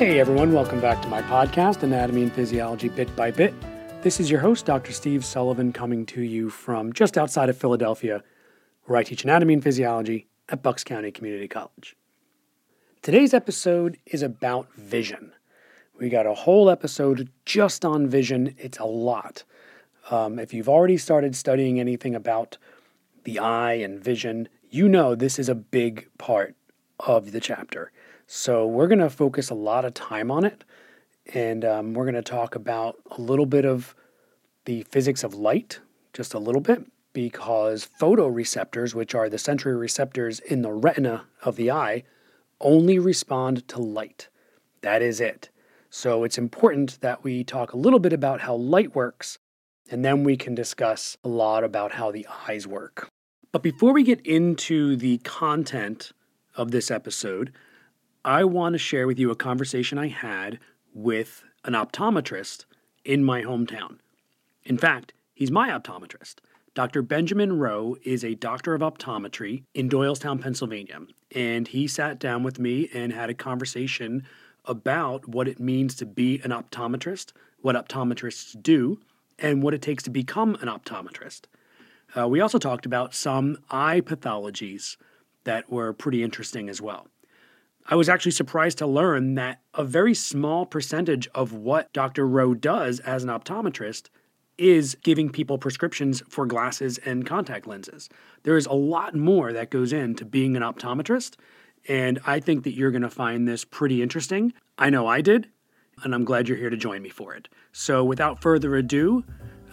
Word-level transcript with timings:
Hey 0.00 0.18
everyone, 0.18 0.54
welcome 0.54 0.80
back 0.80 1.02
to 1.02 1.08
my 1.08 1.20
podcast, 1.20 1.82
Anatomy 1.82 2.22
and 2.22 2.32
Physiology 2.32 2.88
Bit 2.88 3.14
by 3.16 3.30
Bit. 3.30 3.52
This 4.00 4.18
is 4.18 4.30
your 4.30 4.40
host, 4.40 4.64
Dr. 4.64 4.92
Steve 4.92 5.26
Sullivan, 5.26 5.74
coming 5.74 6.06
to 6.06 6.22
you 6.22 6.48
from 6.48 6.94
just 6.94 7.18
outside 7.18 7.50
of 7.50 7.58
Philadelphia, 7.58 8.24
where 8.84 8.98
I 8.98 9.02
teach 9.02 9.24
anatomy 9.24 9.52
and 9.52 9.62
physiology 9.62 10.26
at 10.48 10.62
Bucks 10.62 10.84
County 10.84 11.10
Community 11.10 11.46
College. 11.48 11.98
Today's 13.02 13.34
episode 13.34 13.98
is 14.06 14.22
about 14.22 14.72
vision. 14.72 15.34
We 15.98 16.08
got 16.08 16.24
a 16.24 16.32
whole 16.32 16.70
episode 16.70 17.28
just 17.44 17.84
on 17.84 18.08
vision. 18.08 18.54
It's 18.56 18.78
a 18.78 18.86
lot. 18.86 19.44
Um, 20.10 20.38
if 20.38 20.54
you've 20.54 20.70
already 20.70 20.96
started 20.96 21.36
studying 21.36 21.78
anything 21.78 22.14
about 22.14 22.56
the 23.24 23.38
eye 23.38 23.74
and 23.74 24.02
vision, 24.02 24.48
you 24.70 24.88
know 24.88 25.14
this 25.14 25.38
is 25.38 25.50
a 25.50 25.54
big 25.54 26.08
part 26.16 26.56
of 27.00 27.32
the 27.32 27.40
chapter. 27.40 27.92
So 28.32 28.64
we're 28.64 28.86
going 28.86 29.00
to 29.00 29.10
focus 29.10 29.50
a 29.50 29.54
lot 29.54 29.84
of 29.84 29.92
time 29.92 30.30
on 30.30 30.44
it. 30.44 30.62
And 31.34 31.64
um, 31.64 31.94
we're 31.94 32.04
going 32.04 32.14
to 32.14 32.22
talk 32.22 32.54
about 32.54 32.94
a 33.10 33.20
little 33.20 33.44
bit 33.44 33.64
of 33.64 33.96
the 34.66 34.84
physics 34.84 35.24
of 35.24 35.34
light, 35.34 35.80
just 36.12 36.32
a 36.32 36.38
little 36.38 36.60
bit, 36.60 36.86
because 37.12 37.88
photoreceptors, 38.00 38.94
which 38.94 39.16
are 39.16 39.28
the 39.28 39.36
sensory 39.36 39.74
receptors 39.74 40.38
in 40.38 40.62
the 40.62 40.70
retina 40.70 41.24
of 41.42 41.56
the 41.56 41.72
eye, 41.72 42.04
only 42.60 43.00
respond 43.00 43.66
to 43.66 43.82
light. 43.82 44.28
That 44.82 45.02
is 45.02 45.20
it. 45.20 45.50
So 45.90 46.22
it's 46.22 46.38
important 46.38 47.00
that 47.00 47.24
we 47.24 47.42
talk 47.42 47.72
a 47.72 47.78
little 47.78 47.98
bit 47.98 48.12
about 48.12 48.42
how 48.42 48.54
light 48.54 48.94
works, 48.94 49.38
and 49.90 50.04
then 50.04 50.22
we 50.22 50.36
can 50.36 50.54
discuss 50.54 51.16
a 51.24 51.28
lot 51.28 51.64
about 51.64 51.90
how 51.94 52.12
the 52.12 52.28
eyes 52.46 52.64
work. 52.64 53.08
But 53.50 53.64
before 53.64 53.92
we 53.92 54.04
get 54.04 54.24
into 54.24 54.94
the 54.94 55.18
content 55.18 56.12
of 56.54 56.70
this 56.70 56.92
episode, 56.92 57.52
I 58.24 58.44
want 58.44 58.74
to 58.74 58.78
share 58.78 59.06
with 59.06 59.18
you 59.18 59.30
a 59.30 59.36
conversation 59.36 59.96
I 59.96 60.08
had 60.08 60.58
with 60.92 61.42
an 61.64 61.72
optometrist 61.72 62.66
in 63.02 63.24
my 63.24 63.40
hometown. 63.42 63.96
In 64.62 64.76
fact, 64.76 65.14
he's 65.32 65.50
my 65.50 65.70
optometrist. 65.70 66.34
Dr. 66.74 67.00
Benjamin 67.00 67.58
Rowe 67.58 67.96
is 68.04 68.22
a 68.22 68.34
doctor 68.34 68.74
of 68.74 68.82
optometry 68.82 69.64
in 69.72 69.88
Doylestown, 69.88 70.38
Pennsylvania, 70.38 71.00
and 71.34 71.66
he 71.66 71.88
sat 71.88 72.18
down 72.18 72.42
with 72.42 72.58
me 72.58 72.90
and 72.92 73.10
had 73.10 73.30
a 73.30 73.34
conversation 73.34 74.26
about 74.66 75.26
what 75.26 75.48
it 75.48 75.58
means 75.58 75.94
to 75.94 76.04
be 76.04 76.40
an 76.44 76.50
optometrist, 76.50 77.32
what 77.62 77.74
optometrists 77.74 78.62
do, 78.62 79.00
and 79.38 79.62
what 79.62 79.72
it 79.72 79.80
takes 79.80 80.02
to 80.02 80.10
become 80.10 80.56
an 80.56 80.68
optometrist. 80.68 81.46
Uh, 82.14 82.28
we 82.28 82.42
also 82.42 82.58
talked 82.58 82.84
about 82.84 83.14
some 83.14 83.56
eye 83.70 84.02
pathologies 84.02 84.98
that 85.44 85.70
were 85.70 85.94
pretty 85.94 86.22
interesting 86.22 86.68
as 86.68 86.82
well. 86.82 87.06
I 87.86 87.94
was 87.96 88.08
actually 88.08 88.32
surprised 88.32 88.78
to 88.78 88.86
learn 88.86 89.34
that 89.34 89.60
a 89.74 89.84
very 89.84 90.14
small 90.14 90.66
percentage 90.66 91.28
of 91.34 91.52
what 91.52 91.92
Dr. 91.92 92.26
Rowe 92.26 92.54
does 92.54 93.00
as 93.00 93.24
an 93.24 93.30
optometrist 93.30 94.08
is 94.58 94.96
giving 95.02 95.30
people 95.30 95.56
prescriptions 95.56 96.22
for 96.28 96.44
glasses 96.44 96.98
and 96.98 97.24
contact 97.24 97.66
lenses. 97.66 98.08
There 98.42 98.58
is 98.58 98.66
a 98.66 98.74
lot 98.74 99.14
more 99.14 99.52
that 99.52 99.70
goes 99.70 99.92
into 99.92 100.24
being 100.24 100.54
an 100.54 100.62
optometrist, 100.62 101.36
and 101.88 102.20
I 102.26 102.40
think 102.40 102.64
that 102.64 102.74
you're 102.74 102.90
going 102.90 103.02
to 103.02 103.10
find 103.10 103.48
this 103.48 103.64
pretty 103.64 104.02
interesting. 104.02 104.52
I 104.76 104.90
know 104.90 105.06
I 105.06 105.22
did, 105.22 105.48
and 106.04 106.14
I'm 106.14 106.24
glad 106.24 106.46
you're 106.46 106.58
here 106.58 106.70
to 106.70 106.76
join 106.76 107.00
me 107.00 107.08
for 107.08 107.34
it. 107.34 107.48
So, 107.72 108.04
without 108.04 108.42
further 108.42 108.76
ado, 108.76 109.24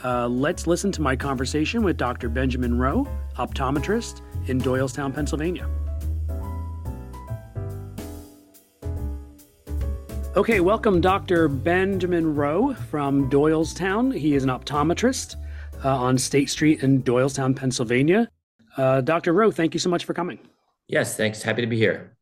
uh, 0.04 0.28
let's 0.28 0.68
listen 0.68 0.92
to 0.94 1.02
my 1.02 1.16
conversation 1.16 1.84
with 1.84 1.98
Dr. 1.98 2.30
Benjamin 2.30 2.78
Rowe, 2.78 3.08
optometrist 3.36 4.22
in 4.48 4.60
Doylestown, 4.60 5.14
Pennsylvania. 5.14 5.68
Okay, 10.38 10.60
welcome 10.60 11.02
Dr. 11.02 11.48
Benjamin 11.48 12.36
Rowe 12.36 12.76
from 12.76 13.28
Doylestown. 13.28 14.16
He 14.16 14.36
is 14.36 14.44
an 14.44 14.52
optometrist 14.52 15.36
uh, 15.84 15.98
on 15.98 16.16
State 16.20 16.52
Street 16.52 16.84
in 16.84 17.02
Doylestown, 17.02 17.56
Pennsylvania. 17.56 18.30
Uh, 18.78 19.02
Dr. 19.02 19.34
Rowe, 19.34 19.50
thank 19.50 19.74
you 19.74 19.80
so 19.80 19.90
much 19.90 20.06
for 20.06 20.14
coming. 20.14 20.38
Yes, 20.88 21.18
thanks. 21.18 21.42
Happy 21.42 21.64
to 21.64 21.68
be 21.68 21.76
here. 21.76 22.16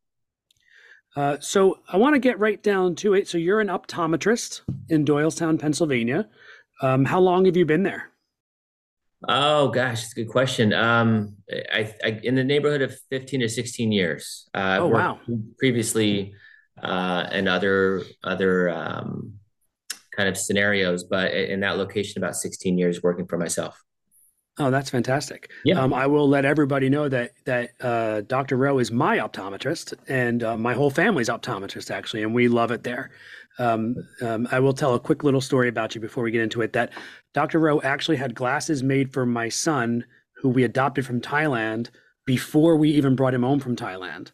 Uh, 1.17 1.41
so 1.41 1.79
I 1.91 1.97
want 1.97 2.15
to 2.15 2.19
get 2.19 2.39
right 2.39 2.63
down 2.63 2.95
to 2.95 3.15
it. 3.15 3.27
So 3.27 3.37
you're 3.37 3.59
an 3.59 3.67
optometrist 3.67 4.61
in 4.87 5.03
Doylestown, 5.03 5.59
Pennsylvania. 5.59 6.29
Um, 6.81 7.03
how 7.03 7.19
long 7.19 7.43
have 7.43 7.57
you 7.57 7.65
been 7.65 7.83
there? 7.83 8.11
Oh 9.27 9.67
gosh, 9.67 10.03
it's 10.03 10.13
a 10.13 10.15
good 10.15 10.29
question. 10.29 10.71
Um, 10.71 11.35
I, 11.51 11.93
I, 12.01 12.21
in 12.23 12.35
the 12.35 12.45
neighborhood 12.45 12.81
of 12.81 12.97
fifteen 13.09 13.41
to 13.41 13.49
sixteen 13.49 13.91
years. 13.91 14.47
Uh, 14.53 14.77
oh 14.79 14.87
wow! 14.87 15.19
Previously, 15.57 16.33
uh, 16.81 17.27
and 17.31 17.47
other 17.47 18.03
other 18.23 18.69
um, 18.69 19.33
kind 20.15 20.29
of 20.29 20.37
scenarios. 20.37 21.03
But 21.03 21.33
in 21.33 21.59
that 21.61 21.77
location, 21.77 22.23
about 22.23 22.35
16 22.35 22.77
years 22.77 23.03
working 23.03 23.27
for 23.27 23.37
myself. 23.37 23.81
Oh, 24.57 24.71
that's 24.71 24.89
fantastic. 24.89 25.51
Yeah. 25.65 25.81
Um, 25.81 25.93
I 25.93 26.07
will 26.07 26.29
let 26.29 26.45
everybody 26.45 26.87
know 26.87 27.09
that 27.09 27.31
that 27.43 27.71
uh, 27.81 28.21
Dr. 28.21 28.55
Rowe 28.55 28.79
is 28.79 28.89
my 28.89 29.17
optometrist, 29.17 29.93
and 30.07 30.43
uh, 30.43 30.55
my 30.55 30.73
whole 30.73 30.89
family's 30.89 31.27
optometrist 31.27 31.91
actually, 31.91 32.23
and 32.23 32.33
we 32.33 32.47
love 32.47 32.71
it 32.71 32.83
there. 32.83 33.11
Um, 33.57 33.95
um, 34.21 34.47
I 34.51 34.59
will 34.59 34.73
tell 34.73 34.95
a 34.95 34.99
quick 34.99 35.23
little 35.23 35.41
story 35.41 35.67
about 35.67 35.93
you 35.95 36.01
before 36.01 36.23
we 36.23 36.31
get 36.31 36.41
into 36.41 36.61
it. 36.61 36.71
That 36.73 36.91
Dr. 37.33 37.59
Rowe 37.59 37.81
actually 37.81 38.17
had 38.17 38.33
glasses 38.33 38.81
made 38.81 39.11
for 39.11 39.25
my 39.25 39.49
son, 39.49 40.05
who 40.37 40.49
we 40.49 40.63
adopted 40.63 41.05
from 41.05 41.19
Thailand, 41.19 41.89
before 42.25 42.77
we 42.77 42.89
even 42.91 43.15
brought 43.15 43.33
him 43.33 43.43
home 43.43 43.59
from 43.59 43.75
Thailand. 43.75 44.31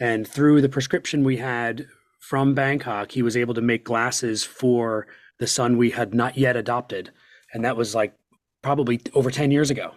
And 0.00 0.26
through 0.26 0.60
the 0.60 0.68
prescription 0.68 1.24
we 1.24 1.36
had 1.36 1.86
from 2.20 2.54
Bangkok, 2.54 3.12
he 3.12 3.22
was 3.22 3.36
able 3.36 3.54
to 3.54 3.60
make 3.60 3.84
glasses 3.84 4.44
for 4.44 5.06
the 5.38 5.46
son 5.46 5.76
we 5.76 5.90
had 5.90 6.14
not 6.14 6.36
yet 6.36 6.56
adopted. 6.56 7.12
And 7.52 7.64
that 7.64 7.76
was 7.76 7.94
like 7.94 8.14
probably 8.62 9.00
over 9.14 9.30
10 9.30 9.50
years 9.50 9.70
ago. 9.70 9.92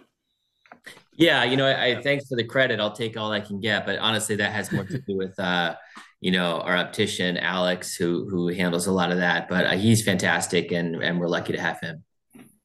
Yeah, 1.16 1.42
you 1.42 1.56
know, 1.56 1.66
I, 1.66 1.96
I 1.96 2.02
thanks 2.02 2.28
for 2.28 2.36
the 2.36 2.44
credit. 2.44 2.78
I'll 2.78 2.92
take 2.92 3.16
all 3.16 3.32
I 3.32 3.40
can 3.40 3.60
get, 3.60 3.84
but 3.84 3.98
honestly, 3.98 4.36
that 4.36 4.52
has 4.52 4.70
more 4.70 4.84
to 4.84 4.98
do 4.98 5.16
with, 5.16 5.36
uh, 5.40 5.74
you 6.20 6.30
know, 6.30 6.60
our 6.60 6.76
optician 6.76 7.36
Alex, 7.36 7.96
who 7.96 8.28
who 8.28 8.48
handles 8.48 8.86
a 8.86 8.92
lot 8.92 9.10
of 9.10 9.18
that. 9.18 9.48
But 9.48 9.66
uh, 9.66 9.76
he's 9.76 10.04
fantastic, 10.04 10.70
and 10.70 11.02
and 11.02 11.18
we're 11.18 11.26
lucky 11.26 11.52
to 11.54 11.60
have 11.60 11.80
him. 11.80 12.04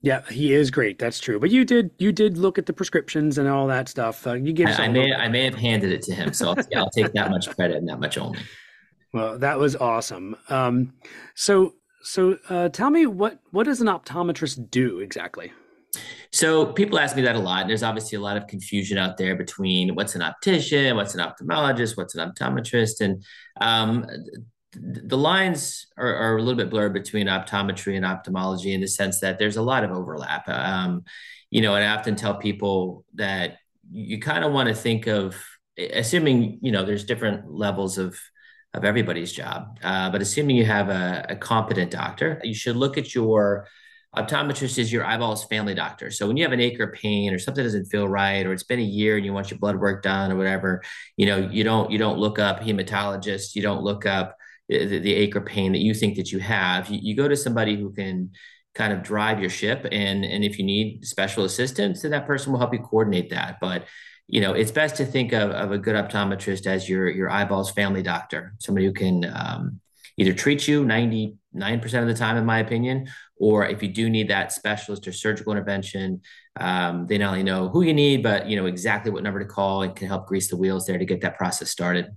Yeah, 0.03 0.21
he 0.29 0.53
is 0.53 0.69
great. 0.69 0.99
That's 0.99 1.17
true. 1.17 1.39
But 1.39 1.49
you 1.49 1.63
did 1.63 1.89
you 1.97 2.11
did 2.11 2.37
look 2.37 2.57
at 2.57 2.65
the 2.65 2.73
prescriptions 2.73 3.37
and 3.37 3.47
all 3.47 3.67
that 3.67 3.87
stuff. 3.87 4.27
Uh, 4.27 4.33
you 4.33 4.51
gave. 4.51 4.67
I, 4.67 4.83
I 4.83 4.87
may 4.89 5.13
I 5.13 5.29
may 5.29 5.45
have 5.45 5.55
handed 5.55 5.93
it 5.93 6.01
to 6.03 6.13
him, 6.13 6.33
so 6.33 6.49
I'll, 6.49 6.57
I'll 6.75 6.89
take 6.89 7.13
that 7.13 7.31
much 7.31 7.49
credit 7.55 7.77
and 7.77 7.87
that 7.87 8.01
much 8.01 8.17
only. 8.17 8.39
Well, 9.13 9.39
that 9.39 9.57
was 9.57 9.77
awesome. 9.77 10.35
Um, 10.49 10.93
so 11.35 11.75
so 12.01 12.37
uh, 12.49 12.67
tell 12.67 12.89
me 12.89 13.05
what 13.05 13.39
what 13.51 13.63
does 13.63 13.79
an 13.79 13.87
optometrist 13.87 14.69
do 14.69 14.99
exactly? 14.99 15.53
So 16.33 16.65
people 16.65 16.99
ask 16.99 17.15
me 17.15 17.21
that 17.21 17.37
a 17.37 17.39
lot. 17.39 17.67
There's 17.67 17.83
obviously 17.83 18.17
a 18.17 18.21
lot 18.21 18.35
of 18.35 18.47
confusion 18.47 18.97
out 18.97 19.15
there 19.15 19.35
between 19.35 19.95
what's 19.95 20.15
an 20.15 20.21
optician, 20.21 20.97
what's 20.97 21.15
an 21.15 21.21
ophthalmologist, 21.21 21.95
what's 21.95 22.15
an 22.15 22.29
optometrist, 22.29 22.99
and 22.99 23.23
um, 23.61 24.05
the 24.75 25.17
lines 25.17 25.87
are, 25.97 26.15
are, 26.15 26.37
a 26.37 26.41
little 26.41 26.57
bit 26.57 26.69
blurred 26.69 26.93
between 26.93 27.27
optometry 27.27 27.95
and 27.95 28.05
ophthalmology 28.05 28.73
in 28.73 28.81
the 28.81 28.87
sense 28.87 29.19
that 29.19 29.39
there's 29.39 29.57
a 29.57 29.61
lot 29.61 29.83
of 29.83 29.91
overlap. 29.91 30.47
Um, 30.49 31.03
you 31.49 31.61
know, 31.61 31.75
and 31.75 31.83
I 31.83 31.95
often 31.95 32.15
tell 32.15 32.35
people 32.35 33.05
that 33.15 33.57
you 33.91 34.19
kind 34.19 34.43
of 34.43 34.51
want 34.51 34.69
to 34.69 34.75
think 34.75 35.07
of, 35.07 35.35
assuming 35.77 36.59
you 36.61 36.71
know, 36.71 36.85
there's 36.85 37.05
different 37.05 37.51
levels 37.51 37.97
of 37.97 38.19
of 38.75 38.83
everybody's 38.83 39.31
job, 39.31 39.77
uh, 39.83 40.09
but 40.09 40.19
assuming 40.19 40.55
you 40.55 40.65
have 40.65 40.89
a, 40.89 41.27
a 41.29 41.35
competent 41.35 41.91
doctor, 41.91 42.41
you 42.43 42.55
should 42.55 42.75
look 42.75 42.97
at 42.97 43.13
your 43.13 43.67
optometrist 44.15 44.77
is 44.77 44.91
your 44.91 45.05
eyeballs 45.05 45.43
family 45.45 45.73
doctor. 45.73 46.11
So 46.11 46.27
when 46.27 46.37
you 46.37 46.43
have 46.43 46.53
an 46.53 46.59
ache 46.59 46.79
or 46.79 46.87
pain 46.87 47.33
or 47.33 47.39
something 47.39 47.63
doesn't 47.63 47.85
feel 47.85 48.07
right, 48.07 48.45
or 48.45 48.53
it's 48.53 48.63
been 48.63 48.79
a 48.79 48.83
year 48.83 49.15
and 49.15 49.25
you 49.25 49.33
want 49.33 49.49
your 49.49 49.59
blood 49.59 49.79
work 49.79 50.03
done 50.03 50.31
or 50.31 50.35
whatever, 50.35 50.81
you 51.17 51.25
know, 51.25 51.37
you 51.51 51.63
don't 51.63 51.91
you 51.91 51.97
don't 51.97 52.19
look 52.19 52.39
up 52.39 52.61
hematologist, 52.61 53.55
you 53.55 53.61
don't 53.61 53.83
look 53.83 54.05
up 54.05 54.37
the, 54.69 54.99
the 54.99 55.13
ache 55.13 55.35
or 55.35 55.41
pain 55.41 55.71
that 55.73 55.81
you 55.81 55.93
think 55.93 56.15
that 56.17 56.31
you 56.31 56.39
have, 56.39 56.89
you, 56.89 56.99
you 57.01 57.15
go 57.15 57.27
to 57.27 57.35
somebody 57.35 57.75
who 57.75 57.91
can 57.91 58.31
kind 58.75 58.91
of 58.91 59.03
drive 59.03 59.39
your 59.39 59.49
ship 59.49 59.85
and 59.91 60.25
and 60.25 60.43
if 60.43 60.57
you 60.57 60.65
need 60.65 61.05
special 61.05 61.43
assistance 61.43 62.01
then 62.01 62.09
that 62.09 62.25
person 62.25 62.51
will 62.51 62.59
help 62.59 62.73
you 62.73 62.79
coordinate 62.79 63.29
that. 63.29 63.57
But 63.61 63.85
you 64.27 64.41
know 64.41 64.53
it's 64.53 64.71
best 64.71 64.95
to 64.97 65.05
think 65.05 65.33
of, 65.33 65.51
of 65.51 65.71
a 65.71 65.77
good 65.77 65.95
optometrist 65.95 66.65
as 66.65 66.87
your 66.87 67.09
your 67.09 67.29
eyeballs 67.29 67.71
family 67.71 68.01
doctor 68.01 68.53
somebody 68.59 68.85
who 68.85 68.93
can 68.93 69.25
um, 69.25 69.79
either 70.17 70.33
treat 70.33 70.67
you 70.67 70.83
99% 70.83 71.35
of 72.01 72.07
the 72.07 72.13
time 72.13 72.37
in 72.37 72.45
my 72.45 72.59
opinion 72.59 73.07
or 73.37 73.65
if 73.65 73.83
you 73.83 73.89
do 73.89 74.09
need 74.09 74.29
that 74.29 74.51
specialist 74.51 75.07
or 75.07 75.11
surgical 75.11 75.51
intervention 75.51 76.21
um, 76.59 77.05
they 77.07 77.17
not 77.17 77.29
only 77.29 77.43
know 77.43 77.69
who 77.69 77.81
you 77.81 77.93
need 77.93 78.23
but 78.23 78.47
you 78.47 78.55
know 78.55 78.65
exactly 78.65 79.11
what 79.11 79.23
number 79.23 79.39
to 79.39 79.45
call 79.45 79.81
and 79.81 79.95
can 79.95 80.07
help 80.07 80.27
grease 80.27 80.49
the 80.49 80.57
wheels 80.57 80.85
there 80.85 80.97
to 80.97 81.05
get 81.05 81.21
that 81.21 81.37
process 81.37 81.69
started 81.69 82.07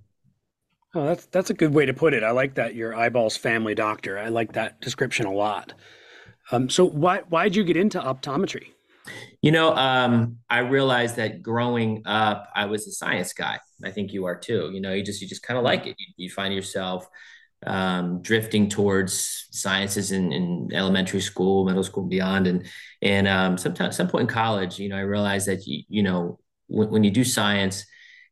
Oh, 0.97 1.05
that's 1.05 1.27
that's 1.27 1.51
a 1.51 1.55
good 1.55 1.75
way 1.75 1.85
to 1.85 1.93
put 1.93 2.15
it. 2.15 2.25
I 2.25 2.31
like 2.31 2.55
that 2.55 2.75
your 2.75 2.97
eyeballs 2.97 3.37
family 3.37 3.75
doctor. 3.75 4.19
I 4.19 4.31
like 4.31 4.53
that 4.53 4.81
description 4.81 5.27
a 5.27 5.33
lot. 5.33 5.75
Um, 6.51 6.71
so 6.71 6.87
why 6.87 7.21
why 7.29 7.45
did 7.45 7.57
you 7.57 7.65
get 7.65 7.77
into 7.77 8.01
optometry? 8.01 8.69
You 9.43 9.53
know, 9.53 9.77
um, 9.77 10.39
I 10.49 10.61
realized 10.61 11.17
that 11.17 11.43
growing 11.43 12.01
up, 12.07 12.49
I 12.55 12.65
was 12.65 12.87
a 12.87 12.93
science 12.93 13.35
guy. 13.35 13.59
I 13.85 13.91
think 13.91 14.15
you 14.15 14.25
are 14.25 14.37
too. 14.37 14.71
You 14.73 14.81
know, 14.81 14.95
you 14.95 15.03
just 15.03 15.21
you 15.21 15.29
just 15.29 15.43
kind 15.43 15.59
of 15.59 15.65
like 15.65 15.87
it. 15.87 15.97
You, 15.99 16.07
you, 16.17 16.31
find 16.31 16.55
yourself 16.55 17.07
um, 17.67 18.23
drifting 18.23 18.71
towards 18.71 19.49
sciences 19.51 20.13
in, 20.13 20.33
in, 20.33 20.71
elementary 20.73 21.21
school, 21.21 21.67
middle 21.67 21.85
school, 21.85 22.05
and 22.05 22.11
beyond. 22.11 22.47
And 22.47 22.67
and 23.03 23.29
um, 23.29 23.59
sometimes 23.59 23.99
some 23.99 24.09
point 24.09 24.31
in 24.31 24.35
college, 24.35 24.79
you 24.79 24.89
know, 24.89 24.97
I 24.97 25.01
realized 25.01 25.47
that 25.49 25.67
you, 25.67 25.83
you 25.91 26.03
know 26.03 26.39
when, 26.69 26.89
when, 26.89 27.05
you 27.05 27.11
do 27.11 27.23
science, 27.23 27.85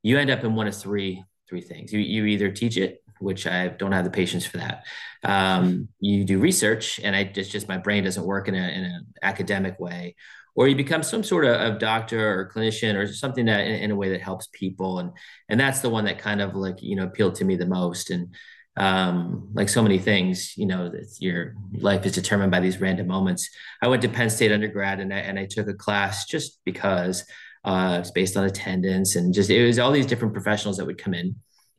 you 0.03 0.19
end 0.19 0.31
up 0.31 0.45
in 0.45 0.55
one 0.55 0.67
of 0.67 0.75
three 0.75 1.23
three 1.55 1.61
things. 1.61 1.93
You 1.93 2.01
you 2.01 2.27
either 2.27 2.51
teach 2.51 2.77
it, 2.77 3.03
which 3.21 3.47
I 3.47 3.69
don't 3.69 3.93
have 3.93 4.05
the 4.05 4.11
patience 4.11 4.45
for 4.45 4.59
that. 4.59 4.85
Um, 5.23 5.89
you 6.01 6.25
do 6.25 6.39
research, 6.39 6.99
and 7.03 7.15
I 7.15 7.25
just 7.25 7.53
just 7.53 7.69
my 7.69 7.79
brain 7.79 8.05
doesn't 8.05 8.25
work 8.25 8.49
in, 8.49 8.55
a, 8.55 8.59
in 8.59 8.85
an 8.85 9.07
academic 9.23 9.79
way. 9.79 10.17
Or 10.57 10.69
you 10.69 10.77
become 10.77 11.03
some 11.03 11.25
sort 11.25 11.45
of, 11.45 11.61
of 11.61 11.81
doctor 11.81 12.39
or 12.39 12.49
clinician 12.49 12.95
or 12.95 13.13
something 13.13 13.47
that 13.47 13.67
in, 13.67 13.75
in 13.75 13.91
a 13.91 13.97
way 13.97 14.11
that 14.11 14.21
helps 14.21 14.49
people, 14.53 14.99
and 14.99 15.13
and 15.49 15.61
that's 15.61 15.81
the 15.81 15.91
one 15.91 16.07
that 16.07 16.19
kind 16.19 16.41
of 16.41 16.57
like 16.57 16.83
you 16.83 16.97
know 16.97 17.05
appealed 17.05 17.37
to 17.37 17.45
me 17.45 17.55
the 17.57 17.67
most. 17.67 18.11
And 18.11 18.35
um, 18.77 19.51
like 19.55 19.69
so 19.69 19.83
many 19.83 19.99
things, 19.99 20.57
you 20.57 20.67
know, 20.67 20.91
your 21.21 21.55
life 21.75 22.05
is 22.07 22.13
determined 22.13 22.51
by 22.51 22.59
these 22.59 22.81
random 22.81 23.07
moments. 23.07 23.49
I 23.81 23.87
went 23.87 24.03
to 24.03 24.09
Penn 24.09 24.31
State 24.31 24.51
undergrad 24.51 24.99
and 24.99 25.15
I, 25.15 25.19
and 25.19 25.39
I 25.39 25.47
took 25.47 25.69
a 25.69 25.75
class 25.75 26.27
just 26.27 26.59
because 26.65 27.25
uh, 27.65 27.99
it's 28.01 28.11
based 28.11 28.37
on 28.37 28.45
attendance 28.45 29.17
and 29.17 29.33
just 29.33 29.51
it 29.51 29.67
was 29.67 29.79
all 29.79 29.93
these 29.93 30.07
different 30.07 30.35
professionals 30.35 30.77
that 30.77 30.87
would 30.87 30.99
come 30.99 31.15
in 31.15 31.37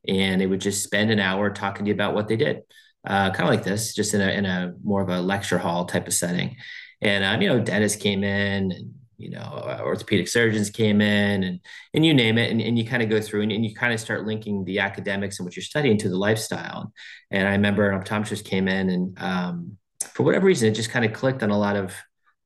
and 0.07 0.39
they 0.39 0.47
would 0.47 0.61
just 0.61 0.83
spend 0.83 1.11
an 1.11 1.19
hour 1.19 1.49
talking 1.49 1.85
to 1.85 1.89
you 1.89 1.95
about 1.95 2.13
what 2.13 2.27
they 2.27 2.35
did, 2.37 2.61
uh, 3.07 3.31
kind 3.31 3.49
of 3.49 3.49
like 3.49 3.63
this, 3.63 3.93
just 3.93 4.13
in 4.13 4.21
a 4.21 4.29
in 4.29 4.45
a 4.45 4.73
more 4.83 5.01
of 5.01 5.09
a 5.09 5.21
lecture 5.21 5.57
hall 5.57 5.85
type 5.85 6.07
of 6.07 6.13
setting. 6.13 6.57
And 7.01 7.23
um, 7.23 7.41
you 7.41 7.49
know, 7.49 7.59
dentists 7.59 8.01
came 8.01 8.23
in 8.23 8.71
and 8.71 8.93
you 9.17 9.29
know, 9.29 9.39
uh, 9.39 9.79
orthopedic 9.81 10.27
surgeons 10.27 10.69
came 10.69 11.01
in 11.01 11.43
and, 11.43 11.59
and 11.93 12.05
you 12.05 12.13
name 12.13 12.37
it. 12.37 12.51
And, 12.51 12.61
and 12.61 12.77
you 12.77 12.85
kind 12.85 13.01
of 13.01 13.09
go 13.09 13.21
through 13.21 13.43
and, 13.43 13.51
and 13.51 13.65
you 13.65 13.73
kind 13.73 13.93
of 13.93 13.99
start 13.99 14.25
linking 14.25 14.65
the 14.65 14.79
academics 14.79 15.39
and 15.39 15.45
what 15.45 15.55
you're 15.55 15.63
studying 15.63 15.97
to 15.99 16.09
the 16.09 16.17
lifestyle. 16.17 16.91
And 17.31 17.47
I 17.47 17.51
remember 17.51 17.89
an 17.89 18.01
optometrist 18.01 18.45
came 18.45 18.67
in 18.67 18.89
and 18.89 19.17
um, 19.19 19.77
for 20.13 20.23
whatever 20.23 20.45
reason, 20.45 20.69
it 20.69 20.75
just 20.75 20.89
kind 20.89 21.05
of 21.05 21.13
clicked 21.13 21.43
on 21.43 21.49
a 21.49 21.57
lot 21.57 21.75
of, 21.75 21.93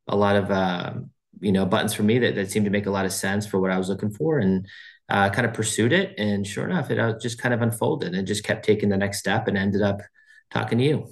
a 0.07 0.15
lot 0.15 0.36
of, 0.36 0.51
uh, 0.51 0.94
you 1.39 1.51
know, 1.51 1.65
buttons 1.65 1.94
for 1.94 2.03
me 2.03 2.19
that, 2.19 2.36
that 2.36 2.51
seemed 2.51 2.65
to 2.65 2.71
make 2.71 2.86
a 2.86 2.91
lot 2.91 3.06
of 3.06 3.13
sense 3.13 3.45
for 3.47 3.59
what 3.59 3.71
I 3.71 3.77
was 3.77 3.89
looking 3.89 4.12
for. 4.12 4.39
And 4.39 4.68
uh, 5.09 5.30
kind 5.30 5.45
of 5.45 5.53
pursued 5.53 5.91
it. 5.91 6.13
And 6.18 6.45
sure 6.45 6.65
enough, 6.65 6.91
it 6.91 7.00
uh, 7.00 7.18
just 7.19 7.39
kind 7.39 7.53
of 7.53 7.62
unfolded 7.62 8.13
and 8.13 8.27
just 8.27 8.44
kept 8.44 8.63
taking 8.63 8.89
the 8.89 8.97
next 8.97 9.19
step 9.19 9.47
and 9.47 9.57
ended 9.57 9.81
up 9.81 10.01
talking 10.51 10.77
to 10.77 10.83
you. 10.83 11.07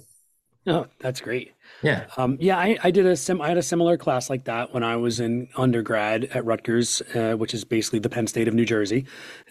Oh, 0.66 0.86
that's 1.00 1.20
great. 1.20 1.54
Yeah. 1.82 2.04
Um, 2.16 2.36
yeah, 2.40 2.58
I, 2.58 2.78
I 2.82 2.90
did 2.90 3.06
a 3.06 3.16
sim. 3.16 3.40
I 3.40 3.48
had 3.48 3.56
a 3.56 3.62
similar 3.62 3.96
class 3.96 4.28
like 4.28 4.44
that 4.44 4.74
when 4.74 4.82
I 4.82 4.96
was 4.96 5.18
in 5.18 5.48
undergrad 5.56 6.24
at 6.24 6.44
Rutgers, 6.44 7.00
uh, 7.14 7.34
which 7.34 7.54
is 7.54 7.64
basically 7.64 8.00
the 8.00 8.10
Penn 8.10 8.26
State 8.26 8.48
of 8.48 8.54
New 8.54 8.66
Jersey, 8.66 9.06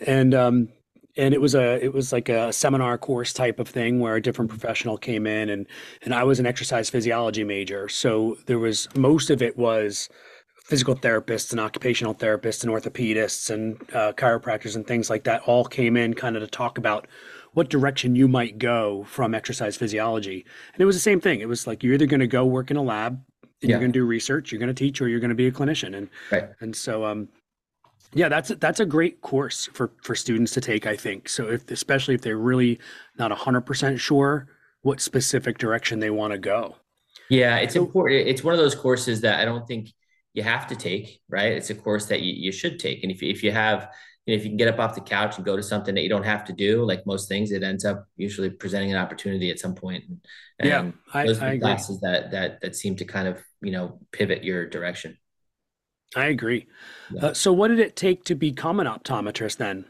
and 0.05 0.35
um, 0.35 0.69
and 1.15 1.33
it 1.33 1.41
was 1.41 1.55
a 1.55 1.83
it 1.83 1.91
was 1.91 2.13
like 2.13 2.29
a 2.29 2.53
seminar 2.53 2.99
course 2.99 3.33
type 3.33 3.59
of 3.59 3.67
thing 3.67 3.99
where 3.99 4.15
a 4.15 4.21
different 4.21 4.49
professional 4.49 4.95
came 4.95 5.25
in 5.25 5.49
and 5.49 5.65
and 6.03 6.13
I 6.13 6.23
was 6.23 6.39
an 6.39 6.45
exercise 6.45 6.87
physiology 6.89 7.43
major, 7.43 7.89
so 7.89 8.37
there 8.45 8.59
was 8.59 8.87
most 8.95 9.31
of 9.31 9.41
it 9.41 9.57
was 9.57 10.09
physical 10.67 10.95
therapists 10.95 11.51
and 11.51 11.61
occupational 11.61 12.13
therapists 12.13 12.61
and 12.61 12.71
orthopedists 12.71 13.49
and 13.49 13.81
uh, 13.93 14.11
chiropractors 14.13 14.75
and 14.75 14.85
things 14.85 15.09
like 15.09 15.23
that 15.23 15.41
all 15.43 15.63
came 15.63 15.95
in 15.95 16.13
kind 16.13 16.35
of 16.35 16.41
to 16.41 16.47
talk 16.47 16.77
about 16.77 17.07
what 17.53 17.69
direction 17.69 18.17
you 18.17 18.27
might 18.27 18.57
go 18.57 19.05
from 19.05 19.33
exercise 19.33 19.77
physiology. 19.77 20.45
And 20.73 20.81
it 20.81 20.85
was 20.85 20.97
the 20.97 21.01
same 21.01 21.21
thing. 21.21 21.39
It 21.39 21.47
was 21.47 21.67
like 21.67 21.83
you're 21.83 21.93
either 21.93 22.05
going 22.05 22.19
to 22.19 22.27
go 22.27 22.45
work 22.45 22.69
in 22.69 22.75
a 22.75 22.83
lab 22.83 23.13
and 23.43 23.53
yeah. 23.61 23.69
you're 23.69 23.79
going 23.79 23.93
to 23.93 23.99
do 23.99 24.05
research, 24.05 24.51
you're 24.51 24.59
going 24.59 24.67
to 24.67 24.73
teach, 24.73 25.01
or 25.01 25.07
you're 25.07 25.21
going 25.21 25.29
to 25.29 25.35
be 25.35 25.47
a 25.47 25.51
clinician. 25.51 25.95
And 25.95 26.09
right. 26.31 26.49
and 26.59 26.75
so 26.75 27.05
um, 27.05 27.29
yeah, 28.13 28.27
that's 28.27 28.49
that's 28.49 28.81
a 28.81 28.85
great 28.85 29.21
course 29.21 29.69
for 29.71 29.91
for 30.03 30.15
students 30.15 30.51
to 30.53 30.61
take. 30.61 30.85
I 30.85 30.97
think 30.97 31.29
so. 31.29 31.47
If 31.47 31.71
especially 31.71 32.15
if 32.15 32.21
they're 32.21 32.37
really 32.37 32.77
not 33.17 33.31
hundred 33.31 33.61
percent 33.61 34.01
sure 34.01 34.49
what 34.81 34.99
specific 34.99 35.57
direction 35.59 35.99
they 35.99 36.09
want 36.09 36.33
to 36.33 36.37
go. 36.37 36.75
Yeah, 37.29 37.57
it's 37.57 37.75
important. 37.75 38.27
It's 38.27 38.43
one 38.43 38.53
of 38.53 38.59
those 38.59 38.75
courses 38.75 39.21
that 39.21 39.39
I 39.39 39.45
don't 39.45 39.65
think 39.65 39.89
you 40.37 40.43
have 40.43 40.67
to 40.67 40.75
take. 40.75 41.19
Right, 41.27 41.51
it's 41.53 41.69
a 41.69 41.75
course 41.75 42.05
that 42.05 42.21
you, 42.21 42.33
you 42.33 42.51
should 42.51 42.79
take, 42.79 43.03
and 43.03 43.11
if 43.11 43.21
if 43.21 43.43
you 43.43 43.51
have 43.51 43.89
you 44.25 44.33
know, 44.35 44.39
if 44.39 44.43
you 44.43 44.51
can 44.51 44.57
get 44.57 44.67
up 44.67 44.79
off 44.79 44.93
the 44.93 45.01
couch 45.01 45.37
and 45.37 45.45
go 45.45 45.55
to 45.55 45.63
something 45.63 45.95
that 45.95 46.01
you 46.01 46.09
don't 46.09 46.25
have 46.25 46.43
to 46.45 46.53
do, 46.53 46.83
like 46.83 47.05
most 47.05 47.29
things, 47.29 47.51
it 47.51 47.63
ends 47.63 47.85
up 47.85 48.05
usually 48.17 48.49
presenting 48.49 48.91
an 48.91 48.97
opportunity 48.97 49.49
at 49.49 49.57
some 49.57 49.73
point. 49.73 50.03
And, 50.59 50.69
yeah, 50.69 50.91
I, 51.13 51.25
those 51.25 51.41
are 51.41 51.57
classes 51.57 52.01
that 52.01 52.31
that 52.31 52.61
that 52.61 52.75
seem 52.75 52.95
to 52.97 53.05
kind 53.05 53.27
of 53.27 53.41
you 53.61 53.71
know 53.71 53.99
pivot 54.11 54.43
your 54.43 54.67
direction. 54.67 55.17
I 56.15 56.27
agree. 56.27 56.67
Yeah. 57.11 57.27
Uh, 57.27 57.33
so, 57.33 57.51
what 57.51 57.69
did 57.69 57.79
it 57.79 57.95
take 57.95 58.23
to 58.25 58.35
become 58.35 58.79
an 58.79 58.87
optometrist 58.87 59.57
then? 59.57 59.85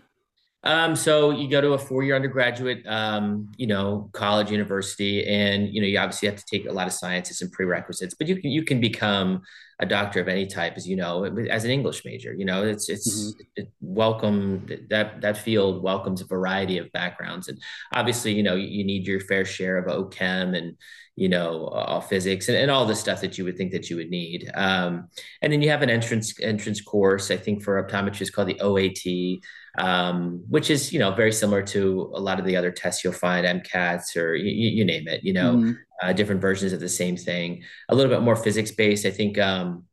Um, 0.63 0.95
so 0.95 1.31
you 1.31 1.50
go 1.50 1.62
to 1.62 1.74
a 1.74 1.77
four-year 1.77 2.15
undergraduate, 2.15 2.86
um, 2.88 3.51
you 3.57 3.68
know, 3.68 4.09
college, 4.13 4.51
university, 4.51 5.25
and 5.25 5.69
you 5.74 5.81
know, 5.81 5.88
you 5.88 5.98
obviously 6.00 6.27
have 6.27 6.38
to 6.38 6.45
take 6.50 6.68
a 6.68 6.71
lot 6.71 6.88
of 6.88 6.94
sciences 6.94 7.42
and 7.42 7.51
prerequisites. 7.51 8.15
But 8.15 8.27
you 8.27 8.42
can 8.42 8.51
you 8.51 8.63
can 8.63 8.81
become 8.81 9.44
a 9.80 9.86
doctor 9.86 10.19
of 10.19 10.27
any 10.27 10.48
type, 10.48 10.74
as 10.75 10.88
you 10.88 10.95
know, 10.95 11.24
as 11.50 11.63
an 11.63 11.69
English 11.71 12.04
major. 12.04 12.33
You 12.33 12.45
know, 12.45 12.63
it's 12.63 12.89
it's 12.89 13.33
mm-hmm. 13.33 13.42
it 13.56 13.71
welcome 13.81 14.68
that 14.89 15.21
that 15.21 15.38
field 15.38 15.83
welcomes 15.83 16.21
a 16.21 16.25
variety 16.25 16.80
of 16.80 16.92
backgrounds, 16.92 17.48
and 17.48 17.59
obviously, 17.94 18.33
you 18.33 18.44
know, 18.44 18.56
you 18.56 18.83
need 18.83 19.06
your 19.06 19.19
fair 19.19 19.45
share 19.45 19.77
of 19.77 19.86
OChem 19.86 20.57
and 20.57 20.75
you 21.15 21.30
know 21.30 21.68
all 21.68 22.01
physics 22.01 22.48
and, 22.48 22.57
and 22.57 22.71
all 22.71 22.86
the 22.86 22.95
stuff 22.95 23.21
that 23.21 23.38
you 23.38 23.44
would 23.44 23.57
think 23.57 23.71
that 23.71 23.89
you 23.89 23.95
would 23.95 24.09
need. 24.09 24.50
Um, 24.56 25.09
and 25.42 25.54
then 25.54 25.62
you 25.62 25.69
have 25.69 25.83
an 25.83 25.89
entrance 25.89 26.33
entrance 26.42 26.81
course, 26.81 27.30
I 27.30 27.38
think, 27.38 27.63
for 27.63 27.81
optometry 27.81 28.21
is 28.21 28.31
called 28.31 28.50
the 28.50 28.59
OAT 28.59 29.39
um, 29.77 30.44
which 30.50 30.69
is 30.69 30.91
you 30.91 31.00
know 31.00 31.12
very 31.12 31.31
similar 31.31 31.62
to 31.62 32.12
a 32.13 32.19
lot 32.19 32.39
of 32.39 32.45
the 32.45 32.56
other 32.56 32.71
tests 32.71 33.03
you'll 33.03 33.13
find 33.13 33.45
MCATs 33.45 34.18
or 34.18 34.35
you, 34.35 34.51
you 34.69 34.85
name 34.85 35.07
it. 35.07 35.24
You 35.24 35.33
know, 35.33 35.56
mm-hmm. 35.56 35.71
uh, 36.01 36.13
different 36.13 36.41
versions 36.41 36.74
of 36.74 36.79
the 36.79 36.89
same 36.89 37.15
thing. 37.15 37.63
A 37.89 37.95
little 37.95 38.12
bit 38.12 38.24
more 38.24 38.35
physics 38.35 38.71
based. 38.71 39.06
I 39.06 39.12
think. 39.12 39.38
Um, 39.38 39.85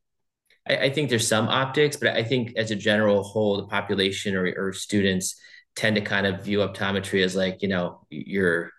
I, 0.66 0.76
I, 0.76 0.90
think 0.90 1.10
there's 1.10 1.28
some 1.28 1.48
optics, 1.48 1.96
but 1.96 2.16
I 2.16 2.24
think 2.24 2.56
as 2.56 2.70
a 2.70 2.76
general 2.76 3.22
whole, 3.22 3.58
the 3.58 3.66
population 3.66 4.34
or, 4.34 4.50
or 4.56 4.72
students 4.72 5.38
tend 5.76 5.96
to 5.96 6.00
kind 6.00 6.26
of 6.26 6.42
view 6.42 6.60
optometry 6.60 7.22
as 7.22 7.36
like 7.36 7.60
you 7.60 7.68
know 7.68 8.06
you're 8.08 8.70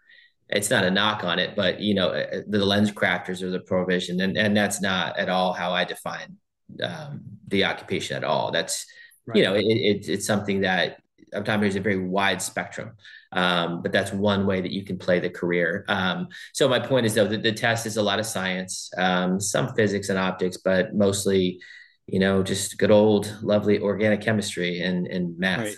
it's 0.49 0.69
not 0.69 0.83
a 0.83 0.91
knock 0.91 1.23
on 1.23 1.37
it, 1.37 1.55
but 1.55 1.79
you 1.79 1.93
know, 1.93 2.09
uh, 2.09 2.41
the 2.47 2.57
LensCrafters 2.57 3.43
or 3.43 3.51
the 3.51 3.59
prohibition, 3.59 4.21
and 4.21 4.37
and 4.37 4.57
that's 4.57 4.81
not 4.81 5.19
at 5.19 5.29
all 5.29 5.53
how 5.53 5.71
I 5.71 5.83
define 5.83 6.37
um, 6.81 7.21
the 7.47 7.65
occupation 7.65 8.17
at 8.17 8.23
all. 8.23 8.49
That's 8.51 8.87
Right. 9.25 9.37
You 9.37 9.43
know, 9.43 9.55
it, 9.55 9.63
it, 9.63 10.09
it's 10.09 10.27
something 10.27 10.61
that 10.61 11.01
optometry 11.35 11.67
is 11.67 11.75
a 11.75 11.79
very 11.79 11.97
wide 11.97 12.41
spectrum, 12.41 12.91
um, 13.31 13.81
but 13.81 13.91
that's 13.91 14.11
one 14.11 14.45
way 14.45 14.61
that 14.61 14.71
you 14.71 14.83
can 14.83 14.97
play 14.97 15.19
the 15.19 15.29
career. 15.29 15.85
Um, 15.87 16.27
so 16.53 16.67
my 16.67 16.79
point 16.79 17.05
is 17.05 17.13
though 17.13 17.27
that 17.27 17.43
the 17.43 17.51
test 17.51 17.85
is 17.85 17.97
a 17.97 18.03
lot 18.03 18.19
of 18.19 18.25
science, 18.25 18.89
um, 18.97 19.39
some 19.39 19.73
physics 19.75 20.09
and 20.09 20.17
optics, 20.17 20.57
but 20.57 20.95
mostly, 20.95 21.59
you 22.07 22.19
know, 22.19 22.43
just 22.43 22.77
good 22.77 22.91
old 22.91 23.37
lovely 23.41 23.79
organic 23.79 24.21
chemistry 24.21 24.81
and 24.81 25.07
and 25.07 25.37
math. 25.37 25.59
Right. 25.59 25.77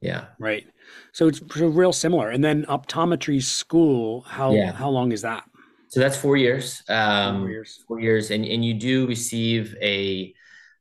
Yeah. 0.00 0.24
Right. 0.38 0.66
So 1.12 1.28
it's 1.28 1.42
real 1.56 1.92
similar. 1.92 2.30
And 2.30 2.42
then 2.42 2.64
optometry 2.66 3.42
school, 3.42 4.22
how 4.22 4.52
yeah. 4.52 4.72
how 4.72 4.88
long 4.88 5.12
is 5.12 5.22
that? 5.22 5.44
So 5.88 6.00
that's 6.00 6.16
four 6.16 6.36
years. 6.36 6.82
Um, 6.88 7.40
four 7.40 7.50
years. 7.50 7.84
Four 7.88 8.00
years, 8.00 8.30
and 8.30 8.44
and 8.44 8.64
you 8.64 8.74
do 8.74 9.06
receive 9.06 9.74
a 9.82 10.32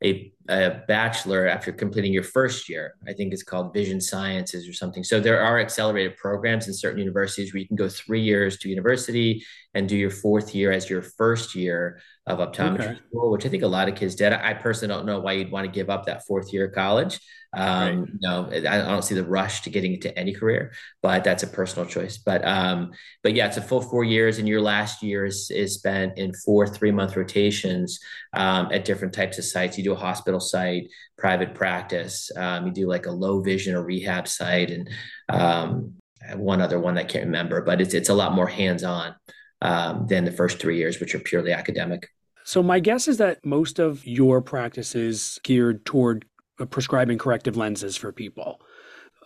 a, 0.03 0.32
a, 0.50 0.84
bachelor 0.88 1.48
after 1.48 1.72
completing 1.72 2.12
your 2.12 2.24
first 2.24 2.68
year. 2.70 2.96
I 3.08 3.13
think 3.13 3.34
it's 3.34 3.44
called 3.44 3.74
Vision 3.74 4.01
Sciences 4.01 4.68
or 4.68 4.74
something. 4.74 5.03
So 5.03 5.20
there 5.20 5.41
are 5.41 5.60
accelerated 5.60 6.18
programs 6.18 6.68
in 6.68 6.74
certain 6.74 7.00
universities 7.00 7.53
where 7.53 7.62
you 7.62 7.68
can 7.68 7.75
go 7.75 7.89
three 7.89 8.22
years 8.22 8.58
to 8.60 8.70
university 8.70 9.46
and 9.74 9.88
do 9.88 9.96
your 9.96 10.10
fourth 10.10 10.56
year 10.56 10.72
as 10.72 10.89
your 10.89 11.01
first 11.01 11.56
year 11.56 12.01
of 12.25 12.39
optometry 12.39 12.91
okay. 12.91 13.00
school, 13.10 13.32
which 13.32 13.46
I 13.46 13.50
think 13.50 13.63
a 13.63 13.68
lot 13.68 13.88
of 13.88 13.96
kids 13.96 14.15
did. 14.15 14.34
I 14.34 14.53
personally 14.53 14.94
don't 14.94 15.06
know 15.06 15.20
why 15.20 15.34
you'd 15.34 15.51
want 15.51 15.65
to 15.65 15.72
give 15.72 15.89
up 15.89 16.06
that 16.06 16.25
fourth 16.25 16.51
year 16.53 16.68
of 16.68 16.74
college. 16.74 17.20
Um, 17.51 18.01
right. 18.01 18.10
No, 18.22 18.50
I 18.51 18.77
don't 18.77 19.03
see 19.03 19.15
the 19.15 19.24
rush 19.24 19.62
to 19.62 19.72
getting 19.72 19.94
into 19.94 20.15
any 20.18 20.34
career, 20.34 20.72
but 21.01 21.24
that's 21.24 21.41
a 21.41 21.48
personal 21.48 21.88
choice. 21.88 22.18
But 22.18 22.46
um, 22.46 22.91
but 23.24 23.34
yeah, 23.34 23.48
it's 23.48 23.58
a 23.58 23.62
full 23.62 23.82
four 23.82 24.03
years, 24.03 24.38
and 24.38 24.48
your 24.48 24.62
last 24.62 25.01
year 25.01 25.25
is 25.25 25.50
is 25.50 25.74
spent 25.74 26.18
in 26.18 26.32
four 26.34 26.68
three 26.68 26.91
month 26.91 27.15
rotations 27.15 28.00
um, 28.34 28.72
at 28.72 28.86
different 28.86 29.13
types 29.13 29.39
of 29.39 29.46
sites. 29.46 29.77
You 29.77 29.84
do 29.84 29.94
a 29.94 29.96
hospital 29.96 30.38
site, 30.39 30.89
private 31.17 31.53
practice. 31.53 32.31
Um, 32.36 32.67
you 32.67 32.74
do 32.74 32.88
like 32.88 33.05
a 33.05 33.12
low 33.12 33.41
vision 33.41 33.75
or 33.75 33.84
rehab 33.84 34.27
site, 34.27 34.72
and 34.72 34.89
um, 35.29 35.96
one 36.36 36.62
other 36.62 36.79
one 36.79 36.98
I 36.98 37.03
can't 37.03 37.25
remember, 37.25 37.62
but 37.62 37.81
it's 37.81 37.93
it's 37.93 38.10
a 38.10 38.13
lot 38.13 38.34
more 38.34 38.48
hands 38.48 38.84
on 38.84 39.15
um, 39.62 40.08
than 40.08 40.25
the 40.25 40.31
first 40.31 40.60
three 40.60 40.77
years, 40.77 41.00
which 41.00 41.15
are 41.15 41.19
purely 41.19 41.51
academic. 41.51 42.10
So 42.43 42.63
my 42.63 42.79
guess 42.79 43.08
is 43.08 43.17
that 43.17 43.46
most 43.46 43.79
of 43.79 44.05
your 44.08 44.41
practice 44.41 44.96
is 44.96 45.39
geared 45.43 45.86
toward 45.86 46.25
uh, 46.60 46.65
prescribing 46.65 47.17
corrective 47.17 47.55
lenses 47.55 47.96
for 47.96 48.12
people. 48.12 48.62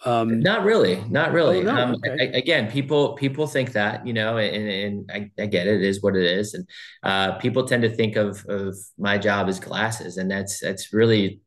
Um, 0.05 0.41
not 0.41 0.63
really, 0.63 1.01
not 1.10 1.31
really. 1.31 1.60
Oh, 1.60 1.63
no, 1.63 1.75
um, 1.75 1.95
okay. 1.95 2.17
I, 2.19 2.38
again, 2.38 2.69
people 2.69 3.13
people 3.13 3.48
think 3.48 3.72
that 3.74 4.05
you 4.05 4.13
know, 4.13 4.38
and, 4.38 4.69
and 4.69 5.12
I, 5.12 5.41
I, 5.41 5.45
get 5.45 5.67
it, 5.67 5.75
it 5.75 5.83
is 5.83 6.01
what 6.01 6.15
it 6.15 6.25
is, 6.25 6.53
and 6.53 6.67
uh, 7.03 7.38
people 7.38 7.65
tend 7.65 7.83
to 7.83 7.89
think 7.89 8.15
of 8.15 8.45
of 8.48 8.75
my 8.98 9.17
job 9.17 9.48
as 9.48 9.60
glasses, 9.60 10.17
and 10.17 10.29
that's 10.29 10.60
that's 10.60 10.93
really 10.93 11.39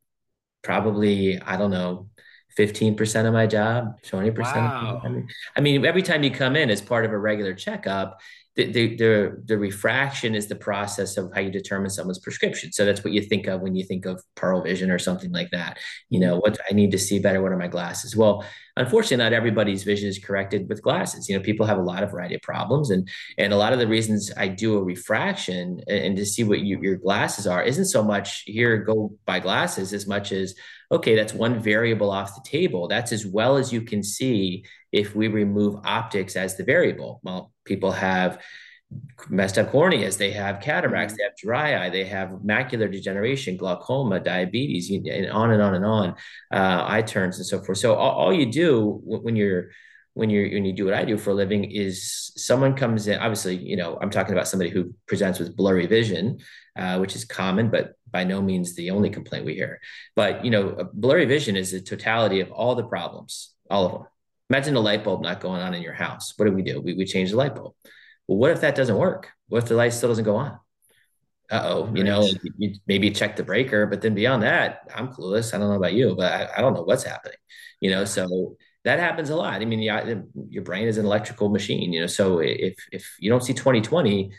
probably 0.63 1.39
I 1.39 1.55
don't 1.55 1.71
know 1.71 2.09
15% 2.57 3.25
of 3.27 3.33
my 3.33 3.45
job, 3.45 4.01
20%. 4.03 4.37
Wow. 4.37 5.01
I 5.03 5.09
mean, 5.09 5.27
I 5.55 5.61
mean, 5.61 5.85
every 5.85 6.01
time 6.01 6.23
you 6.23 6.31
come 6.31 6.55
in 6.55 6.71
as 6.71 6.81
part 6.81 7.05
of 7.05 7.11
a 7.11 7.17
regular 7.17 7.53
checkup, 7.53 8.19
the, 8.57 8.71
the, 8.71 8.95
the, 8.95 9.43
the, 9.45 9.57
refraction 9.57 10.33
is 10.33 10.47
the 10.47 10.55
process 10.55 11.15
of 11.15 11.31
how 11.33 11.41
you 11.41 11.51
determine 11.51 11.91
someone's 11.91 12.17
prescription. 12.17 12.71
So 12.71 12.85
that's 12.85 13.03
what 13.03 13.13
you 13.13 13.21
think 13.21 13.45
of 13.45 13.61
when 13.61 13.75
you 13.75 13.85
think 13.85 14.07
of 14.07 14.19
Pearle 14.35 14.63
Vision 14.63 14.89
or 14.89 14.97
something 14.97 15.31
like 15.31 15.51
that. 15.51 15.77
You 16.09 16.19
know, 16.19 16.37
what 16.37 16.57
I 16.67 16.73
need 16.73 16.91
to 16.91 16.97
see 16.97 17.19
better. 17.19 17.39
What 17.39 17.51
are 17.51 17.57
my 17.57 17.67
glasses? 17.67 18.15
Well, 18.15 18.43
unfortunately, 18.75 19.23
not 19.23 19.33
everybody's 19.33 19.83
vision 19.83 20.09
is 20.09 20.17
corrected 20.17 20.67
with 20.67 20.81
glasses. 20.81 21.29
You 21.29 21.37
know, 21.37 21.43
people 21.43 21.67
have 21.67 21.77
a 21.77 21.83
lot 21.83 22.01
of 22.01 22.09
variety 22.09 22.33
of 22.33 22.41
problems, 22.41 22.89
and 22.89 23.07
and 23.37 23.53
a 23.53 23.57
lot 23.57 23.73
of 23.73 23.79
the 23.79 23.87
reasons 23.87 24.31
I 24.35 24.47
do 24.47 24.75
a 24.77 24.83
refraction 24.83 25.79
and, 25.87 26.05
and 26.05 26.17
to 26.17 26.25
see 26.25 26.43
what 26.43 26.61
you, 26.61 26.79
your 26.81 26.95
glasses 26.95 27.45
are 27.45 27.61
isn't 27.61 27.85
so 27.85 28.03
much 28.03 28.41
here 28.47 28.77
go 28.77 29.13
buy 29.27 29.39
glasses 29.39 29.93
as 29.93 30.07
much 30.07 30.31
as 30.31 30.55
okay, 30.91 31.15
that's 31.15 31.33
one 31.33 31.59
variable 31.59 32.09
off 32.09 32.33
the 32.33 32.49
table. 32.49 32.87
That's 32.87 33.11
as 33.11 33.25
well 33.25 33.57
as 33.57 33.73
you 33.73 33.81
can 33.81 34.01
see 34.01 34.63
if 34.91 35.15
we 35.15 35.27
remove 35.27 35.81
optics 35.83 36.35
as 36.35 36.55
the 36.55 36.63
variable. 36.63 37.19
Well, 37.23 37.51
people 37.67 37.91
have 37.91 38.41
messed 39.29 39.57
up 39.57 39.71
corneas, 39.71 40.17
they 40.17 40.31
have 40.31 40.61
cataracts, 40.61 41.13
mm-hmm. 41.13 41.17
they 41.17 41.23
have 41.23 41.35
dry 41.35 41.85
eye, 41.85 41.89
they 41.89 42.05
have 42.05 42.29
macular 42.45 42.91
degeneration, 42.91 43.57
glaucoma, 43.57 44.19
diabetes, 44.19 44.89
and 44.89 45.29
on 45.29 45.51
and 45.51 45.61
on 45.61 45.75
and 45.75 45.85
on, 45.85 46.09
uh, 46.51 46.85
eye 46.87 47.01
turns 47.01 47.37
and 47.37 47.45
so 47.45 47.61
forth. 47.61 47.77
So 47.77 47.95
all, 47.95 48.11
all 48.11 48.33
you 48.33 48.45
do 48.45 49.01
when 49.03 49.35
you're 49.35 49.69
when 50.13 50.31
you 50.31 50.49
when 50.51 50.65
you 50.65 50.73
do 50.73 50.85
what 50.85 50.95
I 50.95 51.05
do 51.05 51.17
for 51.17 51.29
a 51.29 51.33
living 51.33 51.65
is 51.65 52.31
someone 52.35 52.73
comes 52.75 53.07
in. 53.07 53.19
Obviously, 53.19 53.55
you 53.55 53.77
know, 53.77 53.99
I'm 54.01 54.09
talking 54.09 54.33
about 54.33 54.47
somebody 54.47 54.71
who 54.71 54.93
presents 55.05 55.37
with 55.37 55.55
blurry 55.55 55.85
vision, 55.85 56.39
uh, 56.75 56.97
which 56.97 57.15
is 57.15 57.23
common, 57.23 57.69
but 57.69 57.93
by 58.09 58.23
no 58.23 58.41
means 58.41 58.73
the 58.73 58.89
only 58.91 59.09
complaint 59.09 59.45
we 59.45 59.53
hear. 59.53 59.79
But 60.15 60.43
you 60.43 60.51
know, 60.51 60.89
blurry 60.93 61.25
vision 61.25 61.55
is 61.55 61.71
the 61.71 61.81
totality 61.81 62.39
of 62.39 62.51
all 62.51 62.73
the 62.75 62.83
problems, 62.83 63.53
all 63.69 63.85
of 63.85 63.91
them. 63.91 64.03
Imagine 64.49 64.75
a 64.75 64.79
light 64.79 65.03
bulb 65.03 65.21
not 65.21 65.39
going 65.39 65.61
on 65.61 65.73
in 65.73 65.81
your 65.81 65.93
house. 65.93 66.33
What 66.37 66.45
do 66.45 66.53
we 66.53 66.61
do? 66.61 66.81
We 66.81 66.93
we 66.93 67.05
change 67.05 67.31
the 67.31 67.37
light 67.37 67.55
bulb. 67.55 67.73
Well, 68.27 68.37
what 68.37 68.51
if 68.51 68.61
that 68.61 68.75
doesn't 68.75 68.97
work? 68.97 69.31
What 69.47 69.63
if 69.63 69.69
the 69.69 69.75
light 69.75 69.93
still 69.93 70.09
doesn't 70.09 70.23
go 70.23 70.37
on? 70.37 70.59
Uh 71.49 71.61
oh, 71.63 71.91
you 71.93 72.03
know, 72.03 72.27
you, 72.57 72.73
maybe 72.87 73.09
check 73.11 73.37
the 73.37 73.43
breaker, 73.43 73.85
but 73.85 74.01
then 74.01 74.13
beyond 74.13 74.43
that, 74.43 74.81
I'm 74.93 75.07
clueless. 75.07 75.53
I 75.53 75.57
don't 75.57 75.69
know 75.69 75.77
about 75.77 75.93
you, 75.93 76.13
but 76.15 76.31
I, 76.31 76.57
I 76.57 76.61
don't 76.61 76.73
know 76.73 76.83
what's 76.83 77.03
happening. 77.03 77.37
You 77.79 77.91
know, 77.91 78.03
so 78.03 78.57
that 78.83 78.99
happens 78.99 79.29
a 79.29 79.35
lot. 79.35 79.61
I 79.61 79.65
mean, 79.65 79.79
yeah, 79.79 80.15
your 80.49 80.63
brain 80.63 80.87
is 80.87 80.97
an 80.97 81.05
electrical 81.05 81.49
machine, 81.49 81.93
you 81.93 82.01
know. 82.01 82.07
So 82.07 82.39
if 82.39 82.75
if 82.91 83.15
you 83.19 83.29
don't 83.29 83.43
see 83.43 83.53
2020, 83.53 84.31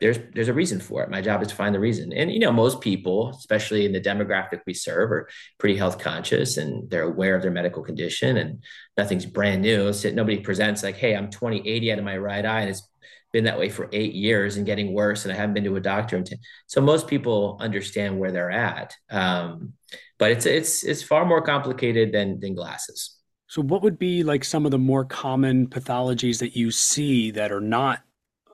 there's 0.00 0.18
there's 0.32 0.48
a 0.48 0.54
reason 0.54 0.80
for 0.80 1.02
it. 1.02 1.10
My 1.10 1.20
job 1.20 1.42
is 1.42 1.48
to 1.48 1.54
find 1.54 1.74
the 1.74 1.80
reason. 1.80 2.12
And 2.12 2.30
you 2.30 2.38
know, 2.38 2.52
most 2.52 2.80
people, 2.80 3.30
especially 3.30 3.84
in 3.84 3.92
the 3.92 4.00
demographic 4.00 4.60
we 4.66 4.74
serve, 4.74 5.10
are 5.10 5.28
pretty 5.58 5.76
health 5.76 5.98
conscious 5.98 6.56
and 6.56 6.88
they're 6.88 7.02
aware 7.02 7.34
of 7.34 7.42
their 7.42 7.50
medical 7.50 7.82
condition 7.82 8.36
and 8.36 8.62
nothing's 8.96 9.26
brand 9.26 9.62
new. 9.62 9.92
So 9.92 10.10
nobody 10.10 10.38
presents 10.38 10.82
like, 10.82 10.96
hey, 10.96 11.16
I'm 11.16 11.30
20/80 11.30 11.92
out 11.92 11.98
of 11.98 12.04
my 12.04 12.16
right 12.16 12.44
eye 12.44 12.60
and 12.60 12.70
it's 12.70 12.88
been 13.32 13.44
that 13.44 13.58
way 13.58 13.68
for 13.68 13.88
eight 13.92 14.14
years 14.14 14.56
and 14.56 14.64
getting 14.64 14.94
worse, 14.94 15.24
and 15.24 15.32
I 15.32 15.36
haven't 15.36 15.54
been 15.54 15.64
to 15.64 15.76
a 15.76 15.80
doctor. 15.80 16.22
So 16.66 16.80
most 16.80 17.06
people 17.06 17.58
understand 17.60 18.18
where 18.18 18.32
they're 18.32 18.50
at, 18.50 18.94
um, 19.10 19.74
but 20.18 20.30
it's 20.30 20.46
it's 20.46 20.84
it's 20.84 21.02
far 21.02 21.24
more 21.24 21.42
complicated 21.42 22.12
than 22.12 22.40
than 22.40 22.54
glasses. 22.54 23.16
So, 23.48 23.62
what 23.62 23.82
would 23.82 23.98
be 23.98 24.22
like 24.22 24.44
some 24.44 24.64
of 24.64 24.70
the 24.70 24.78
more 24.78 25.04
common 25.04 25.66
pathologies 25.66 26.38
that 26.38 26.56
you 26.56 26.70
see 26.70 27.30
that 27.32 27.52
are 27.52 27.60
not 27.60 28.02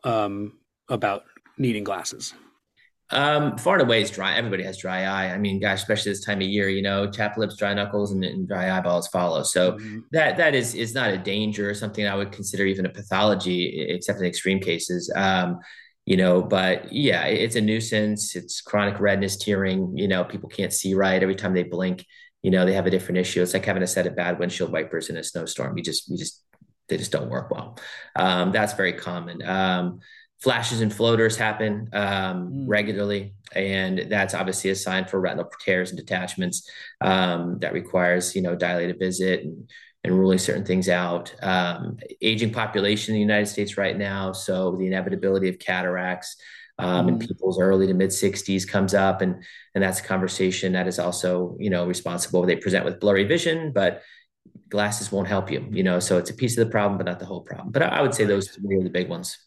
um, 0.05 0.59
about 0.89 1.25
needing 1.59 1.85
glasses? 1.85 2.35
Um, 3.11 3.59
far 3.59 3.75
and 3.75 3.83
away 3.83 4.03
is 4.03 4.11
dry. 4.11 4.35
Everybody 4.35 4.63
has 4.65 4.79
dry 4.79 5.05
eye. 5.05 5.33
I 5.33 5.39
mean, 5.39 5.61
gosh, 5.61 5.81
especially 5.81 6.13
this 6.13 6.25
time 6.25 6.41
of 6.41 6.49
year, 6.49 6.69
you 6.69 6.83
know, 6.83 7.09
chapped 7.11 7.39
lips, 7.39 7.57
dry 7.57 7.75
knuckles, 7.75 8.13
and, 8.13 8.25
and 8.25 8.49
dry 8.49 8.77
eyeballs 8.77 9.09
follow. 9.09 9.43
So 9.43 9.73
mm-hmm. 9.73 9.99
that 10.13 10.37
that 10.39 10.55
is 10.55 10.75
is 10.75 10.95
not 10.95 11.11
a 11.11 11.19
danger 11.19 11.69
or 11.69 11.75
something 11.75 12.07
I 12.07 12.17
would 12.17 12.33
consider 12.33 12.65
even 12.65 12.87
a 12.87 12.91
pathology, 12.91 13.87
except 13.91 14.21
in 14.21 14.27
extreme 14.27 14.59
cases. 14.59 15.13
Um, 15.15 15.61
you 16.07 16.17
know, 16.17 16.43
but 16.43 16.93
yeah, 16.93 17.25
it's 17.27 17.57
a 17.57 17.61
nuisance. 17.61 18.35
It's 18.37 18.61
chronic 18.61 19.01
redness, 19.01 19.37
tearing. 19.37 19.97
You 19.97 20.09
know, 20.09 20.25
people 20.25 20.49
can't 20.49 20.73
see 20.73 20.95
right 20.95 21.23
every 21.23 21.37
time 21.37 21.55
they 21.55 21.63
blink 21.63 22.05
you 22.45 22.51
know, 22.51 22.67
they 22.67 22.75
have 22.75 22.87
a 22.87 22.91
different 22.91 23.17
issue. 23.17 23.41
It's 23.41 23.55
like 23.55 23.65
having 23.65 23.83
a 23.83 23.87
set 23.87 24.07
of 24.07 24.17
bad 24.17 24.39
windshield 24.39 24.71
wipers 24.71 25.09
in 25.09 25.17
a 25.17 25.25
snowstorm. 25.25 25.79
You 25.79 25.83
just, 25.83 26.11
you 26.11 26.19
just, 26.19 26.45
they 26.91 26.99
just 26.99 27.11
don't 27.11 27.31
work 27.31 27.51
well. 27.51 27.79
Um, 28.15 28.53
that's 28.53 28.75
very 28.75 28.93
common. 28.93 29.43
Um, 29.43 30.01
flashes 30.45 30.83
and 30.83 30.93
floaters 30.93 31.37
happen 31.37 31.89
um, 31.95 32.53
mm. 32.53 32.65
regularly, 32.67 33.35
and 33.55 34.07
that's 34.11 34.35
obviously 34.35 34.69
a 34.69 34.75
sign 34.75 35.07
for 35.07 35.19
retinal 35.19 35.51
tears 35.65 35.91
and 35.91 35.99
detachments 35.99 36.71
um, 37.01 37.59
that 37.61 37.73
requires, 37.73 38.37
you 38.37 38.43
know, 38.43 38.55
dilated 38.55 38.99
visit 38.99 39.43
and, 39.43 39.71
and 40.05 40.19
ruling 40.19 40.37
certain 40.37 40.67
things 40.67 40.91
out. 40.91 41.35
Um, 41.43 41.97
aging 42.21 42.53
population 42.53 43.15
in 43.15 43.17
the 43.17 43.23
United 43.23 43.47
States 43.47 43.79
right 43.79 43.97
now, 43.97 44.33
so 44.33 44.77
the 44.77 44.87
inevitability 44.87 45.49
of 45.49 45.59
cataracts 45.59 46.37
um, 46.79 47.09
in 47.09 47.19
mm. 47.19 47.27
people's 47.27 47.59
early 47.59 47.87
to 47.87 47.95
mid 47.95 48.11
60s 48.11 48.69
comes 48.69 48.95
up 48.95 49.23
and 49.23 49.43
and 49.75 49.83
that's 49.83 50.01
a 50.01 50.03
conversation 50.03 50.73
that 50.73 50.89
is 50.89 50.99
also 50.99 51.57
you 51.59 51.71
know 51.71 51.87
responsible 51.87 52.43
they 52.43 52.57
present 52.57 52.85
with 52.85 52.99
blurry 52.99 53.23
vision 53.23 53.71
but 53.73 54.03
glasses 54.69 55.13
won't 55.13 55.29
help 55.29 55.53
you 55.53 55.65
you 55.71 55.85
know 55.85 56.01
so 56.01 56.19
it's 56.19 56.31
a 56.31 56.35
piece 56.35 56.59
of 56.59 56.67
the 56.67 56.71
problem 56.73 56.99
but 56.99 57.07
not 57.07 57.21
the 57.21 57.25
whole 57.25 57.43
problem 57.43 57.71
but 57.71 57.81
i, 57.81 57.87
I 57.87 58.03
would 58.03 58.13
say 58.13 58.25
those 58.25 58.49
three 58.49 58.77
are 58.77 58.83
the 58.83 58.91
big 58.91 59.09
ones 59.09 59.39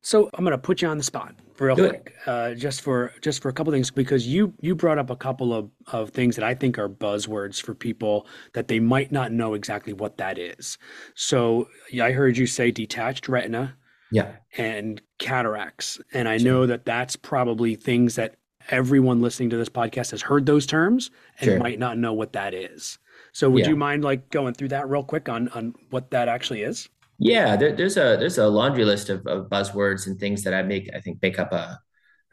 so 0.00 0.30
i'm 0.34 0.44
going 0.44 0.52
to 0.52 0.58
put 0.58 0.82
you 0.82 0.88
on 0.88 0.98
the 0.98 1.04
spot 1.04 1.34
real 1.58 1.76
Do 1.76 1.88
quick 1.88 2.14
uh, 2.26 2.54
just 2.54 2.82
for 2.82 3.12
just 3.20 3.42
for 3.42 3.48
a 3.48 3.52
couple 3.52 3.72
things 3.72 3.90
because 3.90 4.26
you 4.26 4.54
you 4.60 4.74
brought 4.74 4.98
up 4.98 5.10
a 5.10 5.16
couple 5.16 5.52
of, 5.52 5.70
of 5.88 6.10
things 6.10 6.36
that 6.36 6.44
i 6.44 6.54
think 6.54 6.78
are 6.78 6.88
buzzwords 6.88 7.60
for 7.60 7.74
people 7.74 8.26
that 8.54 8.68
they 8.68 8.80
might 8.80 9.10
not 9.10 9.32
know 9.32 9.54
exactly 9.54 9.92
what 9.92 10.18
that 10.18 10.38
is. 10.38 10.78
So 11.14 11.68
i 12.00 12.12
heard 12.12 12.36
you 12.36 12.46
say 12.46 12.70
detached 12.70 13.28
retina 13.28 13.76
yeah. 14.10 14.36
and 14.56 15.02
cataracts 15.18 16.00
and 16.12 16.28
i 16.28 16.36
know 16.36 16.66
that 16.66 16.84
that's 16.84 17.16
probably 17.16 17.74
things 17.74 18.14
that 18.14 18.36
everyone 18.70 19.20
listening 19.20 19.50
to 19.50 19.56
this 19.56 19.68
podcast 19.68 20.10
has 20.10 20.22
heard 20.22 20.46
those 20.46 20.66
terms 20.66 21.10
and 21.40 21.46
sure. 21.46 21.58
might 21.58 21.78
not 21.78 21.98
know 21.98 22.12
what 22.12 22.32
that 22.32 22.54
is. 22.54 22.98
So 23.32 23.48
would 23.50 23.64
yeah. 23.64 23.70
you 23.70 23.76
mind 23.76 24.04
like 24.04 24.30
going 24.30 24.54
through 24.54 24.68
that 24.68 24.88
real 24.88 25.02
quick 25.02 25.28
on 25.28 25.48
on 25.50 25.74
what 25.90 26.10
that 26.10 26.28
actually 26.28 26.62
is 26.62 26.88
yeah 27.18 27.56
there, 27.56 27.74
there's 27.74 27.96
a 27.96 28.16
there's 28.18 28.38
a 28.38 28.46
laundry 28.46 28.84
list 28.84 29.08
of, 29.08 29.26
of 29.26 29.48
buzzwords 29.48 30.06
and 30.06 30.18
things 30.18 30.42
that 30.44 30.54
i 30.54 30.62
make 30.62 30.88
i 30.94 31.00
think 31.00 31.18
make 31.20 31.38
up 31.38 31.52
a 31.52 31.78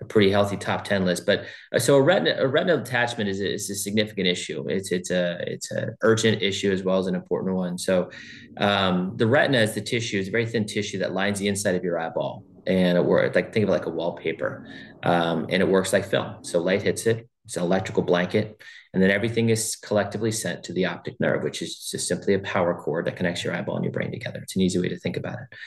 a 0.01 0.05
pretty 0.05 0.29
healthy 0.29 0.57
top 0.57 0.83
10 0.83 1.05
list. 1.05 1.25
But 1.25 1.45
uh, 1.73 1.79
so 1.79 1.95
a 1.95 2.01
retina, 2.01 2.35
a 2.41 2.47
retinal 2.47 2.77
detachment 2.77 3.29
is 3.29 3.39
a, 3.39 3.53
is 3.53 3.69
a 3.69 3.75
significant 3.75 4.27
issue. 4.27 4.67
It's, 4.67 4.91
it's 4.91 5.09
a, 5.09 5.37
it's 5.47 5.71
an 5.71 5.95
urgent 6.01 6.41
issue 6.41 6.71
as 6.71 6.83
well 6.83 6.99
as 6.99 7.07
an 7.07 7.15
important 7.15 7.55
one. 7.55 7.77
So 7.77 8.09
um, 8.57 9.13
the 9.15 9.27
retina 9.27 9.59
is 9.59 9.73
the 9.73 9.81
tissue, 9.81 10.19
it's 10.19 10.27
a 10.27 10.31
very 10.31 10.45
thin 10.45 10.65
tissue 10.65 10.99
that 10.99 11.13
lines 11.13 11.39
the 11.39 11.47
inside 11.47 11.75
of 11.75 11.83
your 11.83 11.97
eyeball. 11.97 12.43
And 12.67 12.97
it 12.97 13.05
works 13.05 13.35
like, 13.35 13.53
think 13.53 13.63
of 13.63 13.69
it 13.69 13.71
like 13.71 13.85
a 13.85 13.91
wallpaper 13.91 14.67
um, 15.03 15.45
and 15.49 15.61
it 15.61 15.67
works 15.67 15.93
like 15.93 16.05
film. 16.05 16.43
So 16.43 16.59
light 16.59 16.81
hits 16.81 17.05
it, 17.05 17.29
it's 17.45 17.57
an 17.57 17.63
electrical 17.63 18.03
blanket, 18.03 18.59
and 18.95 19.03
then 19.03 19.11
everything 19.11 19.49
is 19.49 19.75
collectively 19.75 20.31
sent 20.31 20.63
to 20.63 20.73
the 20.73 20.85
optic 20.85 21.19
nerve, 21.19 21.43
which 21.43 21.61
is 21.61 21.89
just 21.91 22.07
simply 22.07 22.33
a 22.33 22.39
power 22.39 22.73
cord 22.73 23.05
that 23.05 23.17
connects 23.17 23.43
your 23.43 23.53
eyeball 23.53 23.75
and 23.75 23.83
your 23.83 23.91
brain 23.91 24.09
together. 24.09 24.39
It's 24.41 24.55
an 24.55 24.61
easy 24.61 24.79
way 24.79 24.87
to 24.87 24.97
think 24.97 25.17
about 25.17 25.33
it. 25.33 25.57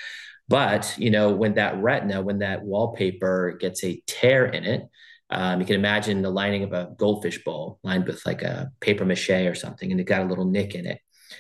But 0.49 0.95
you 0.97 1.11
know, 1.11 1.33
when 1.33 1.53
that 1.55 1.77
retina, 1.77 2.23
when 2.23 2.39
that 2.39 2.63
wallpaper 2.63 3.59
gets 3.61 3.85
a 3.85 4.03
tear 4.07 4.47
in 4.47 4.65
it, 4.65 4.89
um, 5.29 5.61
you 5.61 5.67
can 5.67 5.77
imagine 5.77 6.23
the 6.23 6.31
lining 6.31 6.63
of 6.63 6.73
a 6.73 6.89
goldfish 6.97 7.45
bowl 7.45 7.79
lined 7.83 8.07
with 8.07 8.25
like 8.25 8.41
a 8.41 8.73
paper 8.81 9.05
mache 9.05 9.29
or 9.29 9.55
something, 9.55 9.93
and 9.93 10.01
it 10.01 10.05
got 10.05 10.23
a 10.23 10.27
little 10.27 10.47
nick 10.47 10.75
in 10.75 10.87
it. 10.87 10.99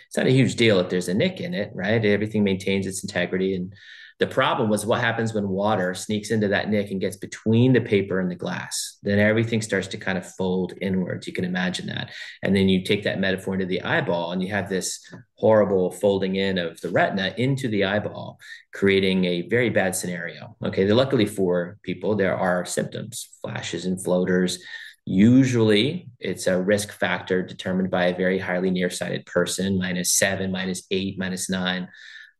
It's 0.08 0.16
not 0.18 0.26
a 0.26 0.30
huge 0.30 0.56
deal 0.56 0.80
if 0.80 0.90
there's 0.90 1.08
a 1.08 1.14
nick 1.14 1.40
in 1.40 1.54
it, 1.54 1.70
right? 1.74 2.04
Everything 2.04 2.44
maintains 2.44 2.86
its 2.86 3.02
integrity 3.02 3.54
and 3.54 3.72
the 4.18 4.26
problem 4.26 4.68
was 4.68 4.84
what 4.84 5.00
happens 5.00 5.32
when 5.32 5.48
water 5.48 5.94
sneaks 5.94 6.30
into 6.30 6.48
that 6.48 6.68
nick 6.68 6.90
and 6.90 7.00
gets 7.00 7.16
between 7.16 7.72
the 7.72 7.80
paper 7.80 8.18
and 8.18 8.28
the 8.28 8.34
glass. 8.34 8.98
Then 9.02 9.20
everything 9.20 9.62
starts 9.62 9.86
to 9.88 9.96
kind 9.96 10.18
of 10.18 10.34
fold 10.34 10.72
inwards. 10.80 11.28
You 11.28 11.32
can 11.32 11.44
imagine 11.44 11.86
that. 11.86 12.10
And 12.42 12.54
then 12.54 12.68
you 12.68 12.82
take 12.82 13.04
that 13.04 13.20
metaphor 13.20 13.54
into 13.54 13.66
the 13.66 13.82
eyeball 13.82 14.32
and 14.32 14.42
you 14.42 14.48
have 14.48 14.68
this 14.68 15.00
horrible 15.36 15.92
folding 15.92 16.34
in 16.34 16.58
of 16.58 16.80
the 16.80 16.90
retina 16.90 17.32
into 17.36 17.68
the 17.68 17.84
eyeball, 17.84 18.40
creating 18.74 19.24
a 19.24 19.42
very 19.42 19.70
bad 19.70 19.94
scenario. 19.94 20.56
Okay. 20.64 20.90
Luckily 20.90 21.26
for 21.26 21.78
people, 21.84 22.16
there 22.16 22.36
are 22.36 22.64
symptoms, 22.64 23.28
flashes 23.40 23.84
and 23.84 24.02
floaters. 24.02 24.58
Usually, 25.06 26.08
it's 26.18 26.48
a 26.48 26.60
risk 26.60 26.90
factor 26.90 27.42
determined 27.42 27.90
by 27.90 28.06
a 28.06 28.16
very 28.16 28.38
highly 28.38 28.70
nearsighted 28.70 29.24
person, 29.26 29.78
minus 29.78 30.12
seven, 30.12 30.50
minus 30.50 30.82
eight, 30.90 31.18
minus 31.18 31.48
nine 31.48 31.88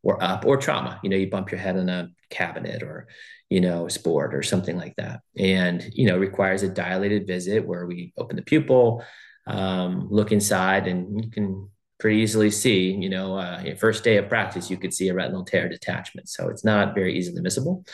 or 0.02 0.22
up 0.22 0.44
or 0.46 0.56
trauma. 0.56 1.00
You 1.02 1.10
know 1.10 1.16
you 1.16 1.30
bump 1.30 1.50
your 1.50 1.60
head 1.60 1.76
on 1.76 1.88
a 1.88 2.10
cabinet 2.30 2.82
or 2.82 3.08
you 3.48 3.60
know 3.60 3.86
a 3.86 3.90
sport 3.90 4.34
or 4.34 4.42
something 4.42 4.76
like 4.76 4.94
that. 4.96 5.20
And 5.36 5.88
you 5.92 6.06
know 6.06 6.18
requires 6.18 6.62
a 6.62 6.68
dilated 6.68 7.26
visit 7.26 7.66
where 7.66 7.86
we 7.86 8.12
open 8.16 8.36
the 8.36 8.42
pupil 8.42 9.04
um, 9.46 10.08
look 10.10 10.32
inside 10.32 10.86
and 10.86 11.24
you 11.24 11.30
can 11.30 11.70
pretty 11.98 12.18
easily 12.18 12.50
see 12.50 12.92
you 12.92 13.08
know 13.08 13.36
uh, 13.36 13.74
first 13.76 14.04
day 14.04 14.18
of 14.18 14.28
practice 14.28 14.70
you 14.70 14.76
could 14.76 14.94
see 14.94 15.08
a 15.08 15.14
retinal 15.14 15.44
tear 15.44 15.68
detachment. 15.68 16.28
So 16.28 16.48
it's 16.48 16.64
not 16.64 16.94
very 16.94 17.16
easily 17.16 17.42
missable 17.42 17.84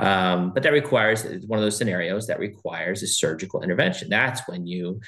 um, 0.00 0.52
but 0.54 0.62
that 0.62 0.72
requires 0.72 1.24
one 1.46 1.58
of 1.58 1.62
those 1.62 1.76
scenarios 1.76 2.26
that 2.26 2.38
requires 2.38 3.02
a 3.02 3.06
surgical 3.06 3.62
intervention. 3.62 4.08
That's 4.08 4.40
when 4.48 4.66
you 4.66 5.00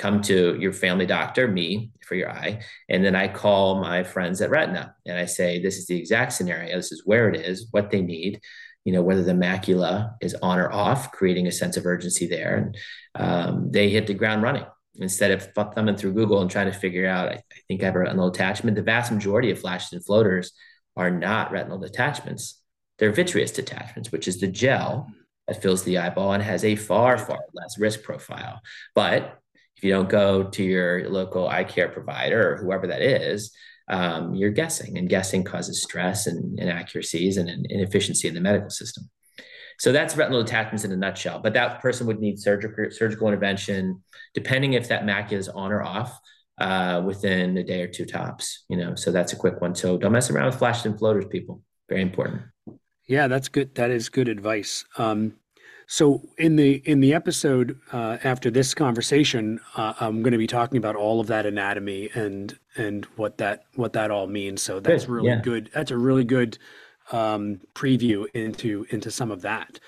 come 0.00 0.22
to 0.22 0.56
your 0.58 0.72
family 0.72 1.04
doctor, 1.04 1.46
me 1.46 1.92
for 2.06 2.14
your 2.14 2.30
eye, 2.30 2.60
and 2.88 3.04
then 3.04 3.14
I 3.14 3.28
call 3.28 3.80
my 3.80 4.02
friends 4.02 4.40
at 4.40 4.50
Retina 4.50 4.94
and 5.06 5.18
I 5.18 5.26
say, 5.26 5.60
this 5.60 5.76
is 5.76 5.86
the 5.86 5.98
exact 5.98 6.32
scenario. 6.32 6.74
This 6.74 6.90
is 6.90 7.02
where 7.04 7.28
it 7.28 7.36
is, 7.36 7.68
what 7.70 7.90
they 7.90 8.00
need, 8.00 8.40
you 8.84 8.92
know, 8.94 9.02
whether 9.02 9.22
the 9.22 9.32
macula 9.32 10.14
is 10.22 10.34
on 10.42 10.58
or 10.58 10.72
off, 10.72 11.12
creating 11.12 11.46
a 11.46 11.52
sense 11.52 11.76
of 11.76 11.84
urgency 11.84 12.26
there. 12.26 12.56
And 12.56 12.78
um, 13.14 13.70
they 13.70 13.90
hit 13.90 14.06
the 14.06 14.14
ground 14.14 14.42
running 14.42 14.64
instead 14.96 15.30
of 15.30 15.52
thumbing 15.54 15.96
through 15.96 16.14
Google 16.14 16.40
and 16.40 16.50
trying 16.50 16.72
to 16.72 16.78
figure 16.78 17.06
out, 17.06 17.28
I, 17.28 17.34
I 17.34 17.60
think 17.68 17.82
I 17.82 17.86
have 17.86 17.96
a 17.96 18.00
retinal 18.00 18.30
detachment. 18.30 18.76
The 18.76 18.82
vast 18.82 19.12
majority 19.12 19.50
of 19.50 19.60
flashes 19.60 19.92
and 19.92 20.04
floaters 20.04 20.52
are 20.96 21.10
not 21.10 21.52
retinal 21.52 21.78
detachments. 21.78 22.60
They're 22.98 23.12
vitreous 23.12 23.52
detachments, 23.52 24.10
which 24.10 24.26
is 24.26 24.40
the 24.40 24.48
gel 24.48 25.08
that 25.46 25.60
fills 25.60 25.82
the 25.82 25.98
eyeball 25.98 26.32
and 26.32 26.42
has 26.42 26.64
a 26.64 26.76
far, 26.76 27.18
far 27.18 27.40
less 27.52 27.78
risk 27.78 28.02
profile. 28.02 28.60
But 28.94 29.39
if 29.80 29.84
you 29.84 29.92
don't 29.92 30.10
go 30.10 30.42
to 30.42 30.62
your 30.62 31.08
local 31.08 31.48
eye 31.48 31.64
care 31.64 31.88
provider 31.88 32.52
or 32.52 32.56
whoever 32.58 32.86
that 32.86 33.00
is, 33.00 33.50
um, 33.88 34.34
you're 34.34 34.50
guessing, 34.50 34.98
and 34.98 35.08
guessing 35.08 35.42
causes 35.42 35.82
stress 35.82 36.26
and 36.26 36.60
inaccuracies 36.60 37.38
and 37.38 37.48
inefficiency 37.70 38.28
in 38.28 38.34
the 38.34 38.42
medical 38.42 38.68
system. 38.68 39.08
So 39.78 39.90
that's 39.90 40.18
retinal 40.18 40.42
detachments 40.42 40.84
in 40.84 40.92
a 40.92 40.96
nutshell. 40.96 41.38
But 41.38 41.54
that 41.54 41.80
person 41.80 42.06
would 42.08 42.20
need 42.20 42.38
surgical 42.38 42.90
surgical 42.90 43.26
intervention, 43.26 44.02
depending 44.34 44.74
if 44.74 44.88
that 44.88 45.04
macula 45.04 45.32
is 45.32 45.48
on 45.48 45.72
or 45.72 45.82
off, 45.82 46.20
uh, 46.58 47.00
within 47.02 47.56
a 47.56 47.64
day 47.64 47.80
or 47.80 47.88
two 47.88 48.04
tops. 48.04 48.66
You 48.68 48.76
know, 48.76 48.94
so 48.96 49.10
that's 49.10 49.32
a 49.32 49.36
quick 49.36 49.62
one. 49.62 49.74
So 49.74 49.96
don't 49.96 50.12
mess 50.12 50.30
around 50.30 50.44
with 50.44 50.58
flashes 50.58 50.84
and 50.84 50.98
floaters, 50.98 51.24
people. 51.24 51.62
Very 51.88 52.02
important. 52.02 52.42
Yeah, 53.06 53.28
that's 53.28 53.48
good. 53.48 53.76
That 53.76 53.90
is 53.90 54.10
good 54.10 54.28
advice. 54.28 54.84
Um, 54.98 55.36
so 55.92 56.22
in 56.38 56.54
the 56.54 56.74
in 56.88 57.00
the 57.00 57.12
episode 57.12 57.76
uh, 57.92 58.18
after 58.22 58.48
this 58.48 58.74
conversation, 58.74 59.58
uh, 59.74 59.94
I'm 59.98 60.22
going 60.22 60.30
to 60.30 60.38
be 60.38 60.46
talking 60.46 60.78
about 60.78 60.94
all 60.94 61.18
of 61.18 61.26
that 61.26 61.46
anatomy 61.46 62.10
and 62.14 62.56
and 62.76 63.06
what 63.16 63.38
that 63.38 63.64
what 63.74 63.92
that 63.94 64.12
all 64.12 64.28
means. 64.28 64.62
So 64.62 64.78
that's 64.78 65.08
really 65.08 65.30
yeah. 65.30 65.40
good. 65.40 65.68
That's 65.74 65.90
a 65.90 65.98
really 65.98 66.22
good 66.22 66.58
um, 67.10 67.60
preview 67.74 68.26
into 68.34 68.86
into 68.90 69.10
some 69.10 69.32
of 69.32 69.42
that. 69.42 69.80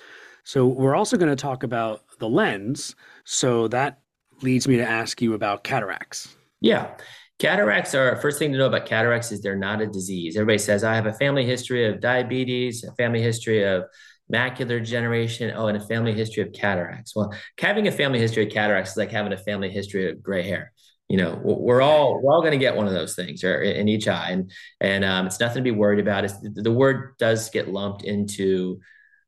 So 0.43 0.67
we're 0.67 0.97
also 0.97 1.17
going 1.17 1.31
to 1.31 1.41
talk 1.41 1.63
about 1.63 2.03
the 2.19 2.29
lens. 2.29 2.97
So 3.23 3.69
that 3.69 4.01
leads 4.43 4.67
me 4.67 4.79
to 4.79 4.85
ask 4.85 5.23
you 5.23 5.35
about 5.35 5.63
cataracts. 5.63 6.37
Yeah. 6.61 6.97
Cataracts 7.39 7.95
are 7.95 8.17
first 8.17 8.41
thing 8.41 8.51
to 8.51 8.59
know 8.59 8.67
about 8.67 8.87
cataracts 8.87 9.31
is 9.31 9.41
they're 9.41 9.57
not 9.57 9.81
a 9.81 9.87
disease. 9.87 10.37
Everybody 10.37 10.59
says 10.59 10.83
I 10.83 10.97
have 10.97 11.07
a 11.07 11.13
family 11.13 11.47
history 11.47 11.87
of 11.87 12.01
diabetes, 12.01 12.83
a 12.83 12.93
family 12.97 13.23
history 13.23 13.63
of 13.63 13.85
macular 14.33 14.79
degeneration, 14.79 15.53
oh, 15.55 15.67
and 15.67 15.77
a 15.77 15.81
family 15.81 16.13
history 16.13 16.43
of 16.43 16.53
cataracts. 16.53 17.15
Well, 17.15 17.33
having 17.59 17.89
a 17.89 17.93
family 17.93 18.19
history 18.19 18.47
of 18.47 18.53
cataracts 18.53 18.93
is 18.93 18.97
like 18.97 19.11
having 19.11 19.33
a 19.33 19.39
family 19.39 19.71
history 19.71 20.11
of 20.11 20.23
gray 20.23 20.43
hair. 20.43 20.73
You 21.09 21.19
know, 21.19 21.39
we're 21.43 21.83
all 21.83 22.21
we're 22.23 22.33
all 22.33 22.41
going 22.41 22.53
to 22.53 22.59
get 22.59 22.77
one 22.77 22.87
of 22.87 22.95
those 22.95 23.15
things 23.15 23.45
or 23.45 23.61
in 23.61 23.89
each 23.89 24.09
eye, 24.09 24.31
and 24.31 24.51
and 24.81 25.05
um, 25.05 25.27
it's 25.27 25.41
nothing 25.41 25.63
to 25.63 25.71
be 25.71 25.77
worried 25.77 26.01
about. 26.01 26.25
It's, 26.25 26.35
the 26.41 26.73
word 26.73 27.15
does 27.19 27.51
get 27.51 27.69
lumped 27.69 28.05
into 28.05 28.81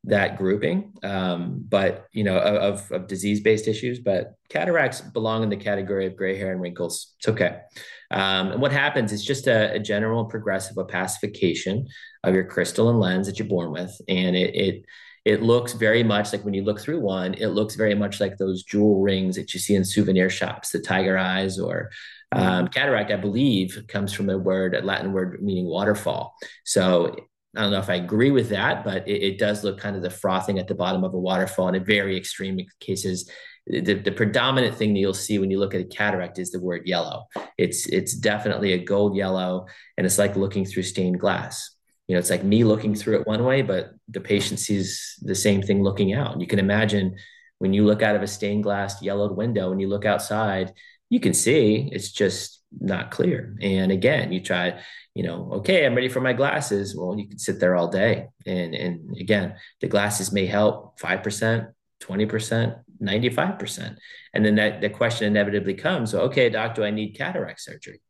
that 0.07 0.37
grouping, 0.37 0.93
um, 1.03 1.65
but 1.69 2.07
you 2.13 2.25
know, 2.25 2.39
of, 2.39 2.91
of 2.93 3.07
disease-based 3.07 3.69
issues. 3.69 4.01
But 4.01 4.35
cataracts 4.49 5.01
belong 5.01 5.43
in 5.43 5.49
the 5.49 5.57
category 5.57 6.07
of 6.07 6.17
gray 6.17 6.37
hair 6.37 6.53
and 6.53 6.61
wrinkles. 6.61 7.15
It's 7.19 7.29
okay. 7.29 7.61
Um, 8.11 8.53
and 8.53 8.63
what 8.63 8.73
happens 8.73 9.13
is 9.13 9.25
just 9.25 9.47
a, 9.47 9.73
a, 9.73 9.79
general 9.79 10.27
progressive 10.27 10.77
opacification 10.77 11.87
of 12.25 12.35
your 12.35 12.45
crystalline 12.45 12.99
lens 12.99 13.26
that 13.26 13.38
you're 13.38 13.49
born 13.49 13.71
with, 13.71 13.97
and 14.09 14.35
it, 14.37 14.54
it 14.54 14.85
it 15.25 15.43
looks 15.43 15.73
very 15.73 16.02
much 16.02 16.33
like 16.33 16.45
when 16.45 16.54
you 16.54 16.62
look 16.62 16.81
through 16.81 17.00
one, 17.00 17.35
it 17.35 17.49
looks 17.49 17.76
very 17.76 17.95
much 17.95 18.21
like 18.21 18.37
those 18.37 18.62
jewel 18.62 19.00
rings 19.00 19.37
that 19.37 19.54
you 19.54 19.61
see 19.61 19.75
in 19.75 19.85
souvenir 19.85 20.28
shops, 20.28 20.71
the 20.71 20.81
tiger 20.81 21.16
eyes 21.16 21.59
or 21.59 21.90
um, 22.33 22.69
cataract, 22.69 23.11
I 23.11 23.16
believe, 23.16 23.85
comes 23.88 24.12
from 24.12 24.28
a 24.28 24.37
word, 24.37 24.75
a 24.75 24.83
Latin 24.83 25.12
word 25.12 25.42
meaning 25.42 25.66
waterfall. 25.66 26.37
So 26.64 27.16
I 27.57 27.62
don't 27.62 27.70
know 27.70 27.79
if 27.79 27.88
I 27.88 27.94
agree 27.94 28.33
with 28.33 28.51
that, 28.51 28.85
but 28.85 29.09
it, 29.09 29.22
it, 29.22 29.38
does 29.38 29.62
look 29.62 29.79
kind 29.79 29.96
of 29.96 30.03
the 30.03 30.11
frothing 30.11 30.59
at 30.59 30.66
the 30.66 30.75
bottom 30.75 31.05
of 31.05 31.14
a 31.14 31.18
waterfall. 31.18 31.68
In 31.68 31.77
a 31.77 31.81
very 31.81 32.16
extreme 32.16 32.59
cases, 32.81 33.31
the, 33.66 33.94
the 33.94 34.12
predominant 34.12 34.77
thing 34.77 34.92
that 34.92 35.01
you'll 35.01 35.14
see 35.14 35.38
when 35.38 35.51
you 35.51 35.59
look 35.59 35.75
at 35.75 35.81
a 35.81 35.85
cataract 35.85 36.38
is 36.38 36.51
the 36.51 36.61
word 36.61 36.83
yellow. 36.87 37.27
It's 37.57 37.87
it's 37.87 38.14
definitely 38.14 38.72
a 38.72 38.85
gold 38.85 39.16
yellow, 39.16 39.66
and 39.96 40.05
it's 40.05 40.18
like 40.18 40.37
looking 40.37 40.66
through 40.66 40.83
stained 40.83 41.20
glass. 41.20 41.74
You 42.07 42.14
know, 42.14 42.19
it's 42.19 42.31
like 42.31 42.45
me 42.45 42.64
looking 42.64 42.95
through 42.95 43.21
it 43.21 43.27
one 43.27 43.45
way, 43.45 43.62
but 43.62 43.95
the 44.09 44.21
patient 44.21 44.61
sees 44.61 45.19
the 45.23 45.35
same 45.35 45.62
thing 45.62 45.83
looking 45.83 46.12
out. 46.12 46.40
You 46.40 46.47
can 46.47 46.59
imagine 46.59 47.17
when 47.59 47.73
you 47.73 47.85
look 47.85 48.03
out 48.03 48.17
of 48.17 48.23
a 48.23 48.27
stained 48.27 48.62
glass 48.62 49.01
yellowed 49.03 49.37
window 49.37 49.73
and 49.73 49.81
you 49.81 49.88
look 49.88 50.05
outside, 50.05 50.75
you 51.09 51.21
can 51.21 51.33
see 51.33 51.88
it's 51.93 52.12
just 52.12 52.62
not 52.81 53.11
clear. 53.11 53.57
And 53.61 53.93
again, 53.93 54.33
you 54.33 54.40
try, 54.40 54.81
you 55.14 55.23
know, 55.23 55.51
okay, 55.55 55.87
I'm 55.87 55.95
ready 55.95 56.09
for 56.09 56.21
my 56.21 56.33
glasses. 56.33 56.97
Well, 56.97 57.19
you 57.19 57.29
can 57.29 57.38
sit 57.38 57.61
there 57.61 57.77
all 57.77 57.88
day. 57.88 58.29
And 58.47 58.75
and 58.75 59.17
again, 59.17 59.57
the 59.81 59.87
glasses 59.87 60.33
may 60.33 60.47
help 60.47 60.99
5%, 61.01 61.73
20%, 62.03 62.81
95%. 63.03 63.97
And 64.35 64.45
then 64.45 64.57
that 64.57 64.81
the 64.81 64.90
question 64.90 65.29
inevitably 65.29 65.75
comes, 65.75 66.14
okay, 66.14 66.51
doc, 66.51 66.75
do 66.75 66.85
I 66.85 66.90
need 66.90 67.17
cataract 67.17 67.61
surgery? 67.61 68.01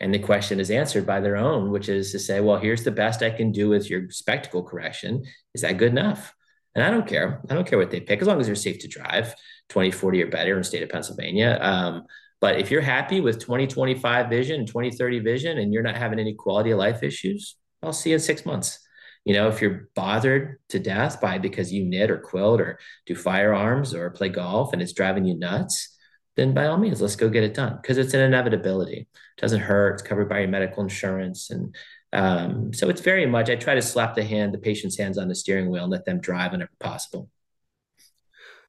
And 0.00 0.12
the 0.12 0.18
question 0.18 0.60
is 0.60 0.70
answered 0.70 1.06
by 1.06 1.20
their 1.20 1.36
own, 1.36 1.70
which 1.70 1.88
is 1.88 2.12
to 2.12 2.18
say, 2.18 2.40
well, 2.40 2.58
here's 2.58 2.84
the 2.84 2.90
best 2.90 3.22
I 3.22 3.30
can 3.30 3.52
do 3.52 3.68
with 3.68 3.88
your 3.88 4.10
spectacle 4.10 4.62
correction. 4.62 5.24
Is 5.54 5.62
that 5.62 5.78
good 5.78 5.92
enough? 5.92 6.34
And 6.74 6.84
I 6.84 6.90
don't 6.90 7.06
care. 7.06 7.40
I 7.48 7.54
don't 7.54 7.66
care 7.66 7.78
what 7.78 7.90
they 7.90 8.00
pick 8.00 8.20
as 8.20 8.28
long 8.28 8.38
as 8.38 8.46
they're 8.46 8.54
safe 8.54 8.80
to 8.80 8.88
drive 8.88 9.34
20, 9.70 9.90
40 9.90 10.22
or 10.22 10.26
better 10.26 10.52
in 10.52 10.58
the 10.58 10.64
state 10.64 10.82
of 10.82 10.90
Pennsylvania. 10.90 11.58
Um, 11.60 12.04
but 12.40 12.60
if 12.60 12.70
you're 12.70 12.82
happy 12.82 13.20
with 13.20 13.38
2025 13.38 14.28
vision, 14.28 14.66
2030 14.66 15.20
vision, 15.20 15.58
and 15.58 15.72
you're 15.72 15.82
not 15.82 15.96
having 15.96 16.18
any 16.18 16.34
quality 16.34 16.70
of 16.70 16.78
life 16.78 17.02
issues, 17.02 17.56
I'll 17.82 17.94
see 17.94 18.10
you 18.10 18.16
in 18.16 18.20
six 18.20 18.44
months. 18.44 18.78
You 19.24 19.32
know, 19.32 19.48
if 19.48 19.60
you're 19.60 19.88
bothered 19.96 20.58
to 20.68 20.78
death 20.78 21.20
by 21.20 21.38
because 21.38 21.72
you 21.72 21.84
knit 21.84 22.10
or 22.10 22.18
quilt 22.18 22.60
or 22.60 22.78
do 23.06 23.16
firearms 23.16 23.94
or 23.94 24.10
play 24.10 24.28
golf 24.28 24.72
and 24.72 24.82
it's 24.82 24.92
driving 24.92 25.24
you 25.24 25.36
nuts, 25.36 25.96
then 26.36 26.52
by 26.52 26.66
all 26.66 26.76
means, 26.76 27.00
let's 27.00 27.16
go 27.16 27.28
get 27.28 27.42
it 27.42 27.54
done 27.54 27.78
because 27.80 27.98
it's 27.98 28.14
an 28.14 28.20
inevitability. 28.20 29.08
Doesn't 29.38 29.60
hurt. 29.60 29.94
It's 29.94 30.02
covered 30.02 30.28
by 30.28 30.40
your 30.40 30.48
medical 30.48 30.82
insurance. 30.82 31.50
And 31.50 31.74
um, 32.12 32.72
so 32.72 32.88
it's 32.88 33.00
very 33.00 33.26
much, 33.26 33.50
I 33.50 33.56
try 33.56 33.74
to 33.74 33.82
slap 33.82 34.14
the 34.14 34.24
hand, 34.24 34.54
the 34.54 34.58
patient's 34.58 34.96
hands 34.96 35.18
on 35.18 35.28
the 35.28 35.34
steering 35.34 35.70
wheel 35.70 35.84
and 35.84 35.92
let 35.92 36.04
them 36.04 36.20
drive 36.20 36.52
whenever 36.52 36.70
possible. 36.80 37.28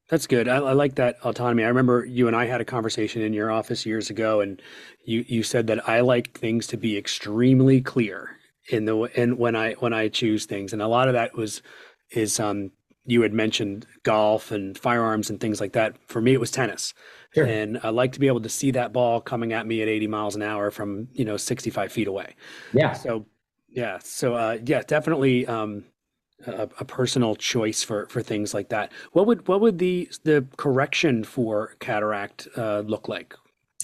That's 0.10 0.28
good. 0.28 0.48
I, 0.48 0.58
I, 0.58 0.74
like 0.74 0.96
that 0.96 1.18
autonomy. 1.24 1.64
I 1.64 1.68
remember 1.68 2.06
you 2.06 2.28
and 2.28 2.36
I 2.36 2.46
had 2.46 2.62
a 2.62 2.66
conversation 2.66 3.22
in 3.22 3.34
your 3.34 3.52
office 3.52 3.86
years 3.86 4.10
ago, 4.10 4.40
and 4.40 4.62
you 5.04 5.26
you 5.28 5.44
said 5.44 5.68
that 5.68 5.88
I 5.88 6.00
like 6.00 6.38
things 6.38 6.66
to 6.68 6.78
be 6.78 6.98
extremely 6.98 7.82
clear 7.82 8.38
in 8.70 8.86
the 8.86 8.98
and 9.18 9.38
when 9.38 9.56
I 9.56 9.74
when 9.74 9.92
I 9.92 10.08
choose 10.08 10.46
things, 10.46 10.72
and 10.72 10.82
a 10.82 10.88
lot 10.88 11.10
of 11.10 11.14
that 11.14 11.36
was 11.36 11.62
is 12.12 12.40
um 12.40 12.72
you 13.06 13.22
had 13.22 13.34
mentioned 13.34 13.86
golf 14.04 14.52
and 14.52 14.78
firearms 14.78 15.30
and 15.30 15.42
things 15.42 15.60
like 15.60 15.74
that. 15.74 15.96
For 16.08 16.22
me, 16.22 16.34
it 16.34 16.40
was 16.40 16.52
tennis, 16.52 16.94
sure. 17.38 17.46
and 17.46 17.80
I 17.84 17.90
like 17.90 18.12
to 18.14 18.20
be 18.20 18.28
able 18.28 18.42
to 18.42 18.50
see 18.50 18.72
that 18.72 18.94
ball 18.94 19.22
coming 19.22 19.54
at 19.54 19.66
me 19.66 19.82
at 19.82 19.88
80 19.88 20.08
miles 20.08 20.36
an 20.36 20.42
hour 20.42 20.72
from 20.72 21.08
you 21.14 21.26
know 21.26 21.38
65 21.38 21.92
feet 21.92 22.08
away. 22.08 22.36
Yeah. 22.74 22.94
So 22.94 23.26
yeah, 23.70 24.00
so 24.02 24.36
uh, 24.36 24.58
yeah, 24.66 24.82
definitely. 24.82 25.46
Um, 25.48 25.86
a, 26.46 26.70
a, 26.80 26.86
personal 26.86 27.36
choice 27.36 27.84
for 27.84 28.06
for 28.08 28.22
things 28.22 28.54
like 28.54 28.70
that. 28.70 28.92
What 29.14 29.26
would 29.26 29.48
what 29.48 29.60
would 29.62 29.80
the 29.80 30.10
the 30.24 30.46
correction 30.58 31.24
for 31.24 31.76
cataract 31.80 32.48
uh, 32.56 32.82
look 32.82 33.08
like? 33.08 33.34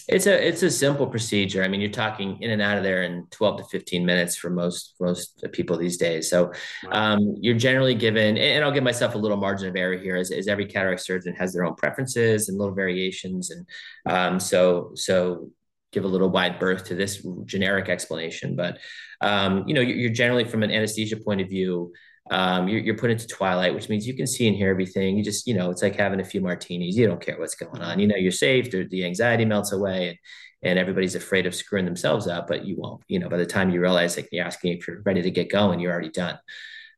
It's 0.09 0.27
a 0.27 0.47
it's 0.47 0.63
a 0.63 0.69
simple 0.69 1.07
procedure. 1.07 1.63
I 1.63 1.67
mean, 1.67 1.79
you're 1.79 1.89
talking 1.89 2.41
in 2.41 2.51
and 2.51 2.61
out 2.61 2.77
of 2.77 2.83
there 2.83 3.03
in 3.03 3.25
12 3.31 3.59
to 3.59 3.63
15 3.65 4.05
minutes 4.05 4.35
for 4.35 4.49
most 4.49 4.95
most 4.99 5.43
people 5.51 5.77
these 5.77 5.97
days. 5.97 6.29
So 6.29 6.51
um, 6.91 7.35
you're 7.39 7.57
generally 7.57 7.95
given, 7.95 8.37
and 8.37 8.63
I'll 8.63 8.71
give 8.71 8.83
myself 8.83 9.15
a 9.15 9.17
little 9.17 9.37
margin 9.37 9.69
of 9.69 9.75
error 9.75 9.97
here, 9.97 10.15
as, 10.15 10.31
as 10.31 10.47
every 10.47 10.65
cataract 10.65 11.01
surgeon 11.01 11.35
has 11.35 11.53
their 11.53 11.63
own 11.63 11.75
preferences 11.75 12.49
and 12.49 12.57
little 12.57 12.75
variations, 12.75 13.51
and 13.51 13.65
um, 14.05 14.39
so 14.39 14.91
so 14.95 15.49
give 15.93 16.03
a 16.03 16.07
little 16.07 16.29
wide 16.29 16.59
berth 16.59 16.85
to 16.85 16.95
this 16.95 17.25
generic 17.45 17.87
explanation. 17.87 18.55
But 18.55 18.79
um, 19.21 19.63
you 19.67 19.73
know, 19.73 19.81
you're 19.81 20.11
generally 20.11 20.43
from 20.43 20.63
an 20.63 20.71
anesthesia 20.71 21.17
point 21.17 21.39
of 21.39 21.47
view 21.47 21.93
um, 22.33 22.67
you're, 22.67 22.79
you're 22.79 22.97
put 22.97 23.11
into 23.11 23.27
twilight, 23.27 23.75
which 23.75 23.89
means 23.89 24.07
you 24.07 24.15
can 24.15 24.25
see 24.25 24.47
and 24.47 24.57
hear 24.57 24.71
everything. 24.71 25.15
You 25.15 25.23
just, 25.23 25.45
you 25.45 25.53
know, 25.53 25.69
it's 25.69 25.83
like 25.83 25.95
having 25.95 26.19
a 26.19 26.25
few 26.25 26.41
martinis. 26.41 26.97
You 26.97 27.05
don't 27.05 27.21
care 27.21 27.37
what's 27.37 27.53
going 27.53 27.83
on. 27.83 27.99
You 27.99 28.07
know, 28.07 28.15
you're 28.15 28.31
safe. 28.31 28.71
The 28.71 29.05
anxiety 29.05 29.45
melts 29.45 29.71
away, 29.71 30.09
and, 30.09 30.17
and 30.63 30.79
everybody's 30.79 31.13
afraid 31.13 31.45
of 31.45 31.53
screwing 31.53 31.85
themselves 31.85 32.27
up, 32.27 32.47
but 32.47 32.65
you 32.65 32.75
won't. 32.75 33.03
You 33.07 33.19
know, 33.19 33.29
by 33.29 33.37
the 33.37 33.45
time 33.45 33.69
you 33.69 33.79
realize, 33.79 34.17
like, 34.17 34.29
you're 34.31 34.45
asking 34.45 34.73
if 34.73 34.87
you're 34.87 35.03
ready 35.03 35.21
to 35.21 35.29
get 35.29 35.51
going, 35.51 35.79
you're 35.79 35.91
already 35.91 36.09
done. 36.09 36.39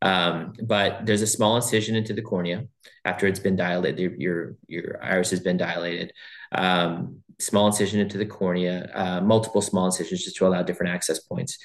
Um, 0.02 0.54
but 0.64 1.06
there's 1.06 1.22
a 1.22 1.28
small 1.28 1.58
incision 1.58 1.98
into 1.98 2.14
the 2.14 2.22
cornea 2.22 2.66
after 3.04 3.28
it's 3.28 3.40
been 3.40 3.58
dilated. 3.58 4.18
Your 4.18 4.56
your, 4.68 5.04
iris 5.04 5.32
has 5.32 5.42
been 5.42 5.58
dilated. 5.58 6.14
Um, 6.54 7.24
small 7.40 7.68
incision 7.68 8.00
into 8.00 8.18
the 8.18 8.26
cornea, 8.26 8.90
uh, 8.94 9.20
multiple 9.20 9.62
small 9.62 9.88
incisions 9.88 10.24
just 10.24 10.38
to 10.38 10.48
allow 10.48 10.64
different 10.64 10.94
access 10.94 11.20
points. 11.20 11.58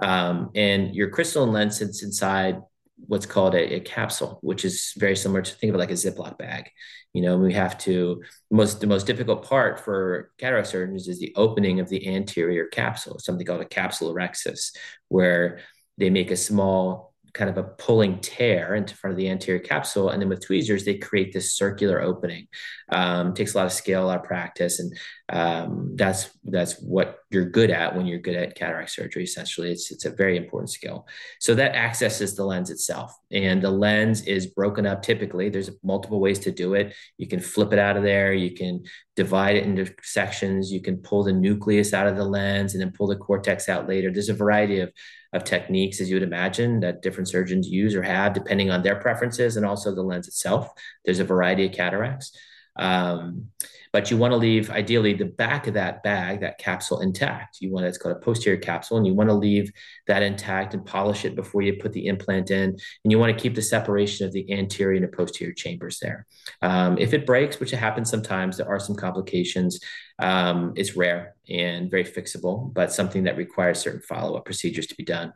Um, 0.00 0.50
and 0.54 0.94
your 0.94 1.10
crystalline 1.10 1.52
lens 1.52 1.76
sits 1.76 2.02
inside 2.02 2.62
what's 3.06 3.26
called 3.26 3.54
a, 3.54 3.76
a, 3.76 3.80
capsule, 3.80 4.38
which 4.42 4.64
is 4.64 4.92
very 4.96 5.16
similar 5.16 5.42
to 5.42 5.54
think 5.54 5.70
of 5.70 5.74
it 5.74 5.78
like 5.78 5.90
a 5.90 5.94
Ziploc 5.94 6.38
bag. 6.38 6.70
You 7.14 7.22
know, 7.22 7.38
we 7.38 7.52
have 7.54 7.78
to 7.78 8.22
most 8.50 8.80
the 8.80 8.86
most 8.86 9.06
difficult 9.06 9.44
part 9.44 9.80
for 9.80 10.30
cataract 10.38 10.68
surgeons 10.68 11.08
is 11.08 11.18
the 11.18 11.32
opening 11.36 11.80
of 11.80 11.88
the 11.88 12.06
anterior 12.06 12.66
capsule, 12.66 13.18
something 13.18 13.46
called 13.46 13.62
a 13.62 13.64
capsulorhexis, 13.64 14.76
where 15.08 15.60
they 15.96 16.10
make 16.10 16.30
a 16.30 16.36
small 16.36 17.07
kind 17.34 17.50
of 17.50 17.58
a 17.58 17.62
pulling 17.62 18.20
tear 18.20 18.74
into 18.74 18.94
front 18.94 19.12
of 19.12 19.18
the 19.18 19.28
anterior 19.28 19.60
capsule. 19.60 20.10
And 20.10 20.20
then 20.20 20.28
with 20.28 20.44
tweezers, 20.44 20.84
they 20.84 20.98
create 20.98 21.32
this 21.32 21.54
circular 21.54 22.00
opening. 22.00 22.48
Um, 22.90 23.34
takes 23.34 23.54
a 23.54 23.58
lot 23.58 23.66
of 23.66 23.72
skill, 23.72 24.04
a 24.04 24.06
lot 24.06 24.18
of 24.20 24.24
practice, 24.24 24.78
and 24.78 24.96
um, 25.30 25.92
that's 25.94 26.30
that's 26.44 26.80
what 26.80 27.18
you're 27.30 27.50
good 27.50 27.70
at 27.70 27.94
when 27.94 28.06
you're 28.06 28.18
good 28.18 28.34
at 28.34 28.54
cataract 28.54 28.90
surgery. 28.90 29.24
Essentially, 29.24 29.70
it's 29.70 29.90
it's 29.90 30.06
a 30.06 30.10
very 30.10 30.38
important 30.38 30.70
skill. 30.70 31.06
So 31.38 31.54
that 31.54 31.74
accesses 31.74 32.34
the 32.34 32.44
lens 32.44 32.70
itself, 32.70 33.14
and 33.30 33.60
the 33.60 33.70
lens 33.70 34.22
is 34.22 34.46
broken 34.46 34.86
up. 34.86 35.02
Typically, 35.02 35.50
there's 35.50 35.70
multiple 35.82 36.18
ways 36.18 36.38
to 36.40 36.50
do 36.50 36.74
it. 36.74 36.94
You 37.18 37.26
can 37.26 37.40
flip 37.40 37.74
it 37.74 37.78
out 37.78 37.98
of 37.98 38.02
there. 38.02 38.32
You 38.32 38.54
can 38.54 38.84
divide 39.18 39.56
it 39.56 39.64
into 39.64 39.92
sections. 40.00 40.70
You 40.70 40.80
can 40.80 40.98
pull 40.98 41.24
the 41.24 41.32
nucleus 41.32 41.92
out 41.92 42.06
of 42.06 42.16
the 42.16 42.24
lens 42.24 42.72
and 42.72 42.80
then 42.80 42.92
pull 42.92 43.08
the 43.08 43.16
cortex 43.16 43.68
out 43.68 43.88
later. 43.88 44.12
There's 44.12 44.28
a 44.28 44.44
variety 44.44 44.78
of 44.78 44.92
of 45.34 45.44
techniques, 45.44 46.00
as 46.00 46.08
you 46.08 46.16
would 46.16 46.22
imagine, 46.22 46.80
that 46.80 47.02
different 47.02 47.28
surgeons 47.28 47.68
use 47.68 47.94
or 47.94 48.02
have, 48.02 48.32
depending 48.32 48.70
on 48.70 48.82
their 48.82 48.96
preferences 48.96 49.56
and 49.56 49.66
also 49.66 49.94
the 49.94 50.02
lens 50.02 50.26
itself. 50.26 50.70
There's 51.04 51.18
a 51.18 51.24
variety 51.24 51.66
of 51.66 51.72
cataracts. 51.72 52.32
Um, 52.78 53.48
but 53.92 54.10
you 54.10 54.16
want 54.16 54.32
to 54.32 54.36
leave 54.36 54.70
ideally 54.70 55.14
the 55.14 55.24
back 55.24 55.66
of 55.66 55.74
that 55.74 56.02
bag, 56.02 56.40
that 56.40 56.58
capsule 56.58 57.00
intact. 57.00 57.58
You 57.60 57.72
want 57.72 57.86
it's 57.86 57.98
called 57.98 58.16
a 58.16 58.20
posterior 58.20 58.58
capsule, 58.58 58.98
and 58.98 59.06
you 59.06 59.14
want 59.14 59.30
to 59.30 59.34
leave 59.34 59.72
that 60.06 60.22
intact 60.22 60.74
and 60.74 60.84
polish 60.84 61.24
it 61.24 61.34
before 61.34 61.62
you 61.62 61.74
put 61.74 61.92
the 61.92 62.06
implant 62.06 62.50
in. 62.50 62.70
And 62.70 63.10
you 63.10 63.18
want 63.18 63.36
to 63.36 63.42
keep 63.42 63.54
the 63.54 63.62
separation 63.62 64.26
of 64.26 64.32
the 64.32 64.52
anterior 64.52 65.02
and 65.02 65.12
posterior 65.12 65.54
chambers 65.54 65.98
there. 66.00 66.26
Um, 66.60 66.98
if 66.98 67.14
it 67.14 67.26
breaks, 67.26 67.60
which 67.60 67.72
it 67.72 67.78
happens 67.78 68.10
sometimes, 68.10 68.58
there 68.58 68.68
are 68.68 68.80
some 68.80 68.94
complications. 68.94 69.80
Um, 70.18 70.74
it's 70.76 70.96
rare 70.96 71.34
and 71.48 71.90
very 71.90 72.04
fixable, 72.04 72.72
but 72.72 72.92
something 72.92 73.24
that 73.24 73.36
requires 73.36 73.78
certain 73.78 74.02
follow-up 74.02 74.44
procedures 74.44 74.86
to 74.88 74.96
be 74.96 75.04
done. 75.04 75.32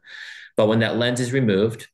But 0.57 0.67
when 0.67 0.81
that 0.81 0.99
lens 0.99 1.21
is 1.21 1.33
removed, 1.33 1.89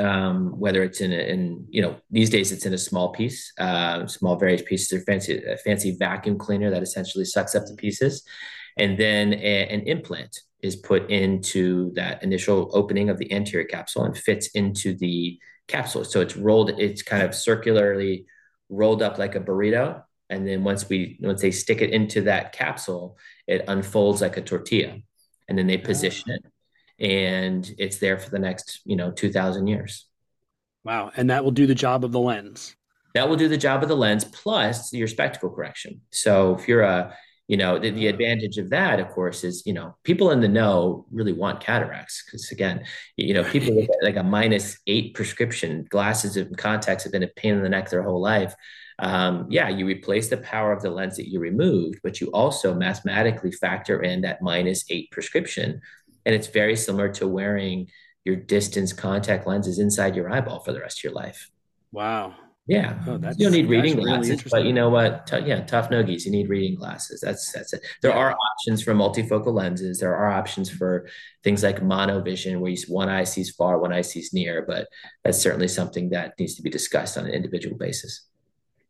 um, 0.00 0.58
whether 0.58 0.82
it's 0.82 1.00
in, 1.00 1.12
a, 1.12 1.30
in 1.32 1.66
you 1.68 1.82
know 1.82 1.96
these 2.10 2.30
days 2.30 2.52
it's 2.52 2.66
in 2.66 2.72
a 2.72 2.78
small 2.78 3.10
piece, 3.10 3.52
uh, 3.58 4.06
small 4.06 4.36
various 4.36 4.62
pieces. 4.62 4.92
Or 4.92 5.02
fancy 5.04 5.42
a 5.44 5.56
fancy 5.56 5.96
vacuum 5.96 6.38
cleaner 6.38 6.70
that 6.70 6.82
essentially 6.82 7.24
sucks 7.24 7.54
up 7.54 7.66
the 7.66 7.74
pieces, 7.74 8.24
and 8.78 8.98
then 8.98 9.34
a, 9.34 9.66
an 9.68 9.82
implant 9.82 10.40
is 10.62 10.76
put 10.76 11.10
into 11.10 11.92
that 11.94 12.22
initial 12.22 12.70
opening 12.72 13.10
of 13.10 13.18
the 13.18 13.32
anterior 13.32 13.66
capsule 13.66 14.04
and 14.04 14.16
fits 14.16 14.48
into 14.48 14.94
the 14.94 15.38
capsule. 15.68 16.04
So 16.04 16.20
it's 16.20 16.36
rolled. 16.36 16.70
It's 16.80 17.02
kind 17.02 17.22
of 17.22 17.34
circularly 17.34 18.26
rolled 18.68 19.02
up 19.02 19.18
like 19.18 19.34
a 19.34 19.40
burrito, 19.40 20.02
and 20.30 20.46
then 20.48 20.64
once 20.64 20.88
we 20.88 21.18
once 21.20 21.42
they 21.42 21.50
stick 21.50 21.82
it 21.82 21.90
into 21.90 22.22
that 22.22 22.52
capsule, 22.52 23.18
it 23.46 23.64
unfolds 23.68 24.22
like 24.22 24.38
a 24.38 24.42
tortilla, 24.42 24.96
and 25.46 25.58
then 25.58 25.66
they 25.66 25.78
position 25.78 26.30
it 26.30 26.44
and 27.00 27.72
it's 27.78 27.98
there 27.98 28.18
for 28.18 28.30
the 28.30 28.38
next 28.38 28.80
you 28.84 28.96
know 28.96 29.10
2000 29.10 29.66
years. 29.66 30.06
Wow. 30.84 31.10
And 31.16 31.30
that 31.30 31.44
will 31.44 31.50
do 31.50 31.66
the 31.66 31.74
job 31.74 32.04
of 32.04 32.12
the 32.12 32.20
lens. 32.20 32.74
That 33.14 33.28
will 33.28 33.36
do 33.36 33.48
the 33.48 33.56
job 33.56 33.82
of 33.82 33.88
the 33.88 33.96
lens 33.96 34.24
plus 34.24 34.92
your 34.92 35.08
spectacle 35.08 35.50
correction. 35.50 36.00
So 36.10 36.56
if 36.56 36.68
you're 36.68 36.82
a 36.82 37.14
you 37.48 37.56
know 37.56 37.80
the, 37.80 37.90
the 37.90 38.06
advantage 38.06 38.58
of 38.58 38.70
that 38.70 39.00
of 39.00 39.08
course 39.08 39.42
is 39.42 39.64
you 39.66 39.72
know 39.72 39.96
people 40.04 40.30
in 40.30 40.40
the 40.40 40.46
know 40.46 41.04
really 41.10 41.32
want 41.32 41.60
cataracts 41.60 42.22
because 42.24 42.48
again 42.52 42.84
you 43.16 43.34
know 43.34 43.42
people 43.42 43.74
with 43.74 43.90
like 44.02 44.14
a 44.14 44.22
minus 44.22 44.78
eight 44.86 45.14
prescription 45.14 45.84
glasses 45.90 46.36
and 46.36 46.56
contacts 46.56 47.02
have 47.02 47.12
been 47.12 47.24
a 47.24 47.28
pain 47.34 47.54
in 47.54 47.62
the 47.64 47.68
neck 47.68 47.90
their 47.90 48.04
whole 48.04 48.20
life. 48.20 48.54
Um, 49.00 49.46
yeah, 49.48 49.68
you 49.68 49.86
replace 49.86 50.28
the 50.28 50.36
power 50.36 50.72
of 50.72 50.82
the 50.82 50.90
lens 50.90 51.16
that 51.16 51.28
you 51.28 51.40
removed, 51.40 52.00
but 52.04 52.20
you 52.20 52.28
also 52.28 52.74
mathematically 52.74 53.50
factor 53.50 54.02
in 54.02 54.20
that 54.20 54.42
minus 54.42 54.84
eight 54.90 55.10
prescription 55.10 55.80
and 56.24 56.34
it's 56.34 56.48
very 56.48 56.76
similar 56.76 57.08
to 57.14 57.26
wearing 57.26 57.88
your 58.24 58.36
distance 58.36 58.92
contact 58.92 59.46
lenses 59.46 59.78
inside 59.78 60.14
your 60.16 60.30
eyeball 60.30 60.60
for 60.60 60.72
the 60.72 60.80
rest 60.80 60.98
of 60.98 61.04
your 61.04 61.12
life. 61.12 61.50
Wow. 61.92 62.34
Yeah. 62.66 63.02
Oh, 63.08 63.14
you 63.14 63.46
don't 63.46 63.52
need 63.52 63.68
reading 63.68 63.96
glasses, 63.96 64.44
really 64.44 64.50
but 64.50 64.64
you 64.64 64.72
know 64.72 64.90
what? 64.90 65.26
T- 65.26 65.40
yeah, 65.40 65.64
tough 65.64 65.90
noogies. 65.90 66.24
You 66.24 66.30
need 66.30 66.48
reading 66.48 66.76
glasses. 66.76 67.20
That's 67.20 67.50
that's 67.50 67.72
it. 67.72 67.84
There 68.00 68.12
yeah. 68.12 68.16
are 68.18 68.36
options 68.36 68.80
for 68.80 68.94
multifocal 68.94 69.52
lenses. 69.52 69.98
There 69.98 70.14
are 70.14 70.30
options 70.30 70.70
for 70.70 71.08
things 71.42 71.64
like 71.64 71.80
monovision, 71.80 72.60
where 72.60 72.70
you, 72.70 72.76
one 72.86 73.08
eye 73.08 73.24
sees 73.24 73.50
far, 73.50 73.80
one 73.80 73.92
eye 73.92 74.02
sees 74.02 74.32
near. 74.32 74.64
But 74.64 74.86
that's 75.24 75.40
certainly 75.40 75.66
something 75.66 76.10
that 76.10 76.34
needs 76.38 76.54
to 76.56 76.62
be 76.62 76.70
discussed 76.70 77.18
on 77.18 77.26
an 77.26 77.32
individual 77.32 77.76
basis. 77.76 78.28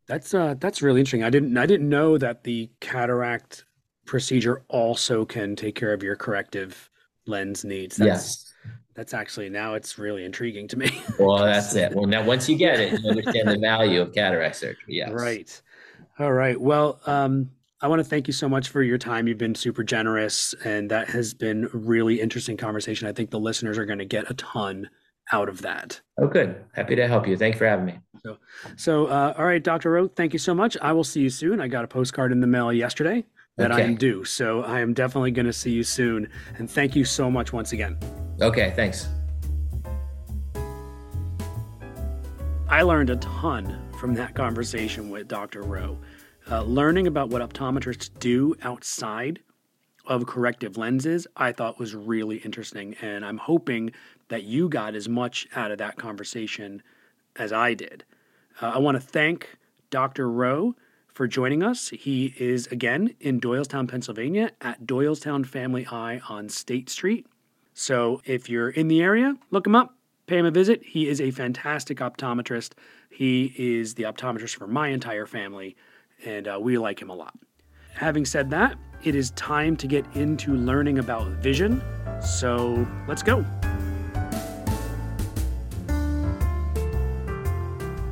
That's 0.07 0.35
uh, 0.35 0.57
that's 0.59 0.83
really 0.83 1.01
interesting. 1.01 1.25
I 1.25 1.31
didn't 1.31 1.57
I 1.57 1.64
didn't 1.64 1.88
know 1.88 2.19
that 2.19 2.45
the 2.45 2.69
cataract 2.81 3.64
procedure 4.05 4.62
also 4.69 5.25
can 5.25 5.57
take 5.57 5.75
care 5.75 5.95
of 5.95 6.03
your 6.03 6.16
corrective 6.16 6.89
lens 7.31 7.64
needs. 7.64 7.97
That's, 7.97 8.07
yes. 8.07 8.53
That's 8.95 9.14
actually 9.14 9.49
now 9.49 9.75
it's 9.75 9.99
really 9.99 10.25
intriguing 10.25 10.69
to 10.69 10.77
me. 10.77 11.03
well, 11.19 11.38
that's 11.38 11.75
it. 11.75 11.95
Well, 11.95 12.07
now 12.07 12.25
once 12.25 12.49
you 12.49 12.57
get 12.57 12.81
it, 12.81 13.01
you 13.01 13.09
understand 13.09 13.49
the 13.49 13.59
value 13.59 14.03
of 14.03 14.12
cataract 14.12 14.57
surgery. 14.57 14.85
Yes. 14.88 15.11
Right. 15.12 15.62
All 16.19 16.33
right. 16.33 16.61
Well, 16.61 17.01
um, 17.07 17.51
I 17.81 17.88
want 17.88 18.01
to 18.01 18.05
thank 18.05 18.27
you 18.27 18.35
so 18.35 18.49
much 18.49 18.69
for 18.69 18.83
your 18.83 18.99
time. 18.99 19.27
You've 19.27 19.38
been 19.38 19.55
super 19.55 19.83
generous, 19.83 20.55
and 20.64 20.90
that 20.90 21.09
has 21.09 21.33
been 21.33 21.64
a 21.73 21.77
really 21.79 22.21
interesting 22.21 22.59
conversation. 22.59 23.09
I 23.09 23.12
think 23.12 23.31
the 23.31 23.40
listeners 23.40 23.79
are 23.79 23.87
going 23.87 24.01
to 24.01 24.05
get 24.05 24.31
a 24.31 24.35
ton 24.35 24.90
out 25.33 25.49
of 25.49 25.62
that. 25.62 25.99
Oh, 26.19 26.27
good. 26.27 26.62
Happy 26.75 26.95
to 26.97 27.09
help 27.09 27.27
you. 27.27 27.38
Thanks 27.38 27.57
for 27.57 27.66
having 27.66 27.87
me. 27.87 27.99
So, 28.23 28.37
so 28.77 29.07
uh, 29.07 29.33
all 29.38 29.47
right, 29.47 29.62
Dr. 29.62 29.93
Rowe, 29.93 30.09
thank 30.09 30.35
you 30.35 30.38
so 30.38 30.53
much. 30.53 30.77
I 30.83 30.93
will 30.93 31.05
see 31.05 31.23
you 31.23 31.31
soon. 31.31 31.61
I 31.61 31.69
got 31.69 31.85
a 31.85 31.88
postcard 31.88 32.33
in 32.33 32.40
the 32.40 32.47
mail 32.47 32.71
yesterday 32.71 33.25
that 33.61 33.73
okay. 33.73 33.83
I 33.83 33.85
am 33.85 33.94
due. 33.94 34.25
So 34.25 34.62
I 34.62 34.81
am 34.81 34.94
definitely 34.94 35.31
going 35.31 35.46
to 35.46 35.53
see 35.53 35.70
you 35.70 35.85
soon. 35.85 36.29
And 36.59 36.68
thank 36.68 36.96
you 36.96 37.05
so 37.05 37.31
much 37.31 37.53
once 37.53 37.73
again. 37.73 37.99
Okay, 38.40 38.73
thanks. 38.75 39.09
I 42.68 42.83
learned 42.83 43.11
a 43.11 43.16
ton 43.16 43.79
from 43.99 44.14
that 44.14 44.35
conversation 44.35 45.11
with 45.11 45.29
Dr. 45.29 45.62
Rowe. 45.62 45.99
Uh, 46.51 46.62
learning 46.62 47.07
about 47.07 47.29
what 47.29 47.42
optometrists 47.42 48.11
do 48.18 48.55
outside 48.62 49.40
of 50.07 50.27
corrective 50.27 50.79
lenses, 50.79 51.27
I 51.37 51.53
thought 51.53 51.79
was 51.79 51.94
really 51.94 52.38
interesting. 52.38 52.96
And 53.03 53.25
I'm 53.27 53.37
hoping 53.37 53.92
that 54.29 54.44
you 54.44 54.70
got 54.70 54.94
as 54.94 55.09
much 55.09 55.46
out 55.55 55.70
of 55.70 55.79
that 55.79 55.96
conversation 55.96 56.83
as 57.37 57.53
I 57.53 57.75
did. 57.75 58.05
Uh, 58.62 58.73
I 58.75 58.79
want 58.79 58.96
to 58.96 59.01
thank 59.01 59.59
Dr. 59.90 60.31
Rowe 60.31 60.75
for 61.12 61.27
joining 61.27 61.62
us. 61.62 61.88
He 61.90 62.35
is 62.38 62.66
again 62.68 63.14
in 63.20 63.40
Doylestown, 63.40 63.88
Pennsylvania 63.88 64.53
at 64.61 64.87
Doylestown 64.87 65.44
Family 65.46 65.87
Eye 65.90 66.20
on 66.29 66.49
State 66.49 66.88
Street. 66.90 67.27
So 67.75 68.20
if 68.25 68.49
you're 68.49 68.70
in 68.70 68.88
the 68.88 69.03
area, 69.03 69.37
look 69.51 69.66
him 69.66 69.75
up, 69.75 69.94
pay 70.27 70.38
him 70.38 70.46
a 70.46 70.51
visit. 70.51 70.83
He 70.85 71.09
is 71.09 71.20
a 71.20 71.31
fantastic 71.31 71.99
optometrist. 71.99 72.73
He 73.11 73.55
is 73.57 73.94
the 73.94 74.05
optometrist 74.05 74.57
for 74.57 74.66
my 74.66 74.88
entire 74.88 75.27
family, 75.27 75.77
and 76.25 76.46
uh, 76.46 76.59
we 76.61 76.79
like 76.79 77.01
him 77.01 77.11
a 77.11 77.14
lot. 77.14 77.35
Having 77.94 78.25
said 78.25 78.51
that, 78.51 78.79
it 79.03 79.14
is 79.14 79.31
time 79.33 79.77
to 79.77 79.87
get 79.87 80.05
into 80.14 80.55
learning 80.55 80.99
about 80.99 81.27
vision. 81.42 81.83
So 82.23 82.87
let's 83.09 83.23
go. 83.23 83.44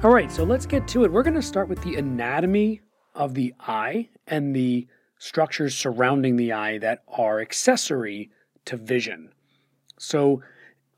All 0.03 0.11
right, 0.13 0.31
so 0.31 0.45
let's 0.45 0.65
get 0.65 0.87
to 0.89 1.05
it. 1.05 1.13
We're 1.13 1.25
going 1.25 1.35
to 1.35 1.43
start 1.43 1.69
with 1.69 1.83
the 1.83 1.97
anatomy 1.97 2.81
of 3.19 3.35
the 3.35 3.53
eye 3.61 4.09
and 4.29 4.55
the 4.55 4.87
structures 5.19 5.77
surrounding 5.77 6.37
the 6.37 6.53
eye 6.53 6.79
that 6.79 7.03
are 7.09 7.41
accessory 7.41 8.31
to 8.65 8.77
vision. 8.77 9.31
So, 9.99 10.43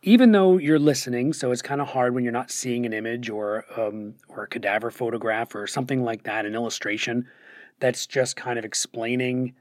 even 0.03 0.33
though 0.33 0.57
you're 0.59 0.79
listening, 0.79 1.33
so 1.33 1.51
it's 1.51 1.61
kind 1.63 1.81
of 1.81 1.89
hard 1.89 2.15
when 2.15 2.25
you're 2.25 2.33
not 2.33 2.51
seeing 2.51 2.87
an 2.87 2.93
image 2.93 3.29
or 3.29 3.65
um, 3.77 4.15
or 4.29 4.45
a 4.45 4.49
cadaver 4.49 4.91
photograph 4.91 5.55
or 5.55 5.67
something 5.67 6.05
like 6.05 6.23
that, 6.23 6.47
an 6.47 6.55
illustration 6.55 7.27
that's 7.81 8.07
just 8.07 8.37
kind 8.37 8.59
of 8.59 8.65
explaining 8.65 9.55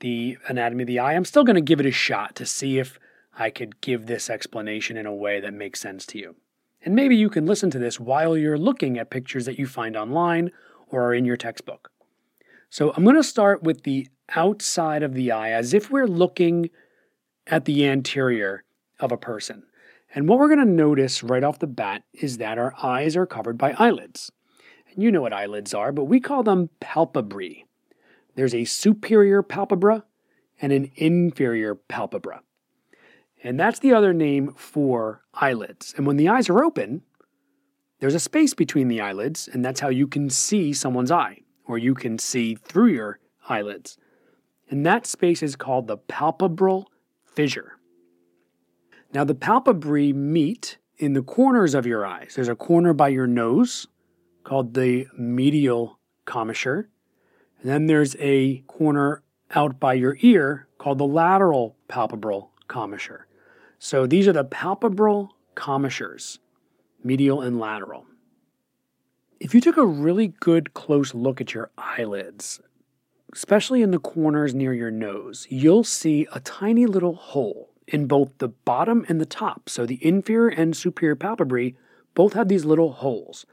the 0.00 0.38
anatomy 0.48 0.84
of 0.84 0.86
the 0.86 0.98
eye. 0.98 1.14
I'm 1.14 1.24
still 1.24 1.44
going 1.44 1.56
to 1.56 1.60
give 1.60 1.80
it 1.80 1.86
a 1.86 1.92
shot 1.92 2.36
to 2.36 2.46
see 2.46 2.78
if 2.78 2.98
I 3.36 3.50
could 3.50 3.80
give 3.80 4.06
this 4.06 4.30
explanation 4.30 4.96
in 4.96 5.06
a 5.06 5.14
way 5.14 5.40
that 5.40 5.54
makes 5.54 5.80
sense 5.80 6.06
to 6.06 6.18
you. 6.18 6.36
And 6.84 6.94
maybe 6.94 7.16
you 7.16 7.28
can 7.28 7.46
listen 7.46 7.70
to 7.70 7.78
this 7.78 7.98
while 7.98 8.36
you're 8.36 8.58
looking 8.58 8.98
at 8.98 9.10
pictures 9.10 9.44
that 9.46 9.58
you 9.58 9.66
find 9.66 9.96
online 9.96 10.52
or 10.90 11.04
are 11.04 11.14
in 11.14 11.24
your 11.24 11.36
textbook. 11.36 11.90
So 12.70 12.92
I'm 12.92 13.04
going 13.04 13.16
to 13.16 13.22
start 13.22 13.62
with 13.62 13.84
the 13.84 14.08
outside 14.34 15.02
of 15.02 15.14
the 15.14 15.32
eye 15.32 15.50
as 15.52 15.72
if 15.72 15.90
we're 15.90 16.06
looking 16.06 16.70
at 17.46 17.64
the 17.64 17.86
anterior 17.86 18.64
of 19.00 19.10
a 19.10 19.16
person. 19.16 19.64
And 20.14 20.28
what 20.28 20.38
we're 20.38 20.54
going 20.54 20.66
to 20.66 20.72
notice 20.72 21.22
right 21.22 21.44
off 21.44 21.58
the 21.58 21.66
bat 21.66 22.02
is 22.12 22.38
that 22.38 22.58
our 22.58 22.74
eyes 22.82 23.16
are 23.16 23.26
covered 23.26 23.58
by 23.58 23.74
eyelids. 23.78 24.30
And 24.90 25.02
you 25.02 25.10
know 25.10 25.22
what 25.22 25.32
eyelids 25.32 25.74
are, 25.74 25.92
but 25.92 26.04
we 26.04 26.20
call 26.20 26.42
them 26.42 26.70
palpebrae. 26.80 27.64
There's 28.34 28.54
a 28.54 28.64
superior 28.64 29.42
palpebra 29.42 30.04
and 30.60 30.72
an 30.72 30.90
inferior 30.96 31.74
palpebra. 31.74 32.40
And 33.42 33.58
that's 33.58 33.78
the 33.78 33.92
other 33.92 34.12
name 34.12 34.54
for 34.56 35.22
eyelids. 35.34 35.94
And 35.96 36.06
when 36.06 36.16
the 36.16 36.28
eyes 36.28 36.48
are 36.48 36.64
open, 36.64 37.02
there's 38.00 38.14
a 38.14 38.20
space 38.20 38.54
between 38.54 38.88
the 38.88 39.00
eyelids, 39.00 39.48
and 39.52 39.64
that's 39.64 39.80
how 39.80 39.88
you 39.88 40.06
can 40.06 40.30
see 40.30 40.72
someone's 40.72 41.10
eye, 41.10 41.40
or 41.66 41.78
you 41.78 41.94
can 41.94 42.18
see 42.18 42.54
through 42.54 42.88
your 42.88 43.18
eyelids. 43.48 43.98
And 44.70 44.84
that 44.86 45.06
space 45.06 45.42
is 45.42 45.56
called 45.56 45.86
the 45.86 45.98
palpebral 45.98 46.86
fissure. 47.24 47.78
Now, 49.12 49.24
the 49.24 49.34
palpebrae 49.34 50.14
meet 50.14 50.78
in 50.98 51.14
the 51.14 51.22
corners 51.22 51.74
of 51.74 51.86
your 51.86 52.04
eyes. 52.04 52.34
There's 52.34 52.48
a 52.48 52.54
corner 52.54 52.92
by 52.92 53.08
your 53.08 53.26
nose 53.26 53.86
called 54.44 54.74
the 54.74 55.06
medial 55.16 55.98
commissure. 56.24 56.88
And 57.60 57.70
then 57.70 57.86
there's 57.86 58.16
a 58.18 58.58
corner 58.66 59.22
out 59.54 59.80
by 59.80 59.94
your 59.94 60.16
ear 60.20 60.68
called 60.78 60.98
the 60.98 61.06
lateral 61.06 61.76
palpebral 61.88 62.48
commissure. 62.68 63.26
So 63.78 64.06
these 64.06 64.28
are 64.28 64.32
the 64.32 64.44
palpebral 64.44 65.30
commissures, 65.54 66.38
medial 67.02 67.40
and 67.40 67.58
lateral. 67.58 68.06
If 69.40 69.54
you 69.54 69.60
took 69.60 69.76
a 69.76 69.86
really 69.86 70.28
good 70.28 70.74
close 70.74 71.14
look 71.14 71.40
at 71.40 71.54
your 71.54 71.70
eyelids, 71.78 72.60
especially 73.32 73.82
in 73.82 73.90
the 73.90 73.98
corners 73.98 74.54
near 74.54 74.72
your 74.72 74.90
nose, 74.90 75.46
you'll 75.48 75.84
see 75.84 76.26
a 76.32 76.40
tiny 76.40 76.86
little 76.86 77.14
hole 77.14 77.70
in 77.86 78.06
both 78.06 78.36
the 78.38 78.48
bottom 78.48 79.04
and 79.08 79.20
the 79.20 79.26
top. 79.26 79.68
So 79.68 79.86
the 79.86 80.04
inferior 80.04 80.48
and 80.48 80.76
superior 80.76 81.16
palpebrae 81.16 81.74
both 82.14 82.32
have 82.32 82.48
these 82.48 82.64
little 82.64 82.92
holes. 82.92 83.46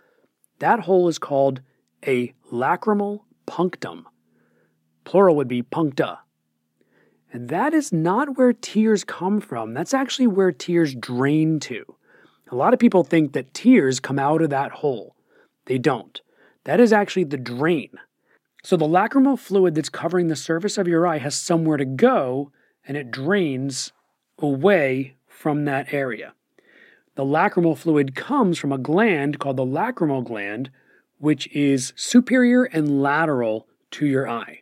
That 0.59 0.81
hole 0.81 1.07
is 1.07 1.19
called 1.19 1.61
a 2.05 2.33
lacrimal 2.51 3.21
punctum. 3.45 4.07
Plural 5.03 5.35
would 5.35 5.47
be 5.47 5.61
puncta. 5.61 6.19
And 7.31 7.49
that 7.49 7.73
is 7.73 7.91
not 7.91 8.37
where 8.37 8.53
tears 8.53 9.03
come 9.03 9.41
from. 9.41 9.73
That's 9.73 9.93
actually 9.93 10.27
where 10.27 10.51
tears 10.51 10.95
drain 10.95 11.59
to. 11.61 11.95
A 12.51 12.55
lot 12.55 12.73
of 12.73 12.79
people 12.79 13.03
think 13.03 13.33
that 13.33 13.53
tears 13.53 13.99
come 13.99 14.19
out 14.19 14.41
of 14.41 14.49
that 14.51 14.71
hole. 14.71 15.15
They 15.65 15.77
don't. 15.77 16.21
That 16.65 16.79
is 16.79 16.93
actually 16.93 17.25
the 17.25 17.37
drain. 17.37 17.91
So 18.63 18.77
the 18.77 18.87
lacrimal 18.87 19.37
fluid 19.37 19.75
that's 19.75 19.89
covering 19.89 20.27
the 20.27 20.35
surface 20.35 20.77
of 20.77 20.87
your 20.87 21.05
eye 21.05 21.19
has 21.19 21.35
somewhere 21.35 21.77
to 21.77 21.85
go 21.85 22.51
and 22.87 22.97
it 22.97 23.11
drains 23.11 23.91
away 24.39 25.15
from 25.27 25.65
that 25.65 25.93
area. 25.93 26.33
The 27.15 27.23
lacrimal 27.23 27.77
fluid 27.77 28.15
comes 28.15 28.57
from 28.57 28.71
a 28.71 28.77
gland 28.77 29.39
called 29.39 29.57
the 29.57 29.65
lacrimal 29.65 30.23
gland, 30.23 30.69
which 31.17 31.47
is 31.55 31.93
superior 31.95 32.63
and 32.65 33.01
lateral 33.01 33.67
to 33.91 34.05
your 34.05 34.29
eye. 34.29 34.61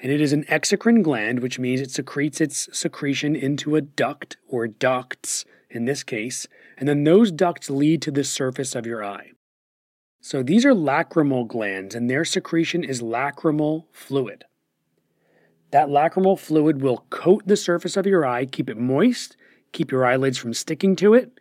And 0.00 0.10
it 0.10 0.20
is 0.20 0.32
an 0.32 0.44
exocrine 0.44 1.02
gland, 1.02 1.40
which 1.40 1.58
means 1.58 1.80
it 1.80 1.90
secretes 1.90 2.40
its 2.40 2.68
secretion 2.76 3.36
into 3.36 3.76
a 3.76 3.80
duct 3.80 4.36
or 4.48 4.66
ducts 4.66 5.44
in 5.70 5.84
this 5.84 6.02
case, 6.02 6.46
and 6.76 6.88
then 6.88 7.04
those 7.04 7.30
ducts 7.32 7.70
lead 7.70 8.02
to 8.02 8.10
the 8.10 8.24
surface 8.24 8.74
of 8.74 8.86
your 8.86 9.04
eye. 9.04 9.30
So 10.20 10.42
these 10.42 10.64
are 10.64 10.72
lacrimal 10.72 11.46
glands, 11.46 11.94
and 11.94 12.08
their 12.08 12.24
secretion 12.24 12.82
is 12.82 13.02
lacrimal 13.02 13.84
fluid. 13.92 14.44
That 15.70 15.88
lacrimal 15.88 16.38
fluid 16.38 16.80
will 16.80 17.04
coat 17.10 17.42
the 17.46 17.56
surface 17.56 17.96
of 17.96 18.06
your 18.06 18.24
eye, 18.24 18.46
keep 18.46 18.70
it 18.70 18.78
moist, 18.78 19.36
keep 19.72 19.90
your 19.90 20.06
eyelids 20.06 20.38
from 20.38 20.54
sticking 20.54 20.96
to 20.96 21.14
it, 21.14 21.38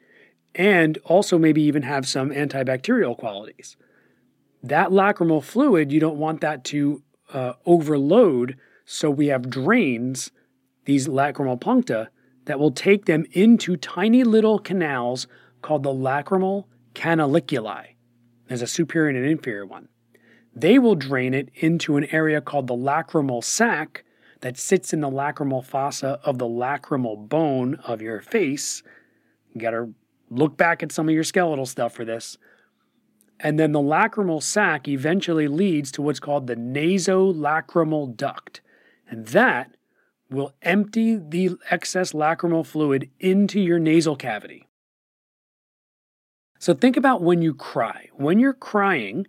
and 0.56 0.98
also 1.06 1.38
maybe 1.38 1.62
even 1.62 1.84
have 1.84 2.08
some 2.08 2.32
antibacterial 2.32 3.18
qualities. 3.18 3.78
That 4.62 4.90
lacrimal 4.90 5.44
fluid, 5.44 5.92
you 5.92 6.00
don't 6.00 6.18
want 6.18 6.42
that 6.42 6.64
to 6.66 7.04
uh, 7.32 7.54
overload, 7.66 8.58
so 8.86 9.10
we 9.10 9.28
have 9.28 9.50
drains, 9.50 10.32
these 10.86 11.08
lacrimal 11.08 11.60
puncta, 11.60 12.10
that 12.46 12.60
will 12.60 12.72
take 12.72 13.06
them 13.06 13.26
into 13.32 13.78
tiny 13.78 14.24
little 14.24 14.60
canals 14.60 15.28
called 15.62 15.84
the 15.84 15.94
lacrimal 15.94 16.66
canaliculi. 16.94 17.96
There's 18.48 18.62
a 18.62 18.68
superior 18.68 19.10
and 19.10 19.18
an 19.18 19.26
inferior 19.26 19.66
one. 19.66 19.88
They 20.56 20.78
will 20.78 20.96
drain 20.96 21.34
it 21.34 21.50
into 21.56 21.98
an 21.98 22.06
area 22.14 22.42
called 22.42 22.68
the 22.68 22.76
lacrimal 22.76 23.44
sac, 23.44 24.04
that 24.44 24.58
sits 24.58 24.92
in 24.92 25.00
the 25.00 25.10
lacrimal 25.10 25.64
fossa 25.64 26.20
of 26.22 26.38
the 26.38 26.46
lacrimal 26.46 27.30
bone 27.30 27.76
of 27.76 28.02
your 28.02 28.20
face. 28.20 28.84
You 29.54 29.62
got 29.62 29.72
to 29.72 29.94
look 30.30 30.58
back 30.58 30.84
at 30.84 30.92
some 30.92 31.08
of 31.08 31.16
your 31.16 31.24
skeletal 31.24 31.66
stuff 31.66 31.94
for 31.94 32.04
this. 32.04 32.38
And 33.40 33.58
then 33.58 33.72
the 33.72 33.80
lacrimal 33.80 34.44
sac 34.44 34.90
eventually 34.90 35.48
leads 35.48 35.94
to 35.94 36.02
what's 36.02 36.20
called 36.20 36.48
the 36.48 36.58
nasolacrimal 36.58 38.18
duct. 38.18 38.60
And 39.10 39.28
that 39.28 39.78
will 40.34 40.54
empty 40.62 41.16
the 41.16 41.52
excess 41.70 42.12
lacrimal 42.12 42.66
fluid 42.66 43.10
into 43.20 43.60
your 43.60 43.80
nasal 43.80 44.16
cavity. 44.16 44.68
So 46.60 46.74
think 46.74 46.96
about 46.96 47.22
when 47.22 47.42
you 47.42 47.54
cry. 47.54 48.10
When 48.14 48.40
you're 48.40 48.54
crying, 48.54 49.28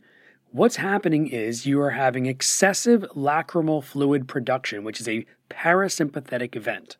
what's 0.51 0.77
happening 0.77 1.27
is 1.27 1.67
you 1.67 1.81
are 1.81 1.91
having 1.91 2.27
excessive 2.27 3.05
lacrimal 3.17 3.83
fluid 3.83 4.29
production, 4.29 4.85
which 4.85 5.01
is 5.01 5.09
a 5.09 5.27
parasympathetic 5.51 6.55
event. 6.55 6.97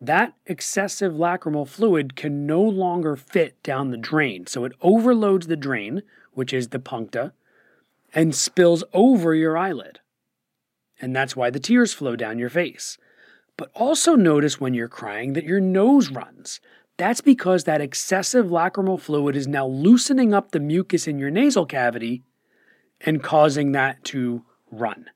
That 0.00 0.34
excessive 0.46 1.12
lacrimal 1.12 1.68
fluid 1.68 2.16
can 2.16 2.46
no 2.46 2.62
longer 2.62 3.16
fit 3.16 3.62
down 3.62 3.90
the 3.90 3.96
drain, 3.96 4.46
so 4.46 4.64
it 4.64 4.72
overloads 4.80 5.46
the 5.46 5.56
drain, 5.56 6.02
which 6.32 6.52
is 6.52 6.68
the 6.68 6.78
puncta, 6.78 7.32
and 8.14 8.34
spills 8.34 8.84
over 8.92 9.34
your 9.34 9.56
eyelid. 9.56 10.00
And 11.00 11.14
that's 11.14 11.36
why 11.36 11.50
the 11.50 11.60
tears 11.60 11.92
flow 11.92 12.16
down 12.16 12.38
your 12.38 12.48
face. 12.48 12.98
But 13.56 13.70
also 13.74 14.14
notice 14.14 14.60
when 14.60 14.74
you're 14.74 14.88
crying 14.88 15.32
that 15.34 15.44
your 15.44 15.60
nose 15.60 16.10
runs. 16.10 16.60
That's 16.96 17.20
because 17.20 17.64
that 17.64 17.80
excessive 17.80 18.46
lacrimal 18.46 19.00
fluid 19.00 19.36
is 19.36 19.46
now 19.46 19.66
loosening 19.66 20.32
up 20.32 20.50
the 20.50 20.60
mucus 20.60 21.06
in 21.06 21.18
your 21.18 21.30
nasal 21.30 21.66
cavity 21.66 22.22
and 23.00 23.22
causing 23.22 23.72
that 23.72 24.02
to 24.04 24.44
run. 24.70 25.06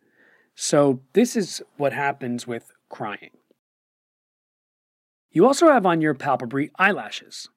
So, 0.54 1.00
this 1.14 1.36
is 1.36 1.62
what 1.78 1.94
happens 1.94 2.46
with 2.46 2.70
crying. 2.90 3.30
You 5.30 5.46
also 5.46 5.70
have 5.70 5.86
on 5.86 6.02
your 6.02 6.14
palpebrae 6.14 6.70
eyelashes. 6.78 7.48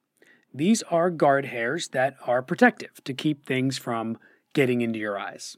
These 0.54 0.84
are 0.84 1.10
guard 1.10 1.46
hairs 1.46 1.90
that 1.90 2.16
are 2.26 2.42
protective 2.42 3.04
to 3.04 3.14
keep 3.14 3.46
things 3.46 3.78
from 3.78 4.18
getting 4.54 4.82
into 4.82 5.00
your 5.00 5.20
eyes. 5.20 5.58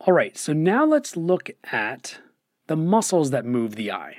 All 0.00 0.12
right, 0.14 0.36
so 0.36 0.52
now 0.52 0.84
let's 0.84 1.16
look 1.16 1.50
at 1.64 2.18
the 2.66 2.76
muscles 2.76 3.30
that 3.30 3.44
move 3.44 3.74
the 3.74 3.90
eye. 3.90 4.18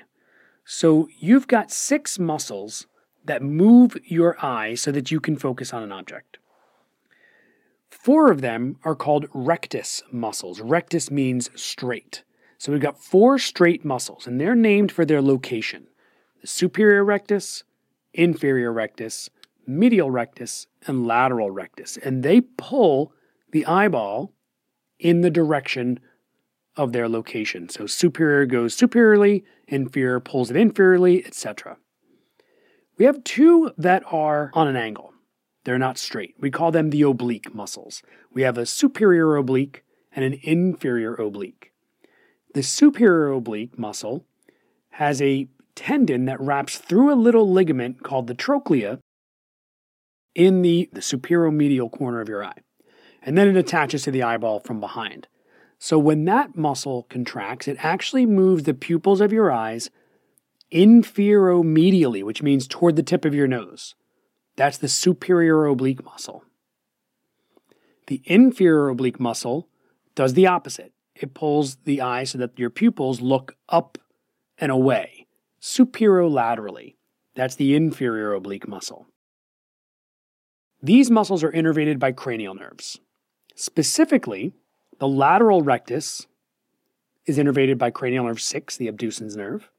So 0.66 1.08
you've 1.18 1.48
got 1.48 1.72
six 1.72 2.20
muscles 2.20 2.88
that 3.24 3.42
move 3.42 3.98
your 4.04 4.44
eye 4.44 4.76
so 4.76 4.92
that 4.92 5.12
you 5.12 5.20
can 5.20 5.38
focus 5.38 5.74
on 5.74 5.84
an 5.84 5.92
object. 5.92 6.40
Four 7.90 8.32
of 8.32 8.42
them 8.42 8.78
are 8.84 8.96
called 8.96 9.28
rectus 9.34 10.02
muscles. 10.12 10.60
Rectus 10.62 11.12
means 11.12 11.50
straight. 11.56 12.24
So 12.58 12.72
we've 12.72 12.82
got 12.82 13.02
four 13.02 13.38
straight 13.38 13.86
muscles, 13.86 14.26
and 14.26 14.42
they're 14.42 14.56
named 14.56 14.92
for 14.92 15.06
their 15.06 15.22
location 15.22 15.88
the 16.42 16.48
superior 16.48 17.04
rectus, 17.04 17.64
inferior 18.14 18.72
rectus, 18.72 19.30
medial 19.66 20.12
rectus, 20.12 20.68
and 20.86 21.08
lateral 21.08 21.52
rectus. 21.52 21.98
And 21.98 22.24
they 22.24 22.42
pull 22.42 23.12
the 23.52 23.66
eyeball 23.66 24.34
in 25.00 25.22
the 25.22 25.30
direction 25.30 26.00
of 26.76 26.92
their 26.92 27.10
location. 27.10 27.70
So 27.70 27.88
superior 27.88 28.46
goes 28.46 28.76
superiorly, 28.76 29.44
inferior 29.68 30.20
pulls 30.20 30.52
it 30.52 30.56
inferiorly, 30.56 31.26
etc. 31.26 31.78
We 32.98 33.06
have 33.06 33.24
two 33.24 33.72
that 33.78 34.04
are 34.12 34.52
on 34.54 34.68
an 34.68 34.76
angle. 34.76 35.14
They're 35.66 35.78
not 35.78 35.98
straight. 35.98 36.36
We 36.40 36.50
call 36.50 36.72
them 36.72 36.92
the 36.92 37.02
oblique 37.02 37.54
muscles. 37.54 38.02
We 38.32 38.44
have 38.44 38.58
a 38.58 38.66
superior 38.66 39.36
oblique 39.36 39.84
and 40.14 40.24
an 40.24 40.40
inferior 40.44 41.14
oblique. 41.16 41.74
The 42.54 42.64
superior 42.64 43.32
oblique 43.32 43.78
muscle 43.78 44.26
has 44.92 45.22
a 45.22 45.48
tendon 45.76 46.26
that 46.26 46.40
wraps 46.40 46.78
through 46.78 47.14
a 47.14 47.16
little 47.16 47.52
ligament 47.52 48.02
called 48.02 48.28
the 48.28 48.34
trochlea 48.34 49.00
in 50.34 50.62
the, 50.62 50.90
the 50.92 51.02
superomedial 51.02 51.92
corner 51.92 52.22
of 52.22 52.30
your 52.30 52.44
eye. 52.44 52.62
And 53.28 53.38
then 53.38 53.50
it 53.50 53.58
attaches 53.58 54.04
to 54.04 54.12
the 54.12 54.24
eyeball 54.24 54.62
from 54.62 54.80
behind. 54.80 55.28
So 55.80 56.00
when 56.00 56.24
that 56.26 56.56
muscle 56.56 57.04
contracts, 57.10 57.68
it 57.68 57.76
actually 57.82 58.26
moves 58.26 58.64
the 58.64 58.74
pupils 58.74 59.20
of 59.20 59.34
your 59.34 59.52
eyes 59.52 59.90
inferomedially, 60.72 62.24
which 62.24 62.42
means 62.42 62.68
toward 62.68 62.96
the 62.96 63.04
tip 63.04 63.26
of 63.26 63.36
your 63.36 63.46
nose. 63.46 63.96
That's 64.56 64.78
the 64.78 64.88
superior 64.88 65.66
oblique 65.66 66.06
muscle. 66.06 66.46
The 68.08 68.22
inferior 68.24 68.88
oblique 68.88 69.20
muscle 69.20 69.68
does 70.16 70.34
the 70.34 70.48
opposite. 70.48 70.94
It 71.14 71.34
pulls 71.34 71.76
the 71.84 72.02
eye 72.02 72.24
so 72.24 72.38
that 72.38 72.58
your 72.58 72.70
pupils 72.70 73.20
look 73.20 73.58
up 73.68 73.98
and 74.58 74.72
away, 74.72 75.28
superolaterally. 75.62 76.96
That's 77.36 77.56
the 77.56 77.76
inferior 77.76 78.32
oblique 78.34 78.70
muscle. 78.70 79.08
These 80.82 81.12
muscles 81.12 81.44
are 81.44 81.52
innervated 81.52 82.00
by 82.00 82.14
cranial 82.14 82.56
nerves. 82.56 83.02
Specifically, 83.60 84.54
the 85.00 85.08
lateral 85.08 85.64
rectus 85.64 86.28
is 87.26 87.40
innervated 87.40 87.80
by 87.80 87.90
cranial 87.90 88.26
nerve 88.26 88.40
6, 88.40 88.78
the 88.78 88.90
abducens 88.90 89.36
nerve. 89.36 89.72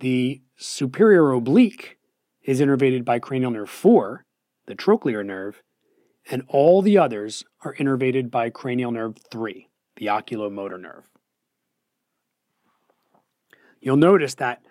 The 0.00 0.42
superior 0.58 1.32
oblique 1.32 1.96
is 2.42 2.60
innervated 2.60 3.02
by 3.02 3.18
cranial 3.18 3.50
nerve 3.50 3.70
4, 3.70 4.26
the 4.66 4.74
trochlear 4.74 5.24
nerve, 5.24 5.62
and 6.30 6.42
all 6.48 6.82
the 6.82 6.98
others 6.98 7.44
are 7.64 7.74
innervated 7.76 8.30
by 8.30 8.50
cranial 8.50 8.90
nerve 8.90 9.16
3, 9.30 9.68
the 9.96 10.06
oculomotor 10.06 10.78
nerve. 10.78 11.08
You'll 13.80 13.96
notice 13.96 14.34
that 14.34 14.62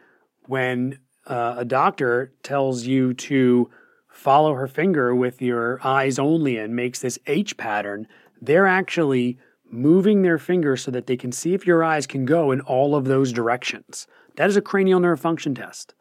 when 0.45 0.99
uh, 1.25 1.55
a 1.57 1.65
doctor 1.65 2.33
tells 2.43 2.85
you 2.85 3.15
to 3.15 3.71
follow 4.11 4.53
her 4.53 4.67
finger 4.67 5.15
with 5.15 5.41
your 5.41 5.79
eyes 5.83 6.19
only 6.19 6.57
and 6.57 6.75
makes 6.75 6.99
this 6.99 7.17
H 7.27 7.57
pattern, 7.57 8.07
they're 8.41 8.67
actually 8.67 9.39
moving 9.69 10.21
their 10.21 10.37
finger 10.37 10.75
so 10.75 10.91
that 10.91 11.07
they 11.07 11.17
can 11.17 11.31
see 11.31 11.53
if 11.53 11.65
your 11.65 11.83
eyes 11.83 12.05
can 12.05 12.25
go 12.25 12.51
in 12.51 12.61
all 12.61 12.95
of 12.95 13.05
those 13.05 13.31
directions. 13.31 14.05
That 14.35 14.49
is 14.49 14.57
a 14.57 14.61
cranial 14.61 14.99
nerve 14.99 15.19
function 15.19 15.55
test. 15.55 15.93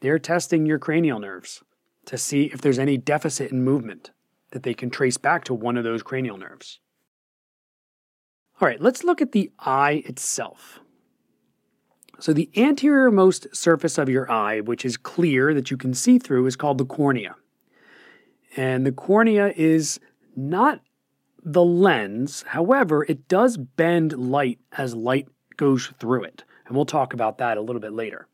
They're 0.00 0.18
testing 0.18 0.66
your 0.66 0.78
cranial 0.78 1.20
nerves 1.20 1.62
to 2.06 2.18
see 2.18 2.44
if 2.44 2.60
there's 2.60 2.78
any 2.78 2.96
deficit 2.96 3.52
in 3.52 3.62
movement 3.62 4.10
that 4.50 4.62
they 4.62 4.74
can 4.74 4.90
trace 4.90 5.16
back 5.16 5.44
to 5.44 5.54
one 5.54 5.76
of 5.76 5.84
those 5.84 6.02
cranial 6.02 6.36
nerves. 6.36 6.80
All 8.60 8.68
right, 8.68 8.80
let's 8.80 9.04
look 9.04 9.20
at 9.20 9.32
the 9.32 9.50
eye 9.58 10.02
itself. 10.06 10.80
So, 12.18 12.32
the 12.32 12.50
anteriormost 12.54 13.54
surface 13.56 13.98
of 13.98 14.08
your 14.08 14.30
eye, 14.30 14.60
which 14.60 14.84
is 14.84 14.96
clear 14.96 15.52
that 15.54 15.70
you 15.70 15.76
can 15.76 15.94
see 15.94 16.18
through, 16.18 16.46
is 16.46 16.54
called 16.54 16.78
the 16.78 16.84
cornea. 16.84 17.34
And 18.56 18.84
the 18.86 18.92
cornea 18.92 19.52
is 19.56 20.00
not 20.36 20.80
the 21.44 21.64
lens, 21.64 22.44
however, 22.48 23.04
it 23.04 23.26
does 23.26 23.56
bend 23.56 24.12
light 24.12 24.58
as 24.72 24.94
light 24.94 25.28
goes 25.56 25.92
through 25.98 26.24
it. 26.24 26.44
And 26.66 26.76
we'll 26.76 26.86
talk 26.86 27.12
about 27.12 27.38
that 27.38 27.58
a 27.58 27.60
little 27.60 27.80
bit 27.80 27.92
later. 27.92 28.28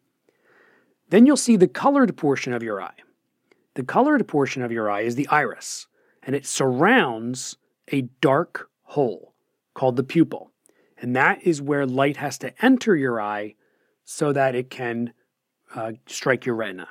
Then 1.11 1.25
you'll 1.25 1.37
see 1.37 1.57
the 1.57 1.69
colored 1.69 2.17
portion 2.17 2.53
of 2.53 2.63
your 2.63 2.83
eye. 2.83 2.97
The 3.75 3.85
colored 3.85 4.27
portion 4.29 4.63
of 4.63 4.73
your 4.73 4.91
eye 4.91 5.03
is 5.03 5.15
the 5.15 5.29
iris, 5.29 5.87
and 6.23 6.37
it 6.37 6.47
surrounds 6.47 7.57
a 7.93 8.03
dark 8.21 8.69
hole 8.83 9.35
called 9.75 9.97
the 9.97 10.03
pupil. 10.03 10.51
And 11.01 11.15
that 11.17 11.43
is 11.45 11.63
where 11.63 11.87
light 11.87 12.17
has 12.17 12.39
to 12.39 12.53
enter 12.63 12.97
your 12.97 13.21
eye 13.21 13.55
so 14.05 14.33
that 14.33 14.55
it 14.55 14.69
can 14.69 15.13
uh, 15.75 15.93
strike 16.07 16.45
your 16.45 16.57
retina. 16.57 16.89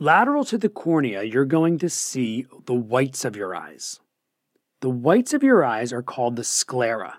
Lateral 0.00 0.44
to 0.44 0.58
the 0.58 0.68
cornea, 0.68 1.24
you're 1.24 1.44
going 1.44 1.78
to 1.78 1.88
see 1.88 2.46
the 2.66 2.74
whites 2.74 3.24
of 3.24 3.34
your 3.34 3.54
eyes. 3.54 3.98
The 4.80 4.90
whites 4.90 5.32
of 5.32 5.42
your 5.42 5.64
eyes 5.64 5.92
are 5.92 6.02
called 6.02 6.36
the 6.36 6.44
sclera. 6.44 7.18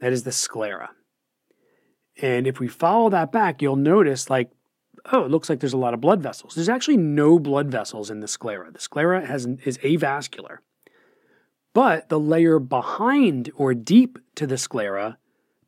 That 0.00 0.12
is 0.12 0.24
the 0.24 0.32
sclera. 0.32 0.90
And 2.20 2.46
if 2.46 2.60
we 2.60 2.68
follow 2.68 3.08
that 3.10 3.32
back, 3.32 3.62
you'll 3.62 3.76
notice 3.76 4.28
like, 4.28 4.50
oh, 5.10 5.24
it 5.24 5.30
looks 5.30 5.48
like 5.48 5.60
there's 5.60 5.72
a 5.72 5.78
lot 5.78 5.94
of 5.94 6.02
blood 6.02 6.20
vessels. 6.20 6.54
There's 6.54 6.68
actually 6.68 6.98
no 6.98 7.38
blood 7.38 7.70
vessels 7.70 8.10
in 8.10 8.20
the 8.20 8.28
sclera. 8.28 8.70
The 8.70 8.80
sclera 8.80 9.26
has, 9.26 9.46
is 9.64 9.78
avascular. 9.78 10.58
But 11.72 12.10
the 12.10 12.20
layer 12.20 12.58
behind 12.58 13.50
or 13.54 13.72
deep 13.72 14.18
to 14.34 14.46
the 14.46 14.58
sclera 14.58 15.16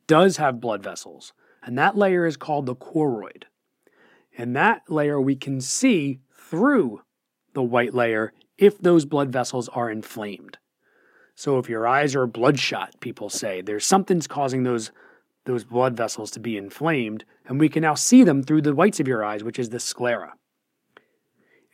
does 0.05 0.37
have 0.37 0.61
blood 0.61 0.83
vessels. 0.83 1.33
And 1.63 1.75
that 1.79 1.97
layer 1.97 2.25
is 2.27 2.37
called 2.37 2.67
the 2.67 2.75
choroid. 2.75 3.45
And 4.37 4.55
that 4.55 4.83
layer 4.89 5.21
we 5.21 5.35
can 5.35 5.61
see 5.61 6.19
through 6.35 7.01
the 7.53 7.63
white 7.63 7.93
layer 7.93 8.33
if 8.57 8.77
those 8.79 9.05
blood 9.05 9.31
vessels 9.31 9.69
are 9.69 9.89
inflamed. 9.89 10.57
So 11.35 11.57
if 11.57 11.69
your 11.69 11.87
eyes 11.87 12.15
are 12.15 12.27
bloodshot, 12.27 12.99
people 12.99 13.29
say, 13.29 13.61
there's 13.61 13.85
something's 13.85 14.27
causing 14.27 14.63
those 14.63 14.91
those 15.45 15.65
blood 15.65 15.97
vessels 15.97 16.31
to 16.31 16.39
be 16.39 16.55
inflamed, 16.55 17.25
and 17.45 17.59
we 17.59 17.67
can 17.67 17.81
now 17.81 17.95
see 17.95 18.23
them 18.23 18.43
through 18.43 18.61
the 18.61 18.73
whites 18.73 19.01
of 19.01 19.09
your 19.09 19.25
eyes, 19.25 19.43
which 19.43 19.59
is 19.59 19.69
the 19.69 19.79
sclera. 19.79 20.35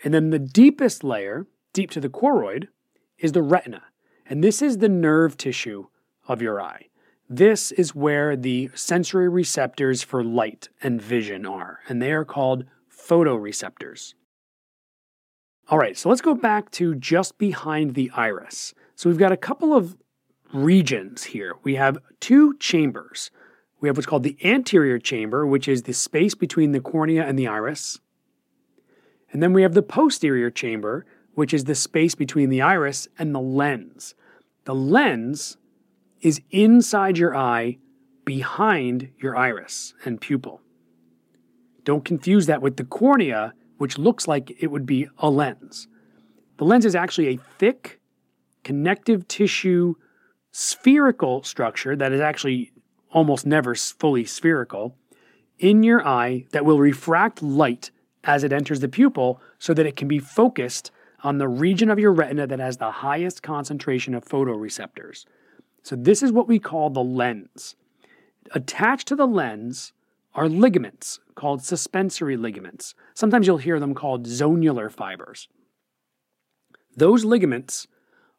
And 0.03 0.11
then 0.11 0.31
the 0.31 0.39
deepest 0.39 1.03
layer, 1.03 1.45
deep 1.71 1.91
to 1.91 1.99
the 1.99 2.09
choroid, 2.09 2.69
is 3.19 3.33
the 3.33 3.43
retina. 3.43 3.83
And 4.25 4.43
this 4.43 4.61
is 4.63 4.79
the 4.79 4.89
nerve 4.89 5.37
tissue 5.37 5.87
of 6.27 6.41
your 6.41 6.59
eye. 6.59 6.88
This 7.31 7.71
is 7.71 7.93
where 7.93 8.35
the 8.35 8.71
sensory 8.73 9.29
receptors 9.29 10.01
for 10.01 10.23
light 10.23 10.69
and 10.81 10.99
vision 10.99 11.45
are, 11.45 11.81
and 11.87 12.01
they 12.01 12.11
are 12.11 12.25
called 12.25 12.65
photoreceptors. 12.91 14.15
All 15.69 15.77
right, 15.77 15.95
so 15.95 16.09
let's 16.09 16.21
go 16.21 16.33
back 16.33 16.71
to 16.71 16.95
just 16.95 17.37
behind 17.37 17.93
the 17.93 18.09
iris. 18.15 18.73
So 18.95 19.07
we've 19.07 19.19
got 19.19 19.31
a 19.31 19.37
couple 19.37 19.75
of 19.75 19.95
regions 20.51 21.25
here. 21.25 21.53
We 21.61 21.75
have 21.75 21.99
two 22.19 22.57
chambers. 22.57 23.29
We 23.79 23.87
have 23.87 23.95
what's 23.95 24.07
called 24.07 24.23
the 24.23 24.37
anterior 24.43 24.97
chamber, 24.97 25.45
which 25.45 25.67
is 25.67 25.83
the 25.83 25.93
space 25.93 26.33
between 26.33 26.71
the 26.71 26.81
cornea 26.81 27.23
and 27.23 27.37
the 27.37 27.47
iris. 27.47 27.99
And 29.31 29.43
then 29.43 29.53
we 29.53 29.61
have 29.61 29.75
the 29.75 29.83
posterior 29.83 30.49
chamber, 30.49 31.05
which 31.35 31.53
is 31.53 31.65
the 31.65 31.75
space 31.75 32.15
between 32.15 32.49
the 32.49 32.63
iris 32.63 33.07
and 33.19 33.35
the 33.35 33.39
lens. 33.39 34.15
The 34.65 34.73
lens 34.73 35.57
is 36.21 36.41
inside 36.51 37.17
your 37.17 37.35
eye 37.35 37.77
behind 38.25 39.11
your 39.17 39.35
iris 39.35 39.93
and 40.05 40.21
pupil. 40.21 40.61
Don't 41.83 42.05
confuse 42.05 42.45
that 42.45 42.61
with 42.61 42.77
the 42.77 42.83
cornea, 42.83 43.53
which 43.77 43.97
looks 43.97 44.27
like 44.27 44.51
it 44.59 44.67
would 44.67 44.85
be 44.85 45.07
a 45.17 45.29
lens. 45.29 45.87
The 46.57 46.65
lens 46.65 46.85
is 46.85 46.95
actually 46.95 47.29
a 47.29 47.39
thick, 47.57 47.99
connective 48.63 49.27
tissue 49.27 49.95
spherical 50.51 51.43
structure 51.43 51.95
that 51.95 52.11
is 52.11 52.21
actually 52.21 52.71
almost 53.11 53.45
never 53.45 53.73
fully 53.75 54.25
spherical, 54.25 54.95
in 55.57 55.83
your 55.83 56.05
eye 56.05 56.45
that 56.51 56.65
will 56.65 56.79
refract 56.79 57.41
light 57.41 57.91
as 58.23 58.43
it 58.43 58.53
enters 58.53 58.79
the 58.79 58.87
pupil 58.87 59.41
so 59.57 59.73
that 59.73 59.85
it 59.85 59.95
can 59.95 60.07
be 60.07 60.19
focused 60.19 60.91
on 61.23 61.37
the 61.37 61.47
region 61.47 61.89
of 61.89 61.99
your 61.99 62.13
retina 62.13 62.47
that 62.47 62.59
has 62.59 62.77
the 62.77 62.91
highest 62.91 63.43
concentration 63.43 64.13
of 64.13 64.25
photoreceptors. 64.25 65.25
So, 65.89 65.95
this 65.95 66.21
is 66.21 66.31
what 66.31 66.47
we 66.47 66.59
call 66.59 66.91
the 66.91 67.03
lens. 67.03 67.75
Attached 68.51 69.07
to 69.07 69.15
the 69.15 69.25
lens 69.25 69.91
are 70.35 70.47
ligaments 70.47 71.19
called 71.33 71.63
suspensory 71.63 72.37
ligaments. 72.37 72.93
Sometimes 73.15 73.47
you'll 73.47 73.57
hear 73.57 73.79
them 73.79 73.95
called 73.95 74.27
zonular 74.27 74.91
fibers. 74.91 75.47
Those 76.95 77.25
ligaments 77.25 77.87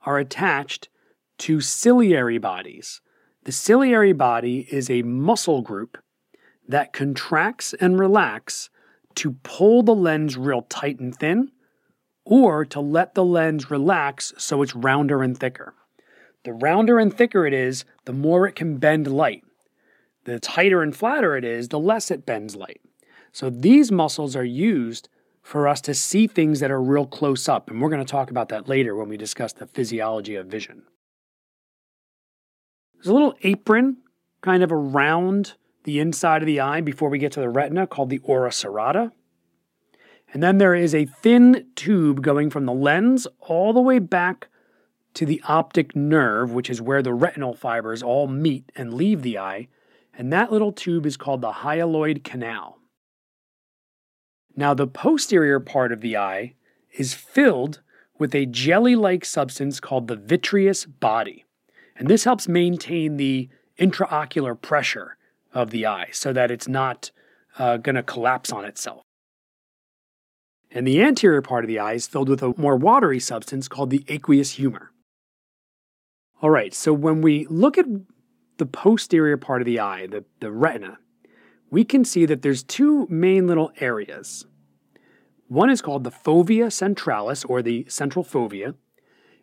are 0.07 0.17
attached 0.17 0.91
to 1.39 1.61
ciliary 1.61 2.39
bodies. 2.39 3.01
The 3.43 3.51
ciliary 3.51 4.13
body 4.13 4.69
is 4.71 4.89
a 4.89 5.03
muscle 5.03 5.61
group 5.61 5.99
that 6.69 6.93
contracts 6.93 7.75
and 7.81 7.99
relax 7.99 8.71
to 9.17 9.33
pull 9.43 9.83
the 9.83 9.97
lens 9.97 10.37
real 10.37 10.63
tight 10.63 11.01
and 11.01 11.13
thin, 11.13 11.51
or 12.25 12.65
to 12.67 12.79
let 12.79 13.17
the 13.17 13.25
lens 13.25 13.73
relax 13.73 14.33
so 14.39 14.63
it's 14.63 14.77
rounder 14.77 15.21
and 15.25 15.37
thicker. 15.37 15.75
The 16.45 16.53
rounder 16.53 16.99
and 16.99 17.15
thicker 17.15 17.47
it 17.47 17.53
is, 17.53 17.85
the 18.05 18.13
more 18.13 18.47
it 18.47 18.55
can 18.55 18.79
bend 18.79 19.07
light. 19.07 19.45
The 20.25 20.41
tighter 20.41 20.83
and 20.83 20.97
flatter 20.97 21.37
it 21.37 21.45
is, 21.45 21.69
the 21.69 21.79
less 21.79 22.11
it 22.11 22.25
bends 22.27 22.57
light. 22.57 22.81
So 23.33 23.51
these 23.51 23.93
muscles 23.93 24.35
are 24.37 24.45
used 24.45 25.09
for 25.43 25.67
us 25.67 25.81
to 25.83 25.95
see 25.95 26.27
things 26.27 26.61
that 26.61 26.71
are 26.71 26.83
real 26.83 27.07
close 27.07 27.49
up, 27.49 27.71
and 27.71 27.81
we're 27.81 27.89
going 27.89 28.05
to 28.05 28.11
talk 28.11 28.31
about 28.31 28.49
that 28.51 28.69
later 28.69 28.95
when 28.95 29.09
we 29.09 29.17
discuss 29.17 29.53
the 29.53 29.67
physiology 29.67 30.35
of 30.35 30.47
vision. 30.47 30.83
There's 32.95 33.09
a 33.09 33.13
little 33.13 33.35
apron 33.43 33.99
kind 34.43 34.63
of 34.63 34.71
around 34.71 35.55
the 35.85 35.99
inside 35.99 36.43
of 36.43 36.47
the 36.47 36.61
eye 36.61 36.83
before 36.83 37.09
we 37.09 37.19
get 37.19 37.33
to 37.33 37.41
the 37.41 37.49
retina 37.49 37.87
called 37.87 38.11
the 38.11 38.21
ora 38.23 38.51
serrata. 38.51 39.13
And 40.33 40.43
then 40.43 40.59
there 40.59 40.75
is 40.75 40.95
a 40.95 41.07
thin 41.07 41.67
tube 41.75 42.23
going 42.23 42.51
from 42.51 42.67
the 42.67 42.73
lens 42.73 43.27
all 43.41 43.73
the 43.73 43.81
way 43.81 43.99
back 43.99 44.49
to 45.15 45.27
the 45.27 45.43
optic 45.49 45.97
nerve, 45.97 46.53
which 46.53 46.71
is 46.71 46.81
where 46.81 47.03
the 47.03 47.15
retinal 47.15 47.55
fibers 47.55 48.03
all 48.03 48.27
meet 48.27 48.71
and 48.77 48.95
leave 48.95 49.23
the 49.23 49.39
eye. 49.39 49.69
And 50.17 50.33
that 50.33 50.53
little 50.53 50.73
tube 50.73 51.07
is 51.07 51.17
called 51.17 51.41
the 51.41 51.53
hyaloid 51.53 52.25
canal. 52.25 52.79
Now, 54.57 54.75
the 54.75 54.87
posterior 54.87 55.61
part 55.61 55.93
of 55.93 56.01
the 56.01 56.17
eye 56.17 56.55
is 56.93 57.15
filled 57.15 57.81
with 58.19 58.35
a 58.35 58.47
jelly 58.47 58.95
like 58.97 59.25
substance 59.25 59.81
called 59.81 60.09
the 60.09 60.17
vitreous 60.17 60.85
body. 60.85 61.45
And 61.97 62.09
this 62.09 62.25
helps 62.25 62.49
maintain 62.49 63.17
the 63.17 63.49
intraocular 63.79 64.61
pressure 64.61 65.17
of 65.53 65.71
the 65.71 65.87
eye 65.87 66.09
so 66.13 66.33
that 66.33 66.51
it's 66.51 66.69
not 66.69 67.11
uh, 67.59 67.79
going 67.79 67.97
to 67.97 68.03
collapse 68.03 68.53
on 68.53 68.65
itself. 68.65 69.03
And 70.71 70.87
the 70.87 71.03
anterior 71.03 71.43
part 71.43 71.65
of 71.65 71.69
the 71.69 71.79
eye 71.79 71.95
is 71.95 72.07
filled 72.07 72.29
with 72.29 72.43
a 72.43 72.55
more 72.57 72.77
watery 72.77 73.19
substance 73.19 73.67
called 73.67 73.91
the 73.91 74.05
aqueous 74.09 74.53
humor. 74.53 74.90
All 76.43 76.49
right, 76.49 76.73
so 76.73 76.95
when 76.95 77.21
we 77.21 77.47
look 77.51 77.77
at 77.77 77.85
the 78.57 78.65
posterior 78.65 79.37
part 79.37 79.61
of 79.61 79.67
the 79.67 79.79
eye, 79.79 80.07
the, 80.07 80.25
the 80.41 80.51
retina, 80.51 80.99
we 81.71 81.85
can 81.85 82.03
see 82.03 82.25
that 82.25 82.41
there's 82.41 82.63
two 82.63 83.07
main 83.11 83.47
little 83.47 83.73
areas. 83.79 84.47
One 85.49 85.69
is 85.69 85.83
called 85.83 86.05
the 86.05 86.11
fovea 86.11 86.73
centralis, 86.73 87.45
or 87.47 87.61
the 87.61 87.85
central 87.91 88.25
fovea, 88.25 88.75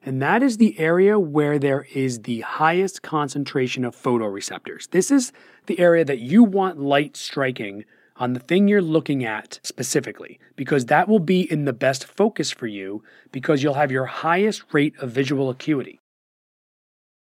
and 0.02 0.20
that 0.24 0.42
is 0.42 0.58
the 0.58 0.80
area 0.80 1.20
where 1.20 1.60
there 1.60 1.86
is 1.94 2.22
the 2.22 2.42
highest 2.42 3.04
concentration 3.04 3.86
of 3.86 3.96
photoreceptors. 3.96 4.90
This 4.90 5.12
is 5.12 5.32
the 5.68 5.80
area 5.80 6.04
that 6.04 6.20
you 6.20 6.44
want 6.44 6.80
light 6.80 7.16
striking 7.16 7.86
on 8.16 8.34
the 8.34 8.40
thing 8.40 8.68
you're 8.68 8.82
looking 8.82 9.24
at 9.24 9.60
specifically, 9.62 10.40
because 10.56 10.88
that 10.88 11.08
will 11.08 11.20
be 11.20 11.42
in 11.52 11.66
the 11.66 11.74
best 11.74 12.06
focus 12.06 12.50
for 12.50 12.66
you 12.66 13.04
because 13.32 13.62
you'll 13.62 13.76
have 13.76 13.92
your 13.92 14.06
highest 14.06 14.64
rate 14.74 14.96
of 14.98 15.12
visual 15.12 15.52
acuity. 15.52 16.00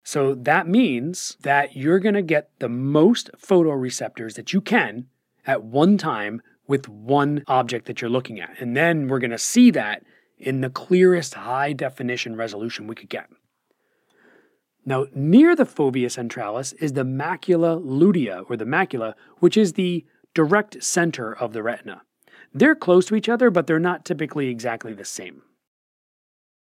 So 0.04 0.34
that 0.34 0.66
means 0.66 1.36
that 1.42 1.76
you're 1.76 2.00
going 2.00 2.14
to 2.14 2.22
get 2.22 2.50
the 2.58 2.68
most 2.68 3.30
photoreceptors 3.38 4.34
that 4.34 4.52
you 4.52 4.60
can 4.60 5.06
at 5.46 5.62
one 5.62 5.96
time 5.96 6.42
with 6.66 6.88
one 6.88 7.44
object 7.46 7.86
that 7.86 8.00
you're 8.00 8.10
looking 8.10 8.40
at. 8.40 8.60
And 8.60 8.76
then 8.76 9.08
we're 9.08 9.18
going 9.18 9.30
to 9.30 9.38
see 9.38 9.70
that 9.72 10.02
in 10.38 10.60
the 10.60 10.70
clearest 10.70 11.34
high 11.34 11.72
definition 11.72 12.36
resolution 12.36 12.86
we 12.86 12.94
could 12.94 13.08
get. 13.08 13.28
Now, 14.84 15.06
near 15.14 15.54
the 15.54 15.64
fovea 15.64 16.06
centralis 16.06 16.74
is 16.80 16.94
the 16.94 17.04
macula 17.04 17.80
lutea, 17.80 18.44
or 18.50 18.56
the 18.56 18.64
macula, 18.64 19.14
which 19.38 19.56
is 19.56 19.74
the 19.74 20.04
direct 20.34 20.82
center 20.82 21.32
of 21.32 21.52
the 21.52 21.62
retina. 21.62 22.02
They're 22.52 22.74
close 22.74 23.06
to 23.06 23.14
each 23.14 23.28
other, 23.28 23.50
but 23.50 23.66
they're 23.66 23.78
not 23.78 24.04
typically 24.04 24.48
exactly 24.48 24.92
the 24.92 25.04
same. 25.04 25.42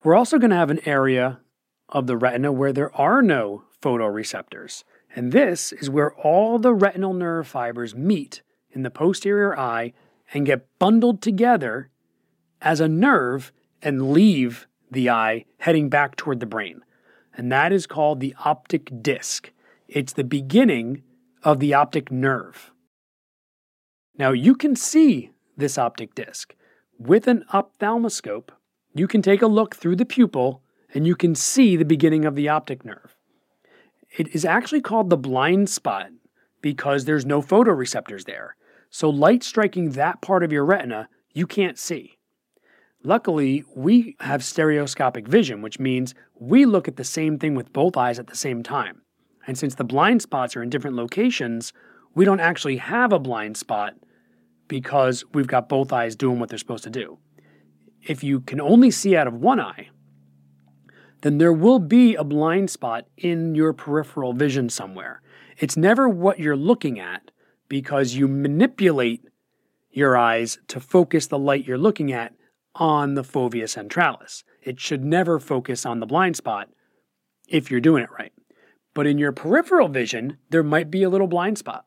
We're 0.03 0.15
also 0.15 0.37
going 0.39 0.51
to 0.51 0.55
have 0.55 0.69
an 0.69 0.87
area 0.87 1.41
of 1.89 2.07
the 2.07 2.17
retina 2.17 2.51
where 2.51 2.73
there 2.73 2.95
are 2.95 3.21
no 3.21 3.63
photoreceptors, 3.81 4.83
and 5.15 5.31
this 5.31 5.71
is 5.71 5.89
where 5.89 6.13
all 6.15 6.59
the 6.59 6.73
retinal 6.73 7.13
nerve 7.13 7.47
fibers 7.47 7.95
meet 7.95 8.41
in 8.71 8.83
the 8.83 8.91
posterior 8.91 9.57
eye 9.57 9.93
and 10.33 10.45
get 10.45 10.67
bundled 10.79 11.21
together 11.21 11.89
as 12.61 12.79
a 12.79 12.87
nerve 12.87 13.51
and 13.81 14.11
leave 14.11 14.67
the 14.91 15.09
eye 15.09 15.45
heading 15.59 15.89
back 15.89 16.15
toward 16.15 16.39
the 16.39 16.45
brain. 16.45 16.81
And 17.33 17.51
that 17.51 17.71
is 17.71 17.85
called 17.85 18.19
the 18.19 18.35
optic 18.43 19.01
disc. 19.01 19.51
It's 19.87 20.13
the 20.13 20.23
beginning 20.23 21.03
of 21.43 21.59
the 21.59 21.73
optic 21.73 22.11
nerve. 22.11 22.71
Now, 24.17 24.31
you 24.31 24.55
can 24.55 24.75
see 24.75 25.31
this 25.57 25.77
optic 25.77 26.15
disc. 26.15 26.55
With 26.97 27.27
an 27.27 27.45
ophthalmoscope, 27.53 28.51
you 28.93 29.07
can 29.07 29.21
take 29.21 29.41
a 29.41 29.47
look 29.47 29.75
through 29.75 29.97
the 29.97 30.05
pupil 30.05 30.61
and 30.95 31.05
you 31.05 31.15
can 31.15 31.35
see 31.35 31.75
the 31.75 31.85
beginning 31.85 32.25
of 32.25 32.35
the 32.35 32.47
optic 32.47 32.85
nerve. 32.85 33.15
It 34.17 34.33
is 34.33 34.45
actually 34.45 34.81
called 34.81 35.09
the 35.09 35.17
blind 35.17 35.69
spot 35.69 36.07
because 36.61 37.03
there's 37.03 37.25
no 37.25 37.41
photoreceptors 37.41 38.23
there. 38.23 38.55
So, 38.89 39.09
light 39.09 39.43
striking 39.43 39.91
that 39.91 40.21
part 40.21 40.41
of 40.41 40.53
your 40.53 40.63
retina, 40.63 41.09
you 41.33 41.45
can't 41.45 41.77
see. 41.77 42.17
Luckily, 43.03 43.63
we 43.75 44.15
have 44.21 44.43
stereoscopic 44.43 45.27
vision, 45.27 45.61
which 45.61 45.79
means 45.79 46.15
we 46.39 46.65
look 46.65 46.87
at 46.87 46.95
the 46.95 47.03
same 47.03 47.37
thing 47.37 47.55
with 47.55 47.73
both 47.73 47.97
eyes 47.97 48.17
at 48.17 48.27
the 48.27 48.35
same 48.35 48.63
time. 48.63 49.01
And 49.45 49.57
since 49.57 49.75
the 49.75 49.83
blind 49.83 50.21
spots 50.21 50.55
are 50.55 50.63
in 50.63 50.69
different 50.69 50.95
locations, 50.95 51.73
we 52.15 52.25
don't 52.25 52.39
actually 52.39 52.77
have 52.77 53.11
a 53.11 53.19
blind 53.19 53.57
spot 53.57 53.95
because 54.67 55.25
we've 55.33 55.45
got 55.45 55.69
both 55.69 55.91
eyes 55.91 56.15
doing 56.15 56.39
what 56.39 56.49
they're 56.49 56.57
supposed 56.57 56.85
to 56.85 56.89
do. 56.89 57.19
If 58.01 58.23
you 58.23 58.39
can 58.39 58.61
only 58.61 58.91
see 58.91 59.15
out 59.15 59.27
of 59.27 59.35
one 59.35 59.59
eye, 59.59 59.89
then 61.25 61.39
there 61.39 61.51
will 61.51 61.79
be 61.79 62.13
a 62.13 62.23
blind 62.23 62.69
spot 62.69 63.07
in 63.17 63.55
your 63.55 63.73
peripheral 63.73 64.31
vision 64.31 64.69
somewhere. 64.69 65.23
It's 65.57 65.75
never 65.75 66.07
what 66.07 66.37
you're 66.37 66.55
looking 66.55 66.99
at 66.99 67.31
because 67.67 68.13
you 68.13 68.27
manipulate 68.27 69.25
your 69.89 70.15
eyes 70.15 70.59
to 70.67 70.79
focus 70.79 71.25
the 71.25 71.39
light 71.39 71.65
you're 71.65 71.79
looking 71.79 72.13
at 72.13 72.35
on 72.75 73.15
the 73.15 73.23
fovea 73.23 73.63
centralis. 73.63 74.43
It 74.61 74.79
should 74.79 75.03
never 75.03 75.39
focus 75.39 75.83
on 75.83 75.99
the 75.99 76.05
blind 76.05 76.35
spot 76.35 76.69
if 77.47 77.71
you're 77.71 77.79
doing 77.79 78.03
it 78.03 78.11
right. 78.11 78.33
But 78.93 79.07
in 79.07 79.17
your 79.17 79.31
peripheral 79.31 79.87
vision, 79.87 80.37
there 80.51 80.61
might 80.61 80.91
be 80.91 81.01
a 81.01 81.09
little 81.09 81.25
blind 81.25 81.57
spot. 81.57 81.85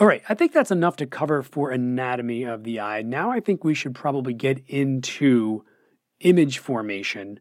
All 0.00 0.08
right, 0.08 0.24
I 0.28 0.34
think 0.34 0.52
that's 0.52 0.72
enough 0.72 0.96
to 0.96 1.06
cover 1.06 1.40
for 1.40 1.70
anatomy 1.70 2.42
of 2.42 2.64
the 2.64 2.80
eye. 2.80 3.02
Now 3.02 3.30
I 3.30 3.38
think 3.38 3.62
we 3.62 3.74
should 3.74 3.94
probably 3.94 4.34
get 4.34 4.64
into 4.66 5.64
image 6.18 6.58
formation 6.58 7.38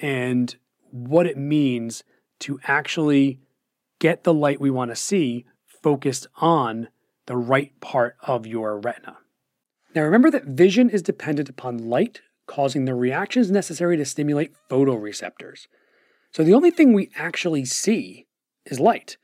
and 0.00 0.56
what 0.90 1.26
it 1.26 1.36
means 1.36 2.04
to 2.40 2.60
actually 2.64 3.40
get 3.98 4.24
the 4.24 4.34
light 4.34 4.60
we 4.60 4.70
want 4.70 4.90
to 4.90 4.96
see 4.96 5.44
focused 5.66 6.26
on 6.36 6.88
the 7.26 7.36
right 7.36 7.78
part 7.80 8.16
of 8.22 8.46
your 8.46 8.78
retina. 8.78 9.18
Now 9.94 10.02
remember 10.02 10.30
that 10.30 10.44
vision 10.44 10.90
is 10.90 11.02
dependent 11.02 11.48
upon 11.48 11.88
light 11.88 12.20
causing 12.46 12.84
the 12.84 12.94
reactions 12.94 13.50
necessary 13.50 13.96
to 13.96 14.04
stimulate 14.04 14.54
photoreceptors. 14.70 15.66
So 16.32 16.42
the 16.42 16.54
only 16.54 16.70
thing 16.70 16.92
we 16.92 17.10
actually 17.16 17.64
see 17.64 18.26
is 18.64 18.80
light. 18.80 19.16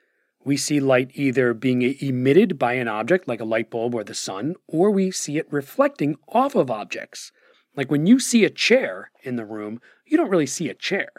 We 0.44 0.56
see 0.56 0.78
light 0.78 1.10
either 1.14 1.54
being 1.54 1.82
emitted 1.82 2.58
by 2.58 2.74
an 2.74 2.86
object 2.86 3.26
like 3.26 3.40
a 3.40 3.46
light 3.46 3.70
bulb 3.70 3.94
or 3.94 4.04
the 4.04 4.14
sun, 4.14 4.54
or 4.68 4.90
we 4.90 5.10
see 5.10 5.38
it 5.38 5.50
reflecting 5.50 6.16
off 6.28 6.54
of 6.54 6.70
objects. 6.70 7.32
Like 7.76 7.90
when 7.90 8.06
you 8.06 8.18
see 8.18 8.44
a 8.44 8.50
chair 8.50 9.10
in 9.22 9.36
the 9.36 9.44
room, 9.44 9.80
you 10.06 10.16
don't 10.16 10.30
really 10.30 10.46
see 10.46 10.68
a 10.68 10.74
chair. 10.74 11.10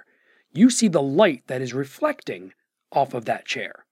You 0.53 0.69
see 0.69 0.87
the 0.87 1.01
light 1.01 1.43
that 1.47 1.61
is 1.61 1.73
reflecting 1.73 2.53
off 2.91 3.13
of 3.13 3.25
that 3.25 3.45
chair. 3.45 3.85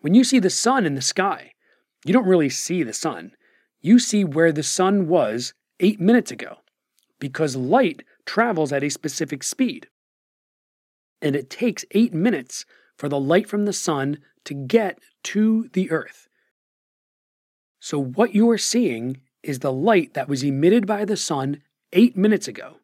When 0.00 0.14
you 0.14 0.24
see 0.24 0.38
the 0.38 0.50
sun 0.50 0.86
in 0.86 0.96
the 0.96 1.02
sky, 1.02 1.52
you 2.04 2.12
don't 2.12 2.26
really 2.26 2.50
see 2.50 2.82
the 2.82 2.92
sun. 2.92 3.32
You 3.80 3.98
see 3.98 4.24
where 4.24 4.52
the 4.52 4.62
sun 4.62 5.08
was 5.08 5.54
eight 5.80 6.00
minutes 6.00 6.30
ago 6.30 6.58
because 7.20 7.56
light 7.56 8.02
travels 8.26 8.72
at 8.72 8.82
a 8.82 8.90
specific 8.90 9.42
speed. 9.42 9.88
And 11.22 11.36
it 11.36 11.48
takes 11.48 11.84
eight 11.92 12.12
minutes 12.12 12.66
for 12.96 13.08
the 13.08 13.20
light 13.20 13.48
from 13.48 13.64
the 13.64 13.72
sun 13.72 14.18
to 14.44 14.54
get 14.54 14.98
to 15.24 15.70
the 15.72 15.90
earth. 15.90 16.28
So, 17.80 17.98
what 17.98 18.34
you 18.34 18.48
are 18.50 18.58
seeing 18.58 19.20
is 19.42 19.58
the 19.58 19.72
light 19.72 20.14
that 20.14 20.28
was 20.28 20.42
emitted 20.42 20.86
by 20.86 21.04
the 21.04 21.16
sun 21.16 21.62
eight 21.94 22.16
minutes 22.16 22.46
ago. 22.46 22.76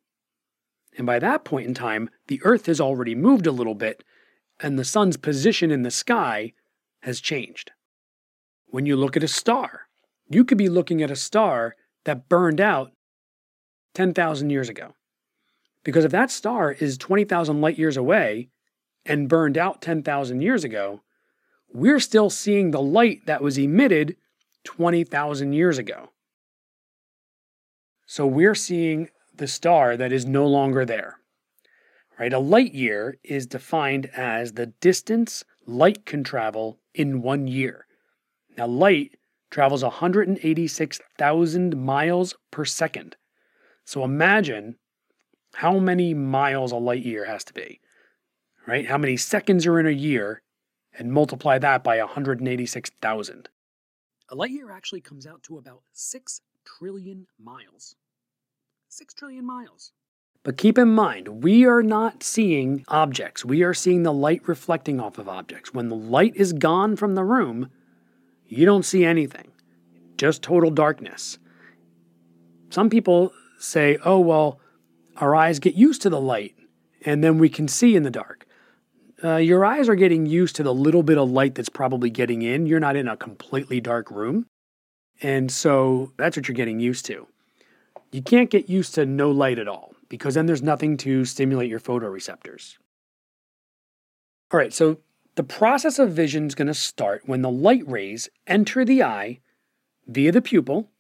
And 0.97 1.07
by 1.07 1.19
that 1.19 1.45
point 1.45 1.67
in 1.67 1.75
time, 1.75 2.09
the 2.29 2.41
Earth 2.43 2.67
has 2.67 2.81
already 2.81 3.15
moved 3.15 3.47
a 3.47 3.53
little 3.53 3.75
bit, 3.75 4.03
and 4.61 4.79
the 4.79 4.85
sun's 4.85 5.17
position 5.17 5.71
in 5.71 5.83
the 5.83 5.91
sky 5.91 6.53
has 7.03 7.21
changed. 7.21 7.73
When 8.67 8.87
you 8.87 8.97
look 8.97 9.17
at 9.17 9.25
a 9.25 9.29
star, 9.29 9.83
you 10.29 10.45
could 10.45 10.59
be 10.59 10.69
looking 10.69 11.03
at 11.03 11.11
a 11.11 11.17
star 11.17 11.75
that 12.05 12.29
burned 12.29 12.61
out 12.61 12.93
10,000 13.95 14.51
years 14.51 14.69
ago. 14.69 14.95
Because 15.83 16.05
if 16.05 16.13
that 16.13 16.31
star 16.31 16.73
is 16.73 16.99
20,000 16.99 17.61
light 17.61 17.79
years 17.79 17.97
away 17.97 18.51
and 19.05 19.29
burned 19.29 19.59
out 19.59 19.83
10,000 19.83 20.41
years 20.41 20.63
ago, 20.63 21.01
we're 21.73 22.01
still 22.01 22.31
seeing 22.31 22.71
the 22.71 22.83
light 22.83 23.27
that 23.27 23.43
was 23.43 23.59
emitted 23.59 24.17
20,000 24.65 25.53
years 25.53 25.79
ago. 25.79 26.11
So 28.11 28.27
we're 28.27 28.57
seeing 28.57 29.09
the 29.33 29.47
star 29.47 29.97
that 29.97 30.11
is 30.11 30.27
no 30.27 30.45
longer 30.45 30.85
there. 30.85 31.21
Right? 32.19 32.33
A 32.33 32.41
light 32.41 32.75
year 32.75 33.19
is 33.23 33.47
defined 33.47 34.07
as 34.07 34.55
the 34.55 34.67
distance 34.67 35.45
light 35.65 36.05
can 36.07 36.25
travel 36.25 36.81
in 36.93 37.23
one 37.23 37.47
year. 37.47 37.87
Now, 38.59 38.67
light 38.67 39.17
travels 39.53 39.85
186,000 39.85 41.77
miles 41.77 42.35
per 42.51 42.65
second. 42.65 43.15
So 43.85 44.03
imagine 44.03 44.75
how 45.55 45.79
many 45.79 46.13
miles 46.13 46.73
a 46.73 46.79
light 46.79 47.05
year 47.05 47.27
has 47.27 47.45
to 47.45 47.55
be, 47.55 47.81
right? 48.67 48.89
How 48.89 48.99
many 48.99 49.17
seconds 49.17 49.69
are 49.69 49.79
in 49.79 49.87
a 49.87 49.91
year, 49.91 50.43
and 50.99 51.13
multiply 51.13 51.59
that 51.59 51.85
by 51.85 51.99
186,000. 51.99 53.49
A 54.31 54.35
light 54.35 54.51
year 54.51 54.73
actually 54.73 55.01
comes 55.01 55.29
out 55.29 55.45
to 55.45 55.59
about 55.59 55.83
6 55.93 56.41
trillion 56.79 57.27
miles. 57.39 57.95
6 58.89 59.15
trillion 59.15 59.47
miles. 59.47 59.93
But 60.43 60.57
keep 60.57 60.79
in 60.79 60.89
mind, 60.89 61.43
we 61.43 61.67
are 61.67 61.83
not 61.83 62.23
seeing 62.23 62.85
objects. 62.89 63.45
We 63.45 63.63
are 63.63 63.75
seeing 63.75 64.03
the 64.03 64.13
light 64.13 64.47
reflecting 64.49 64.99
off 64.99 65.19
of 65.19 65.29
objects. 65.29 65.75
When 65.75 65.89
the 65.89 65.97
light 65.97 66.35
is 66.35 66.53
gone 66.53 66.97
from 66.97 67.15
the 67.15 67.25
room, 67.25 67.71
you 68.47 68.65
don't 68.65 68.85
see 68.85 69.05
anything, 69.05 69.53
just 70.17 70.43
total 70.43 70.71
darkness. 70.71 71.39
Some 72.71 72.89
people 72.89 73.33
say, 73.59 73.99
oh, 74.05 74.19
well, 74.19 74.61
our 75.17 75.37
eyes 75.37 75.59
get 75.59 75.75
used 75.75 76.03
to 76.03 76.11
the 76.11 76.21
light 76.21 76.55
and 77.05 77.23
then 77.23 77.39
we 77.39 77.49
can 77.49 77.69
see 77.69 77.95
in 77.95 78.03
the 78.03 78.11
dark. 78.11 78.47
Uh, 79.23 79.37
your 79.37 79.65
eyes 79.65 79.89
are 79.89 79.95
getting 79.95 80.25
used 80.25 80.57
to 80.57 80.63
the 80.63 80.75
little 80.75 81.03
bit 81.03 81.19
of 81.19 81.31
light 81.31 81.55
that's 81.55 81.69
probably 81.69 82.09
getting 82.09 82.41
in. 82.41 82.67
You're 82.67 82.81
not 82.81 82.97
in 82.97 83.07
a 83.07 83.17
completely 83.17 83.81
dark 83.81 84.11
room. 84.11 84.47
And 85.23 85.51
so 85.51 86.13
that's 86.17 86.37
what 86.37 86.49
you're 86.49 86.55
getting 86.55 86.81
used 86.81 87.07
to. 87.07 87.27
You 88.13 88.23
can't 88.23 88.51
get 88.51 88.69
used 88.69 88.95
to 88.95 89.07
no 89.07 89.31
light 89.31 89.59
at 89.59 89.69
all 89.69 89.95
because 90.09 90.35
then 90.35 90.47
there's 90.47 90.63
nothing 90.63 90.97
to 90.99 91.25
stimulate 91.25 91.71
your 91.71 91.81
photoreceptors. 91.81 92.77
All 94.53 94.59
right, 94.59 94.73
so 94.73 94.99
the 95.37 95.45
process 95.45 95.99
of 95.99 96.13
vision 96.13 96.47
is 96.47 96.55
going 96.55 96.67
to 96.67 96.75
start 96.75 97.23
when 97.27 97.43
the 97.43 97.51
light 97.51 97.89
rays 97.89 98.29
enter 98.47 98.85
the 98.85 99.03
eye 99.03 99.39
via 100.07 100.33
the 100.33 100.43
pupil 100.43 100.91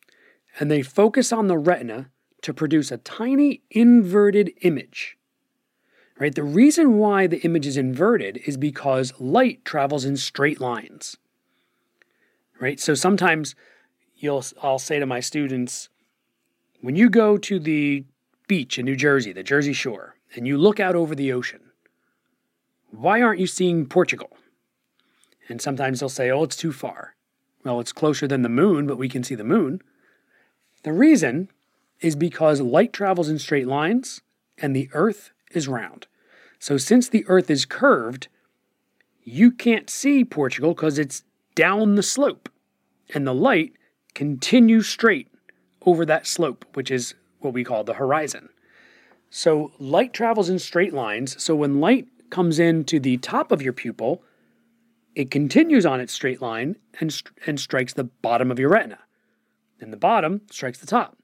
and 0.58 0.70
they 0.70 0.82
focus 0.82 1.32
on 1.32 1.48
the 1.48 1.58
retina 1.58 2.10
to 2.42 2.54
produce 2.54 2.90
a 2.90 2.96
tiny 2.98 3.62
inverted 3.70 4.52
image. 4.62 5.16
Right? 6.18 6.34
The 6.34 6.44
reason 6.44 6.98
why 6.98 7.26
the 7.26 7.40
image 7.40 7.66
is 7.66 7.76
inverted 7.76 8.40
is 8.46 8.56
because 8.56 9.18
light 9.18 9.64
travels 9.64 10.04
in 10.04 10.16
straight 10.16 10.60
lines. 10.60 11.16
Right? 12.60 12.78
So 12.78 12.94
sometimes 12.94 13.54
you'll 14.20 14.44
I'll 14.62 14.78
say 14.78 14.98
to 14.98 15.06
my 15.06 15.20
students, 15.20 15.88
when 16.80 16.96
you 16.96 17.10
go 17.10 17.36
to 17.36 17.58
the 17.58 18.04
beach 18.46 18.78
in 18.78 18.84
New 18.84 18.96
Jersey, 18.96 19.32
the 19.32 19.42
Jersey 19.42 19.72
Shore, 19.72 20.16
and 20.34 20.46
you 20.46 20.56
look 20.56 20.78
out 20.78 20.94
over 20.94 21.14
the 21.14 21.32
ocean, 21.32 21.60
why 22.90 23.20
aren't 23.20 23.40
you 23.40 23.46
seeing 23.46 23.86
Portugal? 23.86 24.36
And 25.48 25.60
sometimes 25.60 26.00
they'll 26.00 26.08
say, 26.08 26.30
oh, 26.30 26.44
it's 26.44 26.56
too 26.56 26.72
far. 26.72 27.14
Well, 27.64 27.80
it's 27.80 27.92
closer 27.92 28.26
than 28.28 28.42
the 28.42 28.48
moon, 28.48 28.86
but 28.86 28.98
we 28.98 29.08
can 29.08 29.24
see 29.24 29.34
the 29.34 29.44
moon. 29.44 29.80
The 30.82 30.92
reason 30.92 31.50
is 32.00 32.16
because 32.16 32.60
light 32.60 32.92
travels 32.92 33.28
in 33.28 33.38
straight 33.38 33.66
lines 33.66 34.22
and 34.58 34.74
the 34.74 34.88
earth 34.92 35.32
is 35.52 35.68
round. 35.68 36.06
So, 36.58 36.76
since 36.76 37.08
the 37.08 37.24
earth 37.26 37.50
is 37.50 37.64
curved, 37.64 38.28
you 39.22 39.50
can't 39.50 39.88
see 39.88 40.24
Portugal 40.24 40.74
because 40.74 40.98
it's 40.98 41.24
down 41.54 41.94
the 41.94 42.02
slope, 42.02 42.48
and 43.14 43.26
the 43.26 43.34
light 43.34 43.72
continues 44.14 44.88
straight 44.88 45.28
over 45.82 46.04
that 46.04 46.26
slope, 46.26 46.64
which 46.74 46.90
is 46.90 47.14
what 47.40 47.54
we 47.54 47.64
call 47.64 47.84
the 47.84 47.94
horizon. 47.94 48.50
So, 49.30 49.72
light 49.78 50.12
travels 50.12 50.48
in 50.48 50.58
straight 50.58 50.92
lines. 50.92 51.42
So, 51.42 51.54
when 51.54 51.80
light 51.80 52.08
comes 52.30 52.58
into 52.58 52.98
the 52.98 53.16
top 53.18 53.52
of 53.52 53.62
your 53.62 53.72
pupil, 53.72 54.22
it 55.14 55.30
continues 55.30 55.86
on 55.86 56.00
its 56.00 56.12
straight 56.12 56.42
line 56.42 56.76
and, 56.98 57.22
and 57.46 57.58
strikes 57.58 57.92
the 57.92 58.04
bottom 58.04 58.50
of 58.50 58.58
your 58.58 58.70
retina. 58.70 58.98
And 59.80 59.92
the 59.92 59.96
bottom 59.96 60.42
strikes 60.50 60.78
the 60.78 60.86
top. 60.86 61.16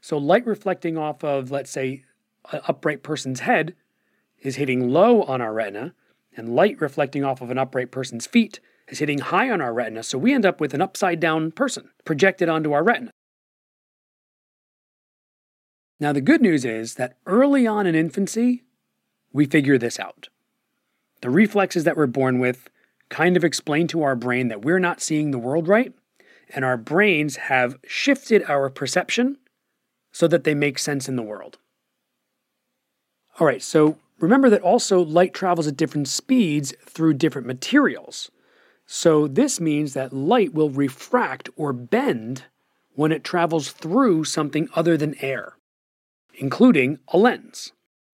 So, 0.00 0.18
light 0.18 0.46
reflecting 0.46 0.98
off 0.98 1.22
of, 1.22 1.50
let's 1.50 1.70
say, 1.70 2.04
an 2.50 2.60
upright 2.66 3.02
person's 3.02 3.40
head 3.40 3.74
is 4.40 4.56
hitting 4.56 4.90
low 4.90 5.22
on 5.22 5.40
our 5.40 5.52
retina, 5.52 5.94
and 6.36 6.54
light 6.56 6.80
reflecting 6.80 7.24
off 7.24 7.40
of 7.40 7.50
an 7.50 7.58
upright 7.58 7.92
person's 7.92 8.26
feet 8.26 8.58
is 8.88 8.98
hitting 8.98 9.18
high 9.18 9.50
on 9.50 9.60
our 9.60 9.72
retina. 9.72 10.02
So, 10.02 10.18
we 10.18 10.32
end 10.32 10.46
up 10.46 10.60
with 10.60 10.74
an 10.74 10.82
upside 10.82 11.20
down 11.20 11.52
person 11.52 11.90
projected 12.04 12.48
onto 12.48 12.72
our 12.72 12.82
retina. 12.82 13.10
Now, 16.00 16.12
the 16.12 16.20
good 16.20 16.42
news 16.42 16.64
is 16.64 16.96
that 16.96 17.16
early 17.26 17.66
on 17.66 17.86
in 17.86 17.94
infancy, 17.94 18.64
we 19.32 19.46
figure 19.46 19.78
this 19.78 20.00
out. 20.00 20.28
The 21.20 21.30
reflexes 21.30 21.84
that 21.84 21.96
we're 21.96 22.08
born 22.08 22.40
with 22.40 22.68
kind 23.08 23.36
of 23.36 23.44
explain 23.44 23.86
to 23.88 24.02
our 24.02 24.16
brain 24.16 24.48
that 24.48 24.62
we're 24.62 24.80
not 24.80 25.00
seeing 25.00 25.30
the 25.30 25.38
world 25.38 25.68
right, 25.68 25.92
and 26.50 26.64
our 26.64 26.76
brains 26.76 27.36
have 27.36 27.78
shifted 27.86 28.42
our 28.48 28.68
perception 28.68 29.38
so 30.10 30.26
that 30.26 30.44
they 30.44 30.54
make 30.54 30.78
sense 30.78 31.08
in 31.08 31.16
the 31.16 31.22
world. 31.22 31.58
All 33.38 33.46
right, 33.46 33.62
so 33.62 33.98
remember 34.18 34.50
that 34.50 34.62
also 34.62 35.00
light 35.00 35.32
travels 35.32 35.66
at 35.66 35.76
different 35.76 36.08
speeds 36.08 36.74
through 36.84 37.14
different 37.14 37.46
materials. 37.46 38.30
So 38.94 39.26
this 39.26 39.58
means 39.58 39.94
that 39.94 40.12
light 40.12 40.52
will 40.52 40.68
refract 40.68 41.48
or 41.56 41.72
bend 41.72 42.44
when 42.92 43.10
it 43.10 43.24
travels 43.24 43.70
through 43.70 44.24
something 44.24 44.68
other 44.74 44.98
than 44.98 45.14
air, 45.24 45.54
including 46.34 46.98
a 47.08 47.16
lens. 47.16 47.72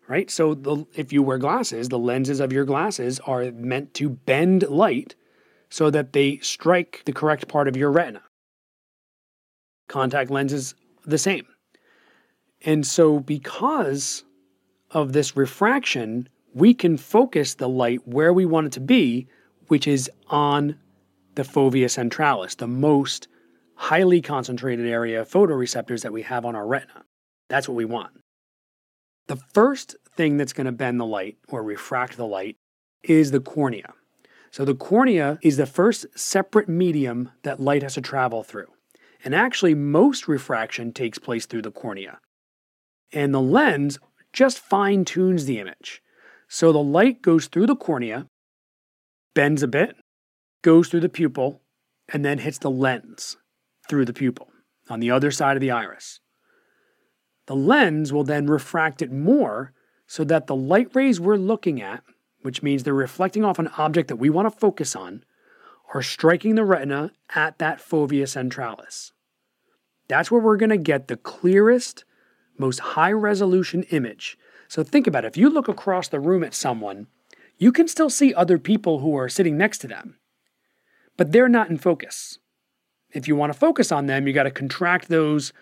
Right? 0.08 0.30
So 0.30 0.54
the, 0.54 0.86
if 0.94 1.12
you 1.12 1.24
wear 1.24 1.40
glasses, 1.40 1.90
the 1.90 1.98
lenses 1.98 2.40
of 2.40 2.54
your 2.54 2.64
glasses 2.64 3.20
are 3.22 3.52
meant 3.52 3.96
to 3.96 4.08
bend 4.08 4.70
light 4.70 5.16
so 5.72 5.90
that 5.90 6.14
they 6.14 6.38
strike 6.38 7.02
the 7.06 7.12
correct 7.12 7.48
part 7.48 7.68
of 7.68 7.76
your 7.76 7.92
retina. 7.92 8.22
Contact 9.88 10.30
lenses, 10.30 10.76
the 11.04 11.18
same. 11.18 11.48
And 12.62 12.86
so, 12.86 13.20
because 13.20 14.26
of 14.92 15.14
this 15.14 15.36
refraction, 15.36 16.30
we 16.54 16.76
can 16.76 16.98
focus 16.98 17.56
the 17.56 17.68
light 17.68 18.08
where 18.08 18.32
we 18.32 18.46
want 18.46 18.68
it 18.68 18.74
to 18.74 18.80
be, 18.80 19.28
which 19.68 19.88
is 19.88 20.10
on 20.28 20.78
the 21.36 21.44
fovea 21.44 21.86
centralis, 21.86 22.56
the 22.56 22.68
most 22.68 23.28
highly 23.76 24.22
concentrated 24.22 24.88
area 24.88 25.22
of 25.22 25.30
photoreceptors 25.30 26.02
that 26.02 26.14
we 26.14 26.24
have 26.24 26.46
on 26.46 26.56
our 26.56 26.66
retina. 26.66 27.04
That's 27.50 27.68
what 27.70 27.76
we 27.76 27.86
want. 27.86 28.12
The 29.28 29.36
first 29.36 29.96
thing 30.16 30.38
that's 30.38 30.54
going 30.54 30.66
to 30.66 30.72
bend 30.72 31.00
the 31.00 31.06
light 31.06 31.38
or 31.50 31.62
refract 31.62 32.18
the 32.18 32.26
light 32.26 32.58
is 33.04 33.32
the 33.32 33.40
cornea. 33.40 33.94
So, 34.52 34.66
the 34.66 34.74
cornea 34.74 35.38
is 35.42 35.58
the 35.58 35.66
first 35.66 36.06
separate 36.18 36.70
medium 36.70 37.32
that 37.44 37.60
light 37.60 37.84
has 37.84 37.94
to 37.96 38.02
travel 38.02 38.44
through. 38.44 38.68
And 39.24 39.36
actually, 39.36 39.76
most 39.76 40.28
refraction 40.28 40.94
takes 40.94 41.20
place 41.20 41.46
through 41.46 41.64
the 41.64 41.72
cornea. 41.72 42.20
And 43.12 43.34
the 43.34 43.42
lens 43.42 44.00
just 44.34 44.60
fine 44.60 45.06
tunes 45.06 45.46
the 45.46 45.60
image. 45.60 46.02
So 46.48 46.72
the 46.72 46.84
light 46.84 47.22
goes 47.22 47.48
through 47.48 47.68
the 47.68 47.76
cornea, 47.76 48.28
bends 49.38 49.62
a 49.62 49.68
bit, 49.68 49.96
goes 50.64 50.90
through 50.90 51.00
the 51.00 51.08
pupil, 51.08 51.62
and 52.12 52.26
then 52.26 52.40
hits 52.40 52.58
the 52.58 52.72
lens 52.72 53.38
through 53.88 54.04
the 54.04 54.12
pupil 54.12 54.48
on 54.90 55.00
the 55.00 55.12
other 55.12 55.30
side 55.30 55.56
of 55.56 55.62
the 55.62 55.70
iris. 55.70 56.22
The 57.46 57.56
lens 57.56 58.12
will 58.12 58.24
then 58.24 58.48
refract 58.48 59.04
it 59.04 59.12
more 59.12 59.74
so 60.08 60.24
that 60.24 60.48
the 60.48 60.56
light 60.56 60.90
rays 60.96 61.20
we're 61.20 61.36
looking 61.36 61.80
at, 61.80 62.02
which 62.42 62.64
means 62.64 62.82
they're 62.82 62.96
reflecting 62.96 63.46
off 63.46 63.60
an 63.60 63.68
object 63.78 64.08
that 64.08 64.16
we 64.16 64.32
want 64.32 64.52
to 64.52 64.60
focus 64.60 64.96
on, 64.96 65.24
are 65.94 66.02
striking 66.02 66.56
the 66.56 66.66
retina 66.66 67.12
at 67.36 67.60
that 67.60 67.80
fovea 67.80 68.28
centralis. 68.28 69.12
That's 70.08 70.32
where 70.32 70.42
we're 70.42 70.58
going 70.58 70.72
to 70.72 70.78
get 70.78 71.10
the 71.10 71.18
clearest 71.18 72.06
most 72.58 72.80
high 72.80 73.12
resolution 73.12 73.84
image. 73.92 74.36
So 74.68 74.84
think 74.84 75.06
about 75.06 75.26
it. 75.26 75.28
If 75.28 75.38
you 75.38 75.52
look 75.52 75.68
across 75.68 76.08
the 76.08 76.20
room 76.20 76.44
at 76.44 76.56
someone, 76.56 77.06
you 77.58 77.72
can 77.72 77.88
still 77.88 78.10
see 78.10 78.34
other 78.34 78.58
people 78.58 79.00
who 79.00 79.16
are 79.18 79.30
sitting 79.30 79.58
next 79.58 79.80
to 79.80 79.88
them, 79.88 80.18
but 81.16 81.32
they're 81.32 81.50
not 81.50 81.70
in 81.70 81.78
focus. 81.78 82.40
If 83.12 83.28
you 83.28 83.36
want 83.36 83.54
to 83.54 83.60
focus 83.60 83.92
on 83.92 84.06
them, 84.06 84.28
you 84.28 84.34
got 84.34 84.44
to 84.44 84.52
contract 84.52 85.08
those 85.08 85.54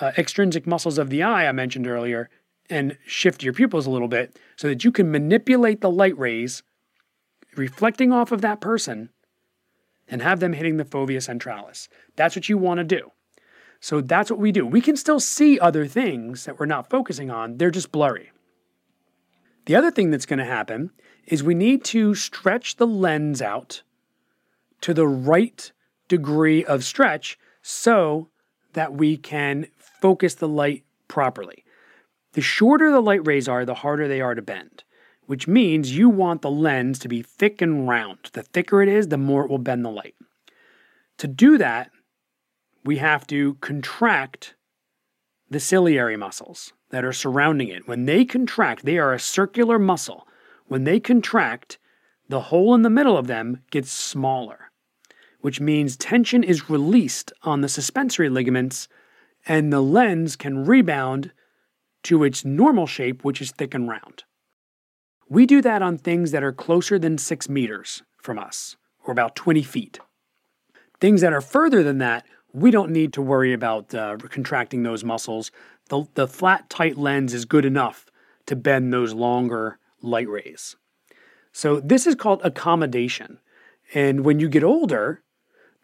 uh, 0.00 0.12
extrinsic 0.18 0.66
muscles 0.66 0.98
of 0.98 1.08
the 1.08 1.22
eye 1.22 1.46
I 1.46 1.52
mentioned 1.52 1.86
earlier 1.86 2.28
and 2.68 2.98
shift 3.06 3.42
your 3.42 3.52
pupils 3.52 3.86
a 3.86 3.90
little 3.90 4.08
bit 4.08 4.38
so 4.56 4.68
that 4.68 4.84
you 4.84 4.92
can 4.92 5.10
manipulate 5.10 5.80
the 5.80 5.90
light 5.90 6.18
rays 6.18 6.62
reflecting 7.56 8.12
off 8.12 8.32
of 8.32 8.40
that 8.40 8.60
person 8.60 9.10
and 10.08 10.20
have 10.20 10.40
them 10.40 10.52
hitting 10.52 10.76
the 10.76 10.84
fovea 10.84 11.22
centralis. 11.22 11.88
That's 12.16 12.36
what 12.36 12.48
you 12.48 12.58
want 12.58 12.78
to 12.78 12.84
do. 12.84 13.12
So 13.80 14.00
that's 14.00 14.30
what 14.30 14.40
we 14.40 14.50
do. 14.52 14.66
We 14.66 14.80
can 14.80 14.96
still 14.96 15.20
see 15.20 15.58
other 15.58 15.86
things 15.86 16.44
that 16.44 16.58
we're 16.58 16.66
not 16.66 16.90
focusing 16.90 17.30
on, 17.30 17.58
they're 17.58 17.70
just 17.70 17.92
blurry. 17.92 18.30
The 19.66 19.76
other 19.76 19.90
thing 19.90 20.10
that's 20.10 20.26
going 20.26 20.38
to 20.38 20.44
happen 20.44 20.90
is 21.26 21.42
we 21.42 21.54
need 21.54 21.84
to 21.84 22.14
stretch 22.14 22.76
the 22.76 22.86
lens 22.86 23.40
out 23.40 23.82
to 24.80 24.92
the 24.92 25.06
right 25.06 25.72
degree 26.08 26.64
of 26.64 26.84
stretch 26.84 27.38
so 27.62 28.28
that 28.74 28.92
we 28.92 29.16
can 29.16 29.66
focus 29.78 30.34
the 30.34 30.48
light 30.48 30.84
properly. 31.08 31.64
The 32.32 32.40
shorter 32.40 32.90
the 32.90 33.00
light 33.00 33.26
rays 33.26 33.48
are, 33.48 33.64
the 33.64 33.74
harder 33.74 34.08
they 34.08 34.20
are 34.20 34.34
to 34.34 34.42
bend, 34.42 34.84
which 35.26 35.48
means 35.48 35.96
you 35.96 36.08
want 36.08 36.42
the 36.42 36.50
lens 36.50 36.98
to 37.00 37.08
be 37.08 37.22
thick 37.22 37.62
and 37.62 37.88
round. 37.88 38.30
The 38.32 38.42
thicker 38.42 38.82
it 38.82 38.88
is, 38.88 39.08
the 39.08 39.16
more 39.16 39.44
it 39.44 39.50
will 39.50 39.58
bend 39.58 39.84
the 39.84 39.90
light. 39.90 40.16
To 41.18 41.28
do 41.28 41.56
that, 41.58 41.90
we 42.84 42.98
have 42.98 43.26
to 43.28 43.54
contract 43.60 44.54
the 45.48 45.60
ciliary 45.60 46.16
muscles 46.16 46.72
that 46.90 47.04
are 47.04 47.12
surrounding 47.12 47.68
it. 47.68 47.86
When 47.88 48.04
they 48.04 48.24
contract, 48.24 48.84
they 48.84 48.98
are 48.98 49.12
a 49.12 49.20
circular 49.20 49.78
muscle. 49.78 50.26
When 50.66 50.84
they 50.84 51.00
contract, 51.00 51.78
the 52.28 52.42
hole 52.42 52.74
in 52.74 52.82
the 52.82 52.90
middle 52.90 53.16
of 53.16 53.26
them 53.26 53.62
gets 53.70 53.90
smaller, 53.90 54.70
which 55.40 55.60
means 55.60 55.96
tension 55.96 56.42
is 56.42 56.70
released 56.70 57.32
on 57.42 57.60
the 57.60 57.68
suspensory 57.68 58.28
ligaments 58.28 58.88
and 59.46 59.72
the 59.72 59.82
lens 59.82 60.36
can 60.36 60.64
rebound 60.64 61.32
to 62.04 62.24
its 62.24 62.44
normal 62.44 62.86
shape, 62.86 63.24
which 63.24 63.40
is 63.40 63.50
thick 63.50 63.74
and 63.74 63.88
round. 63.88 64.24
We 65.28 65.46
do 65.46 65.60
that 65.62 65.82
on 65.82 65.98
things 65.98 66.30
that 66.30 66.44
are 66.44 66.52
closer 66.52 66.98
than 66.98 67.18
six 67.18 67.48
meters 67.48 68.02
from 68.18 68.38
us, 68.38 68.76
or 69.04 69.12
about 69.12 69.36
20 69.36 69.62
feet. 69.62 69.98
Things 71.00 71.20
that 71.20 71.32
are 71.32 71.40
further 71.40 71.82
than 71.82 71.98
that, 71.98 72.26
we 72.52 72.70
don't 72.70 72.90
need 72.90 73.12
to 73.14 73.22
worry 73.22 73.52
about 73.52 73.94
uh, 73.94 74.16
contracting 74.16 74.82
those 74.82 75.02
muscles. 75.02 75.50
The, 75.88 76.06
the 76.14 76.28
flat, 76.28 76.70
tight 76.70 76.96
lens 76.96 77.34
is 77.34 77.44
good 77.44 77.64
enough 77.64 78.06
to 78.46 78.56
bend 78.56 78.92
those 78.92 79.12
longer 79.12 79.78
light 80.04 80.28
rays. 80.28 80.76
So, 81.52 81.80
this 81.80 82.06
is 82.06 82.14
called 82.14 82.40
accommodation. 82.44 83.38
And 83.94 84.24
when 84.24 84.40
you 84.40 84.48
get 84.48 84.64
older, 84.64 85.22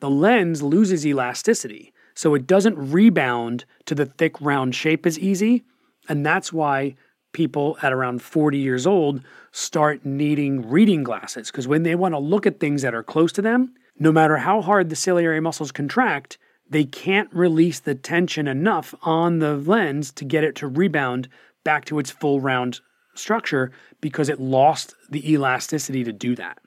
the 0.00 0.10
lens 0.10 0.62
loses 0.62 1.06
elasticity. 1.06 1.92
So, 2.14 2.34
it 2.34 2.46
doesn't 2.46 2.92
rebound 2.92 3.64
to 3.86 3.94
the 3.94 4.06
thick, 4.06 4.40
round 4.40 4.74
shape 4.74 5.06
as 5.06 5.18
easy. 5.18 5.64
And 6.08 6.26
that's 6.26 6.52
why 6.52 6.96
people 7.32 7.78
at 7.82 7.92
around 7.92 8.22
40 8.22 8.58
years 8.58 8.86
old 8.86 9.22
start 9.52 10.04
needing 10.04 10.68
reading 10.68 11.04
glasses. 11.04 11.50
Because 11.50 11.68
when 11.68 11.84
they 11.84 11.94
want 11.94 12.14
to 12.14 12.18
look 12.18 12.46
at 12.46 12.60
things 12.60 12.82
that 12.82 12.94
are 12.94 13.02
close 13.02 13.32
to 13.32 13.42
them, 13.42 13.74
no 13.98 14.10
matter 14.10 14.38
how 14.38 14.60
hard 14.62 14.88
the 14.88 14.96
ciliary 14.96 15.40
muscles 15.40 15.70
contract, 15.70 16.38
they 16.68 16.84
can't 16.84 17.32
release 17.32 17.80
the 17.80 17.94
tension 17.94 18.48
enough 18.48 18.94
on 19.02 19.40
the 19.40 19.56
lens 19.56 20.12
to 20.12 20.24
get 20.24 20.44
it 20.44 20.54
to 20.56 20.68
rebound 20.68 21.28
back 21.64 21.84
to 21.84 21.98
its 21.98 22.10
full 22.10 22.40
round 22.40 22.80
structure 23.14 23.72
because 24.00 24.28
it 24.28 24.40
lost 24.40 24.94
the 25.08 25.32
elasticity 25.32 26.04
to 26.04 26.12
do 26.12 26.34
that. 26.36 26.58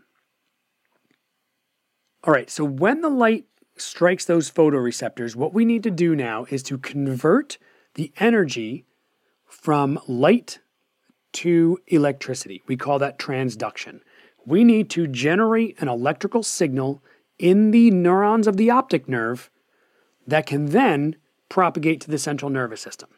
All 2.23 2.33
right, 2.33 2.49
so 2.49 2.63
when 2.63 3.01
the 3.01 3.09
light 3.09 3.45
strikes 3.77 4.25
those 4.25 4.49
photoreceptors, 4.49 5.35
what 5.35 5.53
we 5.53 5.65
need 5.65 5.83
to 5.83 5.91
do 5.91 6.15
now 6.15 6.45
is 6.49 6.63
to 6.63 6.77
convert 6.77 7.57
the 7.95 8.11
energy 8.17 8.85
from 9.45 9.99
light 10.07 10.59
to 11.33 11.79
electricity. 11.87 12.61
We 12.67 12.77
call 12.77 12.99
that 12.99 13.19
transduction. 13.19 14.01
We 14.45 14.63
need 14.63 14.89
to 14.91 15.07
generate 15.07 15.81
an 15.81 15.87
electrical 15.87 16.43
signal 16.43 17.03
in 17.39 17.71
the 17.71 17.91
neurons 17.91 18.47
of 18.47 18.57
the 18.57 18.69
optic 18.69 19.09
nerve 19.09 19.49
that 20.27 20.45
can 20.45 20.67
then 20.67 21.15
propagate 21.49 22.01
to 22.01 22.11
the 22.11 22.17
central 22.17 22.49
nervous 22.49 22.81
system. 22.81 23.09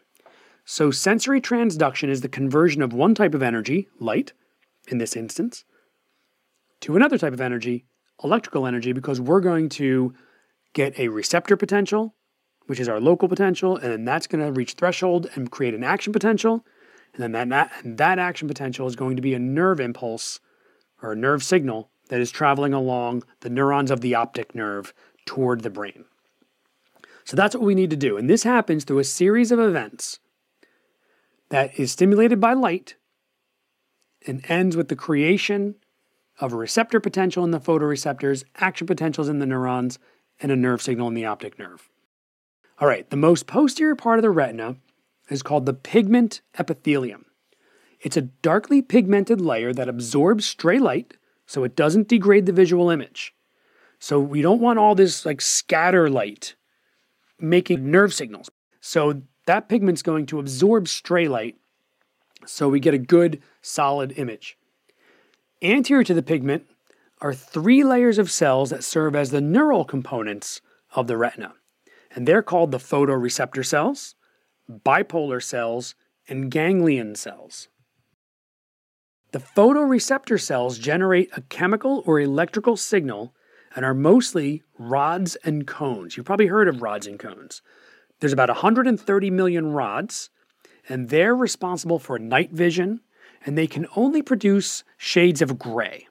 So, 0.67 0.89
sensory 0.89 1.39
transduction 1.39 2.09
is 2.09 2.21
the 2.21 2.27
conversion 2.27 2.81
of 2.81 2.91
one 2.91 3.13
type 3.13 3.35
of 3.35 3.43
energy, 3.43 3.87
light 3.99 4.33
in 4.87 4.97
this 4.97 5.15
instance, 5.15 5.63
to 6.81 6.95
another 6.95 7.19
type 7.19 7.33
of 7.33 7.41
energy, 7.41 7.85
electrical 8.23 8.65
energy, 8.65 8.91
because 8.91 9.21
we're 9.21 9.41
going 9.41 9.69
to 9.69 10.15
get 10.73 10.97
a 10.97 11.09
receptor 11.09 11.55
potential, 11.55 12.15
which 12.65 12.79
is 12.79 12.89
our 12.89 12.99
local 12.99 13.29
potential, 13.29 13.77
and 13.77 13.91
then 13.91 14.05
that's 14.05 14.25
going 14.25 14.43
to 14.43 14.51
reach 14.51 14.73
threshold 14.73 15.29
and 15.35 15.51
create 15.51 15.75
an 15.75 15.83
action 15.83 16.11
potential. 16.11 16.65
And 17.13 17.21
then 17.21 17.49
that, 17.49 17.49
that, 17.49 17.97
that 17.97 18.19
action 18.19 18.47
potential 18.47 18.87
is 18.87 18.95
going 18.95 19.15
to 19.17 19.21
be 19.21 19.35
a 19.35 19.39
nerve 19.39 19.79
impulse 19.79 20.39
or 20.99 21.11
a 21.11 21.15
nerve 21.15 21.43
signal 21.43 21.91
that 22.09 22.19
is 22.19 22.31
traveling 22.31 22.73
along 22.73 23.23
the 23.41 23.51
neurons 23.51 23.91
of 23.91 24.01
the 24.01 24.15
optic 24.15 24.55
nerve 24.55 24.95
toward 25.27 25.61
the 25.61 25.69
brain. 25.69 26.05
So 27.23 27.35
that's 27.35 27.55
what 27.55 27.63
we 27.63 27.75
need 27.75 27.91
to 27.91 27.95
do. 27.95 28.17
And 28.17 28.27
this 28.27 28.43
happens 28.43 28.83
through 28.83 28.99
a 28.99 29.03
series 29.03 29.51
of 29.51 29.59
events 29.59 30.19
that 31.49 31.79
is 31.79 31.91
stimulated 31.91 32.39
by 32.39 32.53
light 32.53 32.95
and 34.27 34.43
ends 34.49 34.75
with 34.75 34.87
the 34.87 34.95
creation 34.95 35.75
of 36.39 36.51
a 36.51 36.57
receptor 36.57 36.99
potential 36.99 37.43
in 37.43 37.51
the 37.51 37.59
photoreceptors, 37.59 38.43
action 38.57 38.87
potentials 38.87 39.29
in 39.29 39.39
the 39.39 39.45
neurons, 39.45 39.99
and 40.41 40.51
a 40.51 40.55
nerve 40.55 40.81
signal 40.81 41.07
in 41.07 41.13
the 41.13 41.25
optic 41.25 41.57
nerve. 41.57 41.89
All 42.79 42.87
right, 42.87 43.09
the 43.09 43.15
most 43.15 43.47
posterior 43.47 43.95
part 43.95 44.19
of 44.19 44.23
the 44.23 44.29
retina 44.29 44.75
is 45.29 45.41
called 45.41 45.65
the 45.65 45.73
pigment 45.73 46.41
epithelium. 46.59 47.25
It's 48.01 48.17
a 48.17 48.21
darkly 48.21 48.81
pigmented 48.81 49.39
layer 49.39 49.73
that 49.73 49.87
absorbs 49.87 50.45
stray 50.45 50.77
light 50.77 51.15
so 51.45 51.63
it 51.63 51.75
doesn't 51.75 52.09
degrade 52.09 52.45
the 52.45 52.51
visual 52.51 52.89
image. 52.89 53.33
So 53.99 54.19
we 54.19 54.41
don't 54.41 54.61
want 54.61 54.77
all 54.77 54.93
this 54.93 55.25
like 55.25 55.41
scatter 55.41 56.09
light 56.09 56.55
making 57.39 57.89
nerve 57.89 58.13
signals. 58.13 58.49
So 58.81 59.21
that 59.45 59.69
pigment's 59.69 60.01
going 60.01 60.25
to 60.27 60.39
absorb 60.39 60.87
stray 60.87 61.27
light 61.27 61.55
so 62.45 62.69
we 62.69 62.79
get 62.79 62.93
a 62.93 62.99
good 62.99 63.41
solid 63.61 64.13
image. 64.17 64.57
Anterior 65.61 66.03
to 66.03 66.13
the 66.13 66.23
pigment 66.23 66.65
are 67.21 67.33
three 67.33 67.83
layers 67.83 68.17
of 68.17 68.31
cells 68.31 68.69
that 68.69 68.83
serve 68.83 69.15
as 69.15 69.31
the 69.31 69.41
neural 69.41 69.85
components 69.85 70.61
of 70.95 71.07
the 71.07 71.17
retina. 71.17 71.53
And 72.13 72.27
they're 72.27 72.43
called 72.43 72.71
the 72.71 72.77
photoreceptor 72.77 73.65
cells, 73.65 74.15
bipolar 74.69 75.41
cells, 75.41 75.95
and 76.27 76.51
ganglion 76.51 77.15
cells. 77.15 77.67
The 79.31 79.39
photoreceptor 79.39 80.39
cells 80.39 80.77
generate 80.77 81.29
a 81.35 81.41
chemical 81.41 82.03
or 82.05 82.19
electrical 82.19 82.77
signal 82.77 83.33
and 83.75 83.83
are 83.83 83.93
mostly 83.93 84.63
rods 84.79 85.35
and 85.37 85.67
cones. 85.67 86.15
You've 86.15 86.25
probably 86.25 86.47
heard 86.47 86.69
of 86.69 86.81
rods 86.81 87.05
and 87.05 87.19
cones. 87.19 87.61
There's 88.25 88.33
about 88.33 88.49
130 88.49 89.29
million 89.29 89.71
rods, 89.71 90.31
and 90.89 91.09
they're 91.09 91.35
responsible 91.35 91.99
for 91.99 92.17
night 92.17 92.51
vision, 92.51 93.01
and 93.45 93.55
they 93.55 93.67
can 93.67 93.85
only 93.95 94.23
produce 94.23 94.83
shades 94.97 95.43
of 95.43 95.59
gray. 95.59 96.07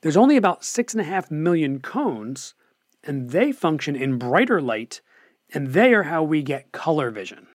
There's 0.00 0.16
only 0.16 0.38
about 0.38 0.62
6.5 0.62 1.30
million 1.30 1.78
cones, 1.78 2.54
and 3.02 3.32
they 3.32 3.52
function 3.52 3.94
in 3.94 4.16
brighter 4.16 4.62
light, 4.62 5.02
and 5.52 5.74
they 5.74 5.92
are 5.92 6.04
how 6.04 6.22
we 6.22 6.42
get 6.42 6.72
color 6.72 7.10
vision. 7.10 7.48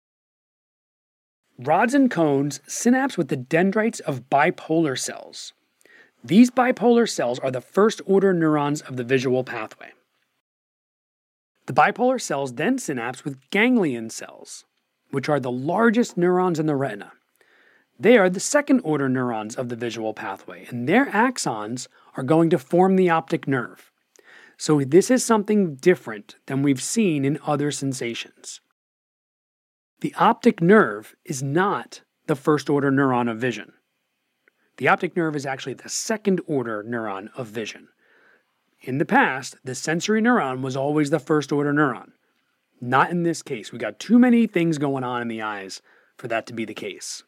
Rods 1.59 1.95
and 1.95 2.11
cones 2.11 2.61
synapse 2.67 3.17
with 3.17 3.29
the 3.29 3.37
dendrites 3.37 4.01
of 4.01 4.29
bipolar 4.29 4.99
cells. 4.99 5.55
These 6.23 6.51
bipolar 6.51 7.09
cells 7.09 7.39
are 7.39 7.51
the 7.51 7.63
first 7.63 8.03
order 8.05 8.35
neurons 8.35 8.83
of 8.83 8.99
the 8.99 9.05
visual 9.05 9.43
pathway. 9.43 9.93
The 11.69 11.75
bipolar 11.75 12.19
cells 12.19 12.55
then 12.55 12.79
synapse 12.79 13.27
with 13.27 13.51
ganglion 13.51 14.09
cells, 14.09 14.65
which 15.11 15.29
are 15.29 15.39
the 15.39 15.51
largest 15.51 16.17
neurons 16.17 16.59
in 16.59 16.65
the 16.65 16.75
retina. 16.75 17.13
They 18.01 18.17
are 18.17 18.31
the 18.31 18.41
second 18.41 18.81
order 18.85 19.07
neurons 19.07 19.55
of 19.55 19.69
the 19.69 19.77
visual 19.77 20.15
pathway, 20.15 20.65
and 20.71 20.89
their 20.89 21.05
axons 21.11 21.87
are 22.17 22.23
going 22.23 22.49
to 22.49 22.59
form 22.59 22.97
the 22.97 23.11
optic 23.11 23.47
nerve. 23.47 23.91
So, 24.57 24.81
this 24.81 25.11
is 25.11 25.23
something 25.23 25.75
different 25.75 26.37
than 26.47 26.63
we've 26.63 26.83
seen 26.83 27.27
in 27.27 27.39
other 27.47 27.71
sensations. 27.71 28.63
The 30.01 30.15
optic 30.15 30.63
nerve 30.63 31.15
is 31.27 31.43
not 31.43 32.01
the 32.29 32.35
first 32.35 32.71
order 32.71 32.91
neuron 32.91 33.31
of 33.31 33.37
vision. 33.37 33.75
The 34.79 34.89
optic 34.89 35.15
nerve 35.19 35.37
is 35.37 35.45
actually 35.45 35.75
the 35.75 35.91
second 35.91 36.41
order 36.47 36.83
neuron 36.83 37.29
of 37.37 37.49
vision. 37.49 37.89
In 38.81 38.99
the 38.99 39.05
past, 39.05 39.57
the 39.65 39.75
sensory 39.75 40.23
neuron 40.23 40.61
was 40.63 40.77
always 40.77 41.11
the 41.11 41.19
first 41.19 41.53
order 41.53 41.73
neuron. 41.73 42.13
Not 42.81 43.11
in 43.11 43.25
this 43.25 43.43
case. 43.43 43.73
We 43.73 43.79
got 43.79 43.99
too 43.99 44.19
many 44.19 44.47
things 44.47 44.79
going 44.79 45.03
on 45.05 45.21
in 45.23 45.29
the 45.29 45.43
eyes 45.43 45.83
for 46.17 46.29
that 46.29 46.47
to 46.47 46.53
be 46.53 46.65
the 46.65 46.75
case. 46.75 47.25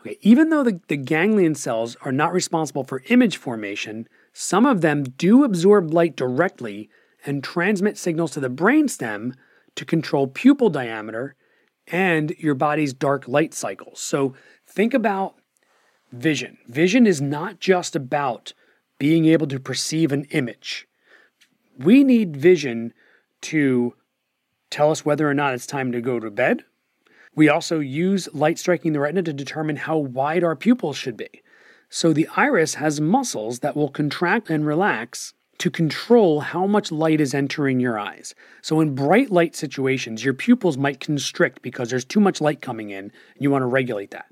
Okay, 0.00 0.18
even 0.20 0.50
though 0.50 0.62
the, 0.62 0.80
the 0.88 0.96
ganglion 0.96 1.54
cells 1.54 1.96
are 2.02 2.12
not 2.12 2.32
responsible 2.32 2.84
for 2.84 3.02
image 3.08 3.36
formation, 3.36 4.08
some 4.32 4.66
of 4.66 4.80
them 4.80 5.02
do 5.02 5.44
absorb 5.44 5.92
light 5.92 6.16
directly 6.16 6.90
and 7.24 7.42
transmit 7.42 7.96
signals 7.96 8.32
to 8.32 8.40
the 8.40 8.50
brainstem 8.50 9.34
to 9.74 9.84
control 9.84 10.26
pupil 10.26 10.68
diameter 10.68 11.34
and 11.88 12.30
your 12.38 12.54
body's 12.54 12.92
dark 12.92 13.28
light 13.28 13.54
cycles. 13.54 14.00
So 14.00 14.34
think 14.66 14.94
about 14.94 15.36
vision. 16.12 16.58
Vision 16.66 17.06
is 17.06 17.20
not 17.20 17.60
just 17.60 17.94
about 17.96 18.52
being 18.98 19.26
able 19.26 19.46
to 19.48 19.60
perceive 19.60 20.12
an 20.12 20.24
image. 20.30 20.86
We 21.78 22.04
need 22.04 22.36
vision 22.36 22.92
to 23.42 23.94
tell 24.70 24.90
us 24.90 25.04
whether 25.04 25.28
or 25.28 25.34
not 25.34 25.54
it's 25.54 25.66
time 25.66 25.92
to 25.92 26.00
go 26.00 26.18
to 26.18 26.30
bed. 26.30 26.64
We 27.34 27.48
also 27.48 27.80
use 27.80 28.32
light 28.34 28.58
striking 28.58 28.92
the 28.92 29.00
retina 29.00 29.22
to 29.24 29.32
determine 29.32 29.76
how 29.76 29.98
wide 29.98 30.42
our 30.42 30.56
pupils 30.56 30.96
should 30.96 31.16
be. 31.16 31.42
So 31.90 32.12
the 32.12 32.28
iris 32.34 32.74
has 32.74 33.00
muscles 33.00 33.60
that 33.60 33.76
will 33.76 33.90
contract 33.90 34.50
and 34.50 34.66
relax 34.66 35.34
to 35.58 35.70
control 35.70 36.40
how 36.40 36.66
much 36.66 36.92
light 36.92 37.20
is 37.20 37.34
entering 37.34 37.80
your 37.80 37.98
eyes. 37.98 38.34
So 38.62 38.80
in 38.80 38.94
bright 38.94 39.30
light 39.30 39.54
situations, 39.54 40.24
your 40.24 40.34
pupils 40.34 40.76
might 40.76 41.00
constrict 41.00 41.62
because 41.62 41.90
there's 41.90 42.04
too 42.04 42.20
much 42.20 42.40
light 42.40 42.60
coming 42.60 42.90
in 42.90 43.04
and 43.04 43.12
you 43.38 43.50
want 43.50 43.62
to 43.62 43.66
regulate 43.66 44.10
that. 44.10 44.26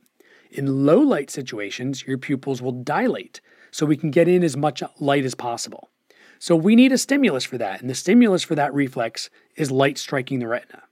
In 0.50 0.86
low 0.86 1.00
light 1.00 1.30
situations, 1.30 2.06
your 2.06 2.18
pupils 2.18 2.60
will 2.60 2.72
dilate 2.72 3.40
so 3.74 3.84
we 3.84 3.96
can 3.96 4.12
get 4.12 4.28
in 4.28 4.44
as 4.44 4.56
much 4.56 4.84
light 5.00 5.24
as 5.24 5.34
possible. 5.34 5.90
So 6.38 6.54
we 6.54 6.76
need 6.76 6.92
a 6.92 6.98
stimulus 6.98 7.42
for 7.42 7.58
that, 7.58 7.80
and 7.80 7.90
the 7.90 7.94
stimulus 7.96 8.44
for 8.44 8.54
that 8.54 8.72
reflex 8.72 9.30
is 9.56 9.72
light 9.72 9.98
striking 9.98 10.38
the 10.38 10.46
retina. 10.46 10.84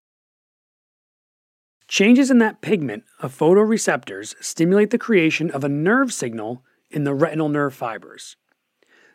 Changes 1.86 2.28
in 2.28 2.38
that 2.38 2.60
pigment 2.60 3.04
of 3.20 3.38
photoreceptors 3.38 4.34
stimulate 4.42 4.90
the 4.90 4.98
creation 4.98 5.48
of 5.52 5.62
a 5.62 5.68
nerve 5.68 6.12
signal 6.12 6.64
in 6.90 7.04
the 7.04 7.14
retinal 7.14 7.48
nerve 7.48 7.72
fibers. 7.72 8.34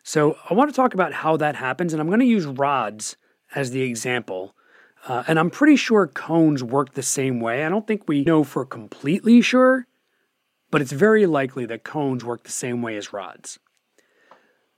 So 0.01 0.38
I 0.49 0.53
want 0.53 0.70
to 0.70 0.76
talk 0.76 0.93
about 0.93 1.11
how 1.11 1.36
that 1.36 1.57
happens, 1.57 1.91
and 1.91 1.99
I'm 1.99 2.07
going 2.07 2.22
to 2.22 2.26
use 2.26 2.45
rods 2.45 3.18
as 3.53 3.72
the 3.72 3.82
example. 3.82 4.55
Uh, 5.05 5.26
and 5.28 5.38
I'm 5.38 5.49
pretty 5.49 5.76
sure 5.76 6.07
cones 6.07 6.63
work 6.63 6.93
the 6.93 7.03
same 7.03 7.41
way. 7.41 7.65
I 7.65 7.70
don't 7.70 7.86
think 7.86 8.07
we 8.07 8.24
know 8.24 8.45
for 8.45 8.63
completely 8.63 9.41
sure, 9.41 9.88
but 10.72 10.82
it's 10.82 10.91
very 10.91 11.26
likely 11.26 11.65
that 11.65 11.84
cones 11.84 12.24
work 12.24 12.43
the 12.43 12.51
same 12.51 12.82
way 12.82 12.97
as 12.97 13.13
rods. 13.13 13.59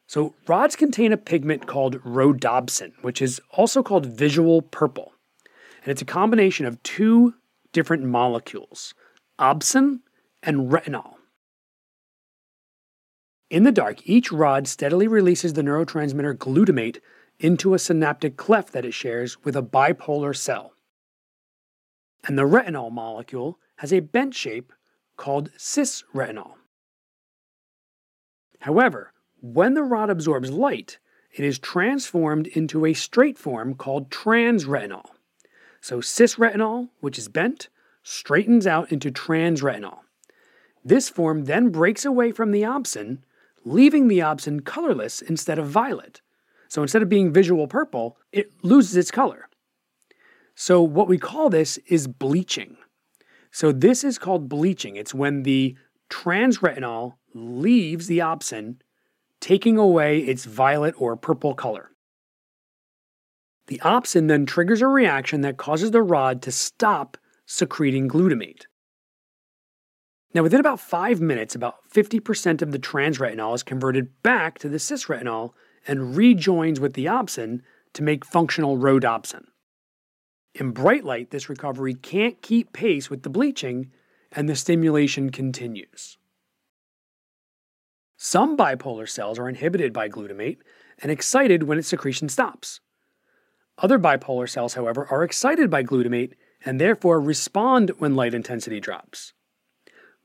So, 0.07 0.33
rods 0.47 0.75
contain 0.75 1.13
a 1.13 1.17
pigment 1.17 1.67
called 1.67 2.01
rhodopsin, 2.01 2.93
which 3.01 3.21
is 3.21 3.39
also 3.51 3.83
called 3.83 4.07
visual 4.07 4.61
purple. 4.61 5.13
And 5.83 5.91
it's 5.91 6.01
a 6.01 6.05
combination 6.05 6.65
of 6.65 6.81
two 6.81 7.35
different 7.73 8.03
molecules, 8.03 8.93
opsin 9.39 9.99
and 10.41 10.71
retinol. 10.71 11.15
In 13.49 13.63
the 13.63 13.71
dark, 13.71 14.07
each 14.07 14.31
rod 14.31 14.67
steadily 14.67 15.07
releases 15.07 15.53
the 15.53 15.61
neurotransmitter 15.61 16.35
glutamate 16.35 16.99
into 17.39 17.73
a 17.73 17.79
synaptic 17.79 18.37
cleft 18.37 18.73
that 18.73 18.85
it 18.85 18.93
shares 18.93 19.43
with 19.43 19.55
a 19.55 19.63
bipolar 19.63 20.35
cell. 20.35 20.73
And 22.27 22.37
the 22.37 22.43
retinol 22.43 22.91
molecule 22.91 23.59
has 23.77 23.93
a 23.93 24.01
bent 24.01 24.35
shape 24.35 24.73
called 25.20 25.51
cisretinol. 25.57 26.53
However, 28.61 29.11
when 29.41 29.74
the 29.74 29.84
rod 29.84 30.09
absorbs 30.09 30.49
light, 30.49 30.97
it 31.32 31.43
is 31.43 31.59
transformed 31.59 32.47
into 32.47 32.86
a 32.86 32.93
straight 32.93 33.38
form 33.38 33.76
called 33.76 34.09
transretinol. 34.09 35.05
So 35.82 35.99
cisretinol, 35.99 36.89
which 37.01 37.20
is 37.20 37.28
bent, 37.28 37.67
straightens 38.01 38.65
out 38.65 38.91
into 38.91 39.11
transretinol. 39.11 39.99
This 40.84 41.09
form 41.09 41.45
then 41.45 41.70
breaks 41.70 42.05
away 42.05 42.32
from 42.32 42.51
the 42.51 42.63
opsin, 42.63 43.20
leaving 43.65 44.07
the 44.07 44.20
opsin 44.20 44.63
colorless 44.63 45.22
instead 45.22 45.59
of 45.59 45.67
violet. 45.67 46.22
So 46.70 46.82
instead 46.82 47.01
of 47.01 47.09
being 47.09 47.34
visual 47.34 47.67
purple, 47.67 48.17
it 48.32 48.51
loses 48.63 48.95
its 48.95 49.11
color. 49.11 49.49
So 50.55 50.82
what 50.82 51.09
we 51.09 51.17
call 51.17 51.49
this 51.49 51.78
is 51.88 52.07
bleaching. 52.07 52.78
So 53.52 53.72
this 53.72 54.04
is 54.04 54.18
called 54.18 54.50
bleaching. 54.50 54.95
It's 54.95 55.14
when 55.14 55.43
the 55.43 55.76
transretinol 56.10 57.16
leaves 57.34 58.08
the 58.08 58.20
opsin, 58.20 58.78
taking 59.39 59.78
away 59.78 60.20
its 60.20 60.45
violet 60.45 60.95
or 60.97 61.16
purple 61.16 61.54
color. 61.54 61.91
The 63.68 63.80
opsin 63.84 64.28
then 64.28 64.45
triggers 64.45 64.82
a 64.82 64.88
reaction 64.88 65.41
that 65.41 65.58
causes 65.58 65.91
the 65.91 66.02
rod 66.02 66.41
to 66.41 66.52
stop 66.52 67.18
secreting 67.45 68.10
glutamate. 68.10 68.64
Now, 70.34 70.43
within 70.43 70.60
about 70.60 70.80
five 70.80 71.20
minutes, 71.20 71.56
about 71.56 71.78
50% 71.91 72.62
of 72.62 72.72
the 72.72 72.80
transretinol 72.80 73.56
is 73.56 73.64
converted 73.64 74.22
back 74.22 74.60
to 74.60 74.70
the 74.70 74.78
cisretinol 74.78 75.54
and 75.88 76.16
rejoins 76.16 76.80
with 76.80 76.93
the 76.93 77.06
opsin 77.06 77.62
to 77.93 78.04
make 78.04 78.26
functional 78.26 78.78
rhodopsin. 78.78 79.45
In 80.56 80.72
bright 80.72 81.04
light, 81.04 81.32
this 81.32 81.50
recovery 81.50 81.93
can't 81.93 82.41
keep 82.41 82.74
pace 82.74 83.10
with 83.10 83.24
the 83.24 83.30
bleaching, 83.30 83.91
and 84.32 84.47
the 84.50 84.56
stimulation 84.56 85.30
continues. 85.30 86.18
Some 88.18 88.58
bipolar 88.58 89.08
cells 89.08 89.39
are 89.39 89.47
inhibited 89.47 89.93
by 89.93 90.10
glutamate 90.10 90.58
and 91.02 91.12
excited 91.12 91.64
when 91.64 91.78
its 91.78 91.88
secretion 91.88 92.28
stops. 92.28 92.82
Other 93.78 93.97
bipolar 93.97 94.50
cells, 94.50 94.74
however, 94.74 95.08
are 95.10 95.24
excited 95.24 95.70
by 95.70 95.84
glutamate 95.84 96.34
and 96.66 96.82
therefore 96.82 97.22
respond 97.22 97.91
when 98.00 98.16
light 98.16 98.34
intensity 98.34 98.82
drops. 98.82 99.34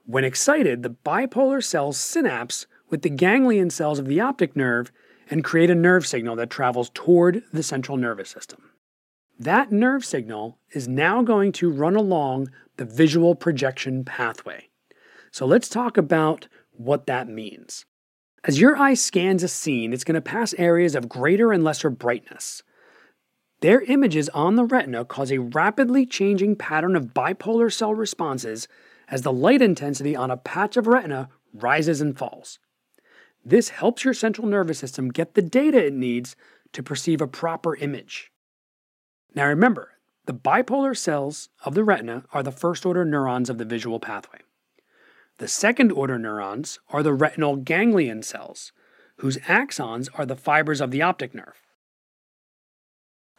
When 0.05 0.25
excited, 0.25 0.83
the 0.83 0.91
bipolar 0.91 1.63
cells 1.63 1.97
synapse 1.97 2.67
with 2.91 3.03
the 3.03 3.11
ganglion 3.11 3.71
cells 3.71 4.01
of 4.01 4.07
the 4.07 4.21
optic 4.21 4.57
nerve 4.57 4.91
and 5.31 5.45
create 5.45 5.71
a 5.71 5.75
nerve 5.75 6.07
signal 6.07 6.37
that 6.37 6.51
travels 6.51 6.91
toward 6.93 7.45
the 7.53 7.63
central 7.63 7.97
nervous 7.97 8.29
system. 8.29 8.64
That 9.39 9.73
nerve 9.73 10.05
signal 10.05 10.59
is 10.71 10.87
now 10.87 11.23
going 11.23 11.51
to 11.53 11.71
run 11.71 11.97
along 11.97 12.51
the 12.77 12.85
visual 12.85 13.35
projection 13.35 14.05
pathway. 14.05 14.69
So 15.33 15.45
let's 15.45 15.69
talk 15.69 15.97
about 15.97 16.47
what 16.71 17.07
that 17.07 17.29
means. 17.29 17.85
As 18.45 18.61
your 18.61 18.77
eye 18.77 18.95
scans 18.95 19.43
a 19.43 19.49
scene, 19.49 19.93
it's 19.93 20.05
going 20.05 20.15
to 20.15 20.21
pass 20.21 20.55
areas 20.55 20.95
of 20.95 21.09
greater 21.09 21.51
and 21.51 21.65
lesser 21.65 21.91
brightness. 21.91 22.63
Their 23.61 23.81
images 23.83 24.29
on 24.29 24.55
the 24.55 24.65
retina 24.65 25.05
cause 25.05 25.33
a 25.33 25.39
rapidly 25.39 26.07
changing 26.07 26.57
pattern 26.57 26.95
of 26.95 27.15
bipolar 27.15 27.73
cell 27.73 27.95
responses 27.95 28.69
as 29.09 29.23
the 29.23 29.33
light 29.33 29.63
intensity 29.63 30.15
on 30.15 30.31
a 30.31 30.37
patch 30.37 30.77
of 30.77 30.87
retina 30.87 31.29
rises 31.53 32.01
and 32.01 32.17
falls. 32.17 32.59
This 33.45 33.71
helps 33.71 34.05
your 34.05 34.15
central 34.15 34.47
nervous 34.47 34.79
system 34.79 35.09
get 35.09 35.35
the 35.35 35.43
data 35.43 35.87
it 35.87 35.95
needs 35.95 36.37
to 36.73 36.83
perceive 36.83 37.21
a 37.21 37.27
proper 37.27 37.75
image. 37.77 38.31
Now 39.35 39.47
remember, 39.47 39.91
the 40.27 40.35
bipolar 40.35 40.97
cells 40.97 41.49
of 41.65 41.75
the 41.75 41.85
retina 41.85 42.25
are 42.33 42.43
the 42.43 42.53
first 42.53 42.87
order 42.87 43.05
neurons 43.05 43.51
of 43.51 43.59
the 43.59 43.65
visual 43.65 44.01
pathway. 44.01 44.41
The 45.39 45.49
second 45.49 45.91
order 45.93 46.19
neurons 46.19 46.79
are 46.89 47.03
the 47.03 47.13
retinal 47.13 47.57
ganglion 47.57 48.23
cells, 48.23 48.73
whose 49.19 49.37
axons 49.39 50.09
are 50.15 50.25
the 50.25 50.37
fibers 50.37 50.81
of 50.81 50.91
the 50.91 51.03
optic 51.03 51.35
nerve. 51.35 51.61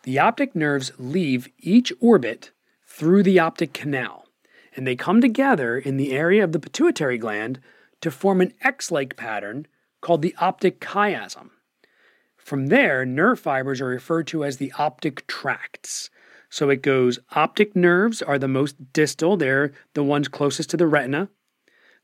The 0.04 0.20
optic 0.20 0.56
nerves 0.56 0.92
leave 0.98 1.50
each 1.58 1.92
orbit 2.00 2.52
through 2.86 3.24
the 3.24 3.40
optic 3.40 3.74
canal 3.74 4.26
and 4.76 4.86
they 4.86 4.96
come 4.96 5.22
together 5.22 5.78
in 5.78 5.98
the 5.98 6.12
area 6.12 6.44
of 6.44 6.52
the 6.52 6.60
pituitary 6.60 7.18
gland 7.18 7.60
to 8.02 8.12
form 8.12 8.42
an 8.42 8.54
X 8.62 8.92
like 8.92 9.16
pattern 9.16 9.68
called 10.02 10.22
the 10.22 10.36
optic 10.40 10.80
chiasm. 10.80 11.52
From 12.46 12.68
there, 12.68 13.08
nerve 13.08 13.40
fibers 13.40 13.82
are 13.82 13.88
referred 13.88 14.28
to 14.28 14.46
as 14.46 14.58
the 14.58 14.72
optic 14.78 15.26
tracts. 15.26 16.12
So 16.48 16.70
it 16.70 16.84
goes 16.84 17.18
optic 17.32 17.76
nerves 17.76 18.22
are 18.22 18.38
the 18.38 18.48
most 18.48 18.94
distal, 18.94 19.36
they're 19.36 19.74
the 19.96 20.04
ones 20.04 20.28
closest 20.28 20.70
to 20.70 20.78
the 20.78 20.86
retina. 20.86 21.30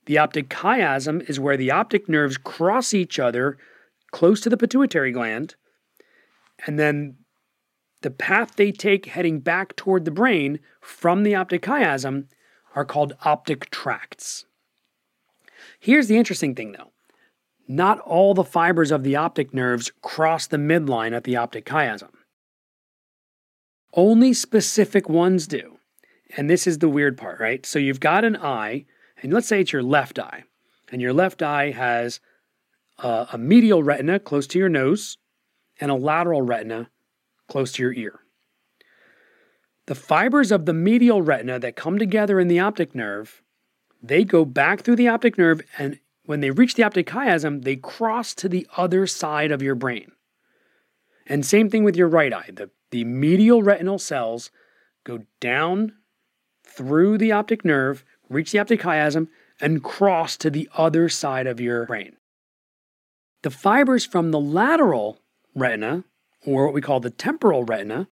The 0.08 0.18
optic 0.18 0.50
chiasm 0.50 1.30
is 1.30 1.40
where 1.40 1.58
the 1.58 1.70
optic 1.70 2.10
nerves 2.10 2.38
cross 2.38 2.92
each 2.92 3.20
other 3.20 3.60
close 4.12 4.42
to 4.42 4.50
the 4.50 4.58
pituitary 4.58 5.12
gland. 5.12 5.54
And 6.66 6.80
then 6.80 7.18
the 8.02 8.10
path 8.10 8.56
they 8.56 8.72
take 8.72 9.06
heading 9.06 9.42
back 9.42 9.76
toward 9.76 10.06
the 10.06 10.12
brain 10.12 10.60
from 10.82 11.22
the 11.22 11.36
optic 11.36 11.62
chiasm 11.62 12.30
are 12.74 12.84
called 12.84 13.14
optic 13.24 13.70
tracts. 13.70 14.46
Here's 15.80 16.08
the 16.08 16.18
interesting 16.18 16.56
thing 16.56 16.72
though 16.72 16.91
not 17.72 18.00
all 18.00 18.34
the 18.34 18.44
fibers 18.44 18.92
of 18.92 19.04
the 19.04 19.16
optic 19.16 19.54
nerves 19.54 19.92
cross 20.02 20.46
the 20.46 20.58
midline 20.58 21.16
at 21.16 21.24
the 21.24 21.38
optic 21.38 21.66
chiasm. 21.66 22.10
Only 23.94 24.34
specific 24.34 25.08
ones 25.08 25.48
do. 25.48 25.80
And 26.36 26.50
this 26.50 26.68
is 26.68 26.80
the 26.80 26.90
weird 26.90 27.18
part, 27.18 27.40
right? 27.40 27.66
So 27.66 27.80
you've 27.80 28.00
got 28.00 28.26
an 28.26 28.36
eye, 28.38 28.86
and 29.22 29.34
let's 29.34 29.48
say 29.48 29.62
it's 29.62 29.74
your 29.74 29.84
left 29.84 30.20
eye, 30.20 30.44
and 30.92 31.02
your 31.02 31.14
left 31.14 31.42
eye 31.42 31.72
has 31.72 32.20
a, 33.00 33.38
medial 33.38 33.82
retina 33.82 34.20
close 34.20 34.48
to 34.48 34.60
your 34.60 34.70
nose 34.70 35.18
and 35.80 35.90
a 35.90 35.96
lateral 35.96 36.42
retina 36.42 36.90
close 37.48 37.72
to 37.74 37.84
your 37.84 37.94
ear. 37.94 38.20
The 39.88 39.96
fibers 39.96 40.52
of 40.52 40.66
the 40.66 40.74
medial 40.74 41.22
retina 41.22 41.58
that 41.60 41.76
come 41.76 41.98
together 41.98 42.40
in 42.40 42.48
the 42.48 42.60
optic 42.60 42.94
nerve, 42.94 43.42
they 44.04 44.24
go 44.24 44.46
back 44.46 44.82
through 44.82 44.98
the 44.98 45.08
optic 45.08 45.38
nerve 45.38 45.62
and 45.78 46.00
when 46.26 46.42
they 46.42 46.52
reach 46.52 46.76
the 46.76 46.84
optic 46.84 47.08
chiasm, 47.08 47.64
they 47.64 47.76
cross 47.76 48.34
to 48.36 48.48
the 48.48 48.68
other 48.78 49.08
side 49.08 49.52
of 49.52 49.62
your 49.62 49.76
brain. 49.76 50.12
And 51.28 51.46
same 51.46 51.70
thing 51.70 51.84
with 51.84 51.96
your 51.96 52.08
right 52.08 52.34
eye. 52.34 52.50
The, 52.52 52.70
the 52.92 53.04
medial 53.04 53.64
retinal 53.64 54.00
cells 54.00 54.52
go 55.04 55.26
down 55.40 55.94
through 56.64 57.18
the 57.18 57.32
optic 57.32 57.66
nerve, 57.66 58.04
reach 58.30 58.52
the 58.52 58.60
optic 58.60 58.82
chiasm, 58.82 59.28
and 59.60 59.84
cross 59.84 60.38
to 60.38 60.50
the 60.50 60.70
other 60.76 61.10
side 61.10 61.48
of 61.48 61.60
your 61.60 61.86
brain. 61.86 62.18
The 63.44 63.52
fibers 63.52 64.06
from 64.06 64.32
the 64.32 64.40
lateral 64.40 65.20
retina, 65.56 66.04
or 66.46 66.66
what 66.66 66.74
we 66.74 66.82
call 66.82 67.00
the 67.00 67.10
temporal 67.10 67.64
retina, 67.64 68.08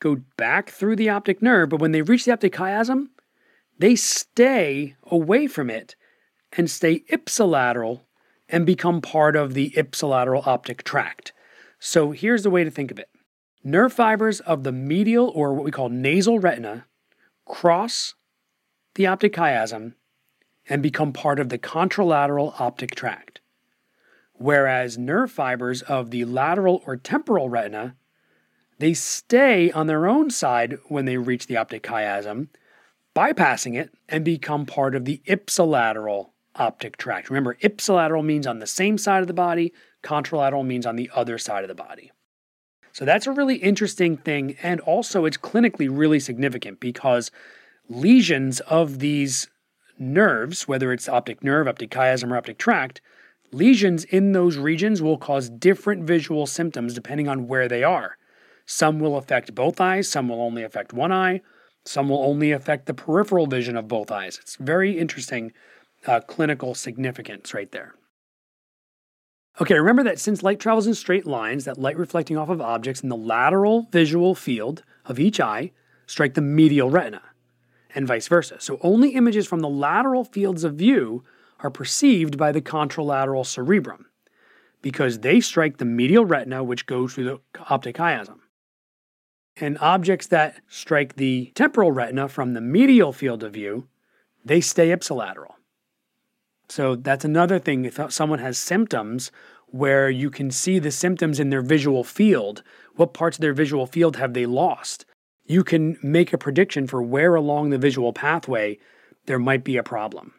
go 0.00 0.18
back 0.36 0.70
through 0.70 0.96
the 0.96 1.08
optic 1.08 1.40
nerve, 1.40 1.70
but 1.70 1.80
when 1.80 1.92
they 1.92 2.02
reach 2.02 2.24
the 2.24 2.32
optic 2.32 2.52
chiasm, 2.52 3.08
they 3.78 3.96
stay 3.96 4.96
away 5.04 5.46
from 5.46 5.70
it 5.70 5.96
and 6.56 6.70
stay 6.70 7.00
ipsilateral 7.10 8.02
and 8.48 8.66
become 8.66 9.00
part 9.00 9.36
of 9.36 9.54
the 9.54 9.70
ipsilateral 9.76 10.46
optic 10.46 10.84
tract. 10.84 11.32
So 11.78 12.12
here's 12.12 12.42
the 12.42 12.50
way 12.50 12.64
to 12.64 12.70
think 12.70 12.90
of 12.90 12.98
it 12.98 13.08
nerve 13.62 13.92
fibers 13.92 14.40
of 14.40 14.62
the 14.62 14.72
medial 14.72 15.30
or 15.34 15.54
what 15.54 15.64
we 15.64 15.70
call 15.70 15.88
nasal 15.88 16.38
retina 16.38 16.86
cross 17.46 18.14
the 18.94 19.06
optic 19.06 19.32
chiasm 19.32 19.94
and 20.68 20.82
become 20.82 21.12
part 21.12 21.38
of 21.38 21.48
the 21.48 21.58
contralateral 21.58 22.58
optic 22.60 22.94
tract. 22.94 23.40
Whereas 24.34 24.98
nerve 24.98 25.30
fibers 25.30 25.82
of 25.82 26.10
the 26.10 26.24
lateral 26.24 26.82
or 26.86 26.96
temporal 26.96 27.48
retina 27.48 27.96
they 28.78 28.92
stay 28.92 29.70
on 29.70 29.86
their 29.86 30.06
own 30.06 30.30
side 30.30 30.78
when 30.88 31.04
they 31.04 31.16
reach 31.16 31.46
the 31.46 31.56
optic 31.56 31.84
chiasm, 31.84 32.48
bypassing 33.14 33.78
it 33.78 33.94
and 34.08 34.24
become 34.24 34.66
part 34.66 34.96
of 34.96 35.04
the 35.04 35.22
ipsilateral 35.26 36.33
optic 36.56 36.96
tract. 36.96 37.30
Remember, 37.30 37.56
ipsilateral 37.62 38.24
means 38.24 38.46
on 38.46 38.58
the 38.58 38.66
same 38.66 38.98
side 38.98 39.20
of 39.20 39.26
the 39.26 39.34
body, 39.34 39.72
contralateral 40.02 40.64
means 40.64 40.86
on 40.86 40.96
the 40.96 41.10
other 41.14 41.38
side 41.38 41.64
of 41.64 41.68
the 41.68 41.74
body. 41.74 42.12
So 42.92 43.04
that's 43.04 43.26
a 43.26 43.32
really 43.32 43.56
interesting 43.56 44.16
thing. 44.16 44.56
And 44.62 44.80
also, 44.80 45.24
it's 45.24 45.36
clinically 45.36 45.88
really 45.90 46.20
significant 46.20 46.78
because 46.78 47.30
lesions 47.88 48.60
of 48.60 49.00
these 49.00 49.48
nerves, 49.98 50.68
whether 50.68 50.92
it's 50.92 51.08
optic 51.08 51.42
nerve, 51.42 51.66
optic 51.66 51.90
chiasm, 51.90 52.30
or 52.30 52.36
optic 52.36 52.58
tract, 52.58 53.00
lesions 53.52 54.04
in 54.04 54.32
those 54.32 54.56
regions 54.56 55.02
will 55.02 55.18
cause 55.18 55.50
different 55.50 56.04
visual 56.04 56.46
symptoms 56.46 56.94
depending 56.94 57.28
on 57.28 57.48
where 57.48 57.68
they 57.68 57.82
are. 57.82 58.16
Some 58.66 59.00
will 59.00 59.16
affect 59.16 59.54
both 59.54 59.80
eyes, 59.80 60.08
some 60.08 60.28
will 60.28 60.40
only 60.40 60.62
affect 60.62 60.92
one 60.92 61.12
eye, 61.12 61.42
some 61.84 62.08
will 62.08 62.24
only 62.24 62.50
affect 62.52 62.86
the 62.86 62.94
peripheral 62.94 63.46
vision 63.46 63.76
of 63.76 63.88
both 63.88 64.10
eyes. 64.10 64.38
It's 64.40 64.56
very 64.56 64.98
interesting 64.98 65.52
uh, 66.06 66.20
clinical 66.20 66.74
significance 66.74 67.54
right 67.54 67.70
there. 67.72 67.94
Okay, 69.60 69.74
remember 69.74 70.02
that 70.02 70.18
since 70.18 70.42
light 70.42 70.58
travels 70.58 70.86
in 70.86 70.94
straight 70.94 71.26
lines, 71.26 71.64
that 71.64 71.78
light 71.78 71.96
reflecting 71.96 72.36
off 72.36 72.48
of 72.48 72.60
objects 72.60 73.02
in 73.02 73.08
the 73.08 73.16
lateral 73.16 73.88
visual 73.92 74.34
field 74.34 74.82
of 75.04 75.20
each 75.20 75.38
eye 75.38 75.70
strike 76.06 76.34
the 76.34 76.40
medial 76.40 76.90
retina, 76.90 77.22
and 77.94 78.06
vice 78.06 78.28
versa. 78.28 78.56
So 78.58 78.78
only 78.82 79.10
images 79.10 79.46
from 79.46 79.60
the 79.60 79.68
lateral 79.68 80.24
fields 80.24 80.64
of 80.64 80.74
view 80.74 81.24
are 81.60 81.70
perceived 81.70 82.36
by 82.36 82.50
the 82.52 82.60
contralateral 82.60 83.46
cerebrum 83.46 84.06
because 84.82 85.20
they 85.20 85.40
strike 85.40 85.78
the 85.78 85.84
medial 85.84 86.24
retina, 86.24 86.62
which 86.64 86.86
goes 86.86 87.14
through 87.14 87.24
the 87.24 87.40
optic 87.70 87.96
chiasm 87.96 88.40
and 89.56 89.78
objects 89.78 90.26
that 90.28 90.60
strike 90.68 91.16
the 91.16 91.52
temporal 91.54 91.92
retina 91.92 92.28
from 92.28 92.54
the 92.54 92.60
medial 92.60 93.12
field 93.12 93.42
of 93.42 93.52
view, 93.52 93.86
they 94.44 94.60
stay 94.60 94.88
ipsilateral. 94.88 95.53
So 96.68 96.96
that's 96.96 97.24
another 97.24 97.58
thing. 97.58 97.84
If 97.84 98.00
someone 98.12 98.38
has 98.38 98.58
symptoms 98.58 99.30
where 99.66 100.08
you 100.08 100.30
can 100.30 100.50
see 100.50 100.78
the 100.78 100.90
symptoms 100.90 101.40
in 101.40 101.50
their 101.50 101.62
visual 101.62 102.04
field, 102.04 102.62
what 102.94 103.12
parts 103.12 103.36
of 103.36 103.42
their 103.42 103.52
visual 103.52 103.86
field 103.86 104.16
have 104.16 104.34
they 104.34 104.46
lost? 104.46 105.04
You 105.44 105.64
can 105.64 105.98
make 106.02 106.32
a 106.32 106.38
prediction 106.38 106.86
for 106.86 107.02
where 107.02 107.34
along 107.34 107.70
the 107.70 107.78
visual 107.78 108.12
pathway 108.12 108.78
there 109.26 109.38
might 109.38 109.64
be 109.64 109.76
a 109.76 109.82
problem. 109.82 110.34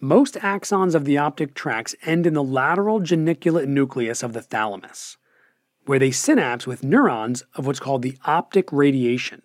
Most 0.00 0.34
axons 0.34 0.94
of 0.94 1.06
the 1.06 1.16
optic 1.16 1.54
tracts 1.54 1.94
end 2.02 2.26
in 2.26 2.34
the 2.34 2.44
lateral 2.44 3.00
geniculate 3.00 3.68
nucleus 3.68 4.22
of 4.22 4.34
the 4.34 4.42
thalamus, 4.42 5.16
where 5.86 5.98
they 5.98 6.10
synapse 6.10 6.66
with 6.66 6.84
neurons 6.84 7.44
of 7.54 7.66
what's 7.66 7.80
called 7.80 8.02
the 8.02 8.18
optic 8.26 8.70
radiation. 8.70 9.40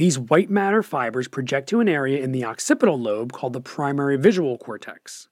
These 0.00 0.18
white 0.18 0.48
matter 0.48 0.82
fibers 0.82 1.28
project 1.28 1.68
to 1.68 1.80
an 1.80 1.86
area 1.86 2.24
in 2.24 2.32
the 2.32 2.46
occipital 2.46 2.98
lobe 2.98 3.34
called 3.34 3.52
the 3.52 3.60
primary 3.60 4.16
visual 4.16 4.56
cortex. 4.56 5.28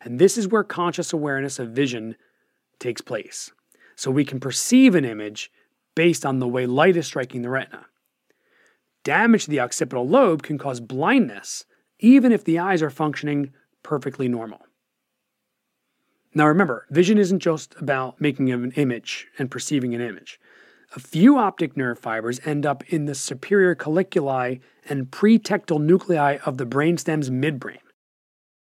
And 0.00 0.18
this 0.18 0.36
is 0.36 0.48
where 0.48 0.64
conscious 0.64 1.12
awareness 1.12 1.60
of 1.60 1.68
vision 1.70 2.16
takes 2.80 3.00
place. 3.00 3.52
So 3.94 4.10
we 4.10 4.24
can 4.24 4.40
perceive 4.40 4.96
an 4.96 5.04
image 5.04 5.52
based 5.94 6.26
on 6.26 6.40
the 6.40 6.48
way 6.48 6.66
light 6.66 6.96
is 6.96 7.06
striking 7.06 7.42
the 7.42 7.48
retina. 7.48 7.86
Damage 9.04 9.44
to 9.44 9.50
the 9.50 9.60
occipital 9.60 10.08
lobe 10.08 10.42
can 10.42 10.58
cause 10.58 10.80
blindness, 10.80 11.64
even 12.00 12.32
if 12.32 12.42
the 12.42 12.58
eyes 12.58 12.82
are 12.82 12.90
functioning 12.90 13.52
perfectly 13.84 14.26
normal. 14.26 14.66
Now 16.34 16.48
remember, 16.48 16.88
vision 16.90 17.18
isn't 17.18 17.38
just 17.38 17.76
about 17.80 18.20
making 18.20 18.50
an 18.50 18.72
image 18.72 19.28
and 19.38 19.48
perceiving 19.48 19.94
an 19.94 20.00
image. 20.00 20.40
A 20.96 21.00
few 21.00 21.36
optic 21.36 21.76
nerve 21.76 21.98
fibers 21.98 22.40
end 22.46 22.64
up 22.64 22.82
in 22.92 23.04
the 23.04 23.14
superior 23.14 23.74
colliculi 23.74 24.60
and 24.88 25.10
pretectal 25.10 25.80
nuclei 25.80 26.38
of 26.46 26.56
the 26.56 26.64
brainstem's 26.64 27.28
midbrain. 27.28 27.80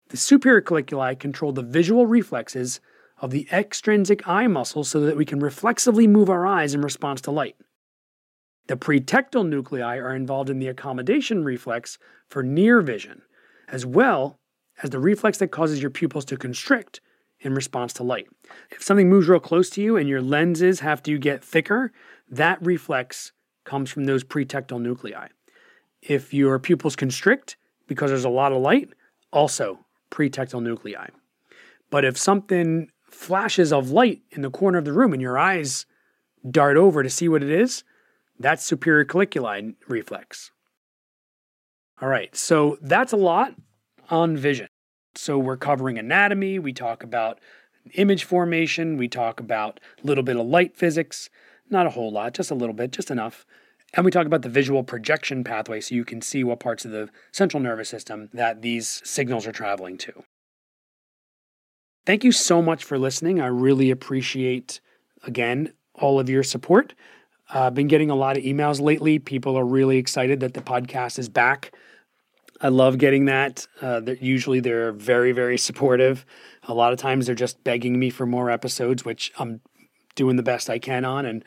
The 0.09 0.17
superior 0.17 0.61
colliculi 0.61 1.19
control 1.19 1.51
the 1.51 1.61
visual 1.61 2.05
reflexes 2.05 2.79
of 3.17 3.31
the 3.31 3.47
extrinsic 3.51 4.25
eye 4.27 4.47
muscles 4.47 4.89
so 4.89 5.01
that 5.01 5.17
we 5.17 5.25
can 5.25 5.39
reflexively 5.39 6.07
move 6.07 6.29
our 6.29 6.45
eyes 6.47 6.73
in 6.73 6.81
response 6.81 7.19
to 7.21 7.31
light. 7.31 7.57
The 8.67 8.77
pretectal 8.77 9.47
nuclei 9.47 9.97
are 9.97 10.15
involved 10.15 10.49
in 10.49 10.59
the 10.59 10.67
accommodation 10.67 11.43
reflex 11.43 11.97
for 12.29 12.43
near 12.43 12.81
vision, 12.81 13.23
as 13.67 13.85
well 13.85 14.39
as 14.81 14.89
the 14.89 14.99
reflex 14.99 15.37
that 15.39 15.51
causes 15.51 15.81
your 15.81 15.91
pupils 15.91 16.25
to 16.25 16.37
constrict 16.37 17.01
in 17.45 17.53
response 17.53 17.93
to 17.93 18.03
light. 18.03 18.27
If 18.71 18.83
something 18.83 19.09
moves 19.09 19.27
real 19.27 19.39
close 19.39 19.69
to 19.71 19.81
you 19.81 19.95
and 19.95 20.09
your 20.09 20.21
lenses 20.21 20.79
have 20.79 21.03
to 21.03 21.17
get 21.17 21.43
thicker, 21.43 21.93
that 22.29 22.57
reflex 22.65 23.31
comes 23.63 23.91
from 23.91 24.05
those 24.05 24.23
pretectal 24.23 24.81
nuclei. 24.81 25.27
If 26.01 26.33
your 26.33 26.59
pupils 26.59 26.95
constrict 26.95 27.55
because 27.87 28.09
there's 28.09 28.25
a 28.25 28.29
lot 28.29 28.51
of 28.51 28.61
light, 28.61 28.89
also 29.31 29.85
pretectal 30.09 30.61
nuclei. 30.61 31.07
But 31.91 32.03
if 32.03 32.17
something 32.17 32.89
flashes 33.09 33.71
of 33.71 33.91
light 33.91 34.21
in 34.31 34.41
the 34.41 34.49
corner 34.49 34.79
of 34.79 34.85
the 34.85 34.93
room 34.93 35.13
and 35.13 35.21
your 35.21 35.37
eyes 35.37 35.85
dart 36.49 36.77
over 36.77 37.03
to 37.03 37.09
see 37.09 37.29
what 37.29 37.43
it 37.43 37.49
is, 37.49 37.83
that's 38.39 38.65
superior 38.65 39.05
colliculi 39.05 39.75
reflex. 39.87 40.51
All 42.01 42.09
right, 42.09 42.35
so 42.35 42.77
that's 42.81 43.13
a 43.13 43.17
lot 43.17 43.55
on 44.09 44.35
vision. 44.35 44.67
So 45.17 45.37
we're 45.37 45.57
covering 45.57 45.97
anatomy, 45.97 46.59
we 46.59 46.73
talk 46.73 47.03
about 47.03 47.39
image 47.93 48.23
formation, 48.23 48.97
we 48.97 49.07
talk 49.07 49.39
about 49.39 49.79
a 50.03 50.07
little 50.07 50.23
bit 50.23 50.37
of 50.37 50.45
light 50.45 50.75
physics, 50.75 51.29
not 51.69 51.85
a 51.85 51.91
whole 51.91 52.11
lot, 52.11 52.33
just 52.33 52.51
a 52.51 52.55
little 52.55 52.75
bit, 52.75 52.91
just 52.91 53.11
enough. 53.11 53.45
And 53.93 54.03
we 54.03 54.11
talk 54.11 54.25
about 54.25 54.41
the 54.41 54.49
visual 54.49 54.83
projection 54.83 55.43
pathway 55.43 55.79
so 55.79 55.95
you 55.95 56.03
can 56.03 56.21
see 56.21 56.43
what 56.43 56.59
parts 56.59 56.85
of 56.85 56.91
the 56.91 57.09
central 57.31 57.61
nervous 57.61 57.89
system 57.89 58.29
that 58.33 58.61
these 58.61 59.01
signals 59.05 59.47
are 59.47 59.51
traveling 59.51 59.97
to. 59.99 60.23
Thank 62.05 62.23
you 62.23 62.31
so 62.31 62.61
much 62.61 62.83
for 62.83 62.99
listening. 62.99 63.39
I 63.39 63.47
really 63.47 63.89
appreciate, 63.89 64.79
again, 65.23 65.73
all 65.95 66.19
of 66.19 66.29
your 66.29 66.43
support. 66.43 66.93
I've 67.49 67.55
uh, 67.57 67.69
been 67.69 67.87
getting 67.87 68.09
a 68.09 68.15
lot 68.15 68.37
of 68.37 68.43
emails 68.43 68.81
lately. 68.81 69.19
People 69.19 69.57
are 69.57 69.65
really 69.65 69.97
excited 69.97 70.39
that 70.39 70.55
the 70.55 70.61
podcast 70.61 71.17
is 71.19 71.29
back. 71.29 71.73
I 72.61 72.69
love 72.69 72.97
getting 72.97 73.25
that. 73.25 73.67
Uh, 73.81 74.01
usually 74.19 74.59
they're 74.59 74.91
very, 74.91 75.31
very 75.31 75.57
supportive. 75.57 76.25
A 76.63 76.73
lot 76.73 76.93
of 76.93 76.99
times 76.99 77.25
they're 77.25 77.35
just 77.35 77.63
begging 77.63 77.99
me 77.99 78.09
for 78.09 78.25
more 78.25 78.49
episodes, 78.49 79.03
which 79.03 79.31
I'm 79.37 79.61
doing 80.15 80.35
the 80.37 80.43
best 80.43 80.69
I 80.69 80.79
can 80.79 81.05
on. 81.05 81.25
And 81.25 81.43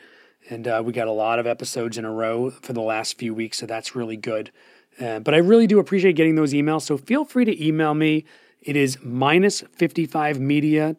and 0.49 0.67
uh, 0.67 0.81
we 0.83 0.93
got 0.93 1.07
a 1.07 1.11
lot 1.11 1.37
of 1.37 1.45
episodes 1.45 1.97
in 1.97 2.05
a 2.05 2.11
row 2.11 2.49
for 2.49 2.73
the 2.73 2.81
last 2.81 3.19
few 3.19 3.35
weeks, 3.35 3.57
so 3.57 3.65
that's 3.65 3.95
really 3.95 4.17
good. 4.17 4.51
Uh, 4.99 5.19
but 5.19 5.33
I 5.33 5.37
really 5.37 5.67
do 5.67 5.79
appreciate 5.79 6.15
getting 6.15 6.35
those 6.35 6.53
emails. 6.53 6.81
So 6.83 6.97
feel 6.97 7.23
free 7.23 7.45
to 7.45 7.65
email 7.65 7.93
me. 7.93 8.25
It 8.61 8.75
is 8.75 8.97
minus 9.03 9.61
55media 9.77 10.95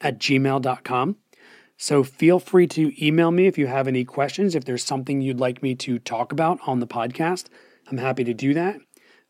at 0.00 0.18
gmail.com. 0.18 1.16
So 1.76 2.04
feel 2.04 2.38
free 2.38 2.66
to 2.68 3.04
email 3.04 3.30
me 3.30 3.46
if 3.46 3.58
you 3.58 3.66
have 3.66 3.88
any 3.88 4.04
questions. 4.04 4.54
If 4.54 4.64
there's 4.64 4.84
something 4.84 5.20
you'd 5.20 5.40
like 5.40 5.62
me 5.62 5.74
to 5.76 5.98
talk 5.98 6.30
about 6.30 6.58
on 6.66 6.80
the 6.80 6.86
podcast, 6.86 7.46
I'm 7.90 7.98
happy 7.98 8.24
to 8.24 8.34
do 8.34 8.54
that. 8.54 8.78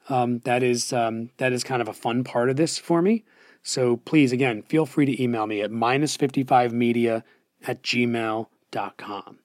Um, 0.09 0.41
that 0.41 0.63
is 0.63 0.93
um, 0.93 1.31
that 1.39 1.53
is 1.53 1.65
kind 1.65 1.81
of 1.81 1.89
a 1.89 1.95
fun 1.95 2.25
part 2.25 2.51
of 2.51 2.57
this 2.57 2.79
for 2.79 3.01
me. 3.01 3.25
So 3.63 3.97
please, 3.97 4.33
again, 4.33 4.63
feel 4.63 4.85
free 4.85 5.07
to 5.07 5.23
email 5.23 5.47
me 5.47 5.63
at 5.63 5.71
minus 5.71 6.17
55media 6.17 7.23
at 7.67 7.83
gmail.com. 7.83 9.39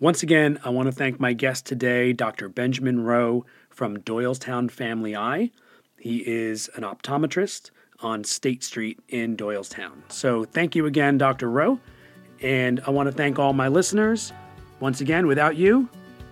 Once 0.00 0.22
again, 0.22 0.60
I 0.64 0.70
want 0.70 0.86
to 0.86 0.92
thank 0.92 1.18
my 1.18 1.32
guest 1.32 1.66
today, 1.66 2.12
Dr. 2.12 2.48
Benjamin 2.48 3.00
Rowe 3.00 3.44
from 3.68 3.96
Doylestown 3.98 4.70
Family 4.70 5.16
Eye. 5.16 5.50
He 5.98 6.18
is 6.18 6.70
an 6.76 6.84
optometrist 6.84 7.70
on 7.98 8.22
State 8.22 8.62
Street 8.62 9.00
in 9.08 9.36
Doylestown. 9.36 10.02
So 10.06 10.44
thank 10.44 10.76
you 10.76 10.86
again, 10.86 11.18
Dr. 11.18 11.50
Rowe. 11.50 11.80
And 12.40 12.80
I 12.86 12.90
want 12.90 13.08
to 13.08 13.12
thank 13.12 13.40
all 13.40 13.52
my 13.52 13.66
listeners. 13.66 14.32
Once 14.78 15.00
again, 15.00 15.26
without 15.26 15.56
you, 15.56 15.88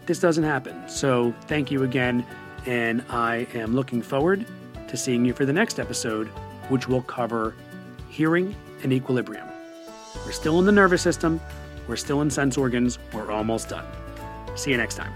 this 0.07 0.20
doesn't 0.20 0.45
happen. 0.45 0.89
So 0.89 1.34
thank 1.49 1.72
you 1.72 1.82
again 1.82 2.24
and 2.67 3.03
I 3.09 3.47
am 3.55 3.75
looking 3.75 4.03
forward 4.03 4.45
to 4.89 4.97
seeing 4.97 5.25
you 5.25 5.33
for 5.33 5.45
the 5.45 5.53
next 5.53 5.79
episode, 5.79 6.29
which 6.69 6.89
will 6.89 7.03
cover 7.03 7.55
hearing 8.09 8.55
and 8.83 8.93
equilibrium. 8.93 9.47
We're 10.25 10.33
still 10.33 10.59
in 10.59 10.67
the 10.67 10.73
nervous 10.73 11.03
system, 11.03 11.41
we're 11.87 11.97
still 11.97 12.21
in 12.23 12.31
sense 12.31 12.57
organs, 12.57 12.99
we're 13.12 13.31
almost 13.31 13.69
done. 13.69 13.85
See 14.57 14.71
you 14.71 14.77
next 14.77 14.97
time. 14.97 15.12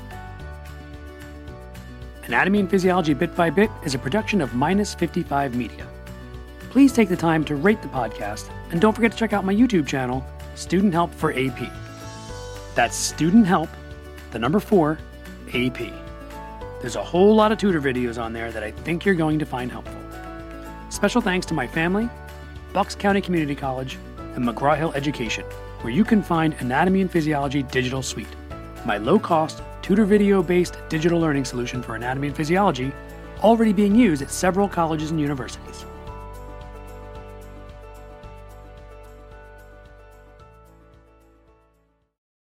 Anatomy 2.25 2.61
and 2.61 2.71
Physiology 2.71 3.15
Bit 3.15 3.35
by 3.35 3.51
Bit 3.51 3.71
is 3.85 3.95
a 3.95 3.99
production 3.99 4.41
of 4.41 4.55
Minus 4.55 4.95
55 4.95 5.57
Media. 5.57 5.87
Please 6.71 6.93
take 6.93 7.09
the 7.09 7.17
time 7.17 7.45
to 7.47 7.57
rate 7.57 7.83
the 7.83 7.89
podcast, 7.89 8.49
and 8.71 8.81
don't 8.81 8.95
forget 8.95 9.11
to 9.11 9.19
check 9.19 9.33
out 9.33 9.45
my 9.45 9.55
YouTube 9.55 9.87
channel, 9.87 10.25
Student 10.55 10.93
Help 10.93 11.13
for 11.13 11.33
AP. 11.33 11.69
That's 12.77 12.95
Student 12.95 13.47
Help, 13.47 13.69
the 14.31 14.39
number 14.39 14.61
four, 14.61 14.99
AP. 15.53 16.10
There's 16.81 16.97
a 16.97 17.05
whole 17.05 17.35
lot 17.35 17.53
of 17.53 17.59
tutor 17.59 17.81
videos 17.81 18.21
on 18.21 18.33
there 18.33 18.51
that 18.53 18.63
I 18.63 18.71
think 18.71 19.05
you're 19.05 19.15
going 19.15 19.39
to 19.39 19.45
find 19.45 19.71
helpful. 19.71 20.01
Special 20.89 21.21
thanks 21.21 21.45
to 21.47 21.55
my 21.55 21.67
family, 21.67 22.09
Bucks 22.73 22.95
County 22.95 23.21
Community 23.21 23.55
College, 23.55 23.99
and 24.35 24.43
McGraw 24.43 24.79
Hill 24.79 24.93
Education, 24.95 25.45
where 25.83 25.93
you 25.93 26.05
can 26.05 26.23
find 26.23 26.55
Anatomy 26.55 27.03
and 27.03 27.11
Physiology 27.11 27.65
Digital 27.65 28.03
Suite, 28.03 28.35
my 28.87 28.97
low 28.97 29.19
cost, 29.19 29.63
tutor 29.83 30.07
video 30.07 30.43
based 30.43 30.79
digital 30.89 31.21
learning 31.21 31.45
solution 31.45 31.83
for 31.83 31.97
anatomy 31.97 32.29
and 32.29 32.37
physiology, 32.37 32.93
already 33.43 33.75
being 33.75 33.95
used 33.95 34.23
at 34.23 34.31
several 34.31 34.67
colleges 34.67 35.11
and 35.11 35.21
universities. 35.21 35.85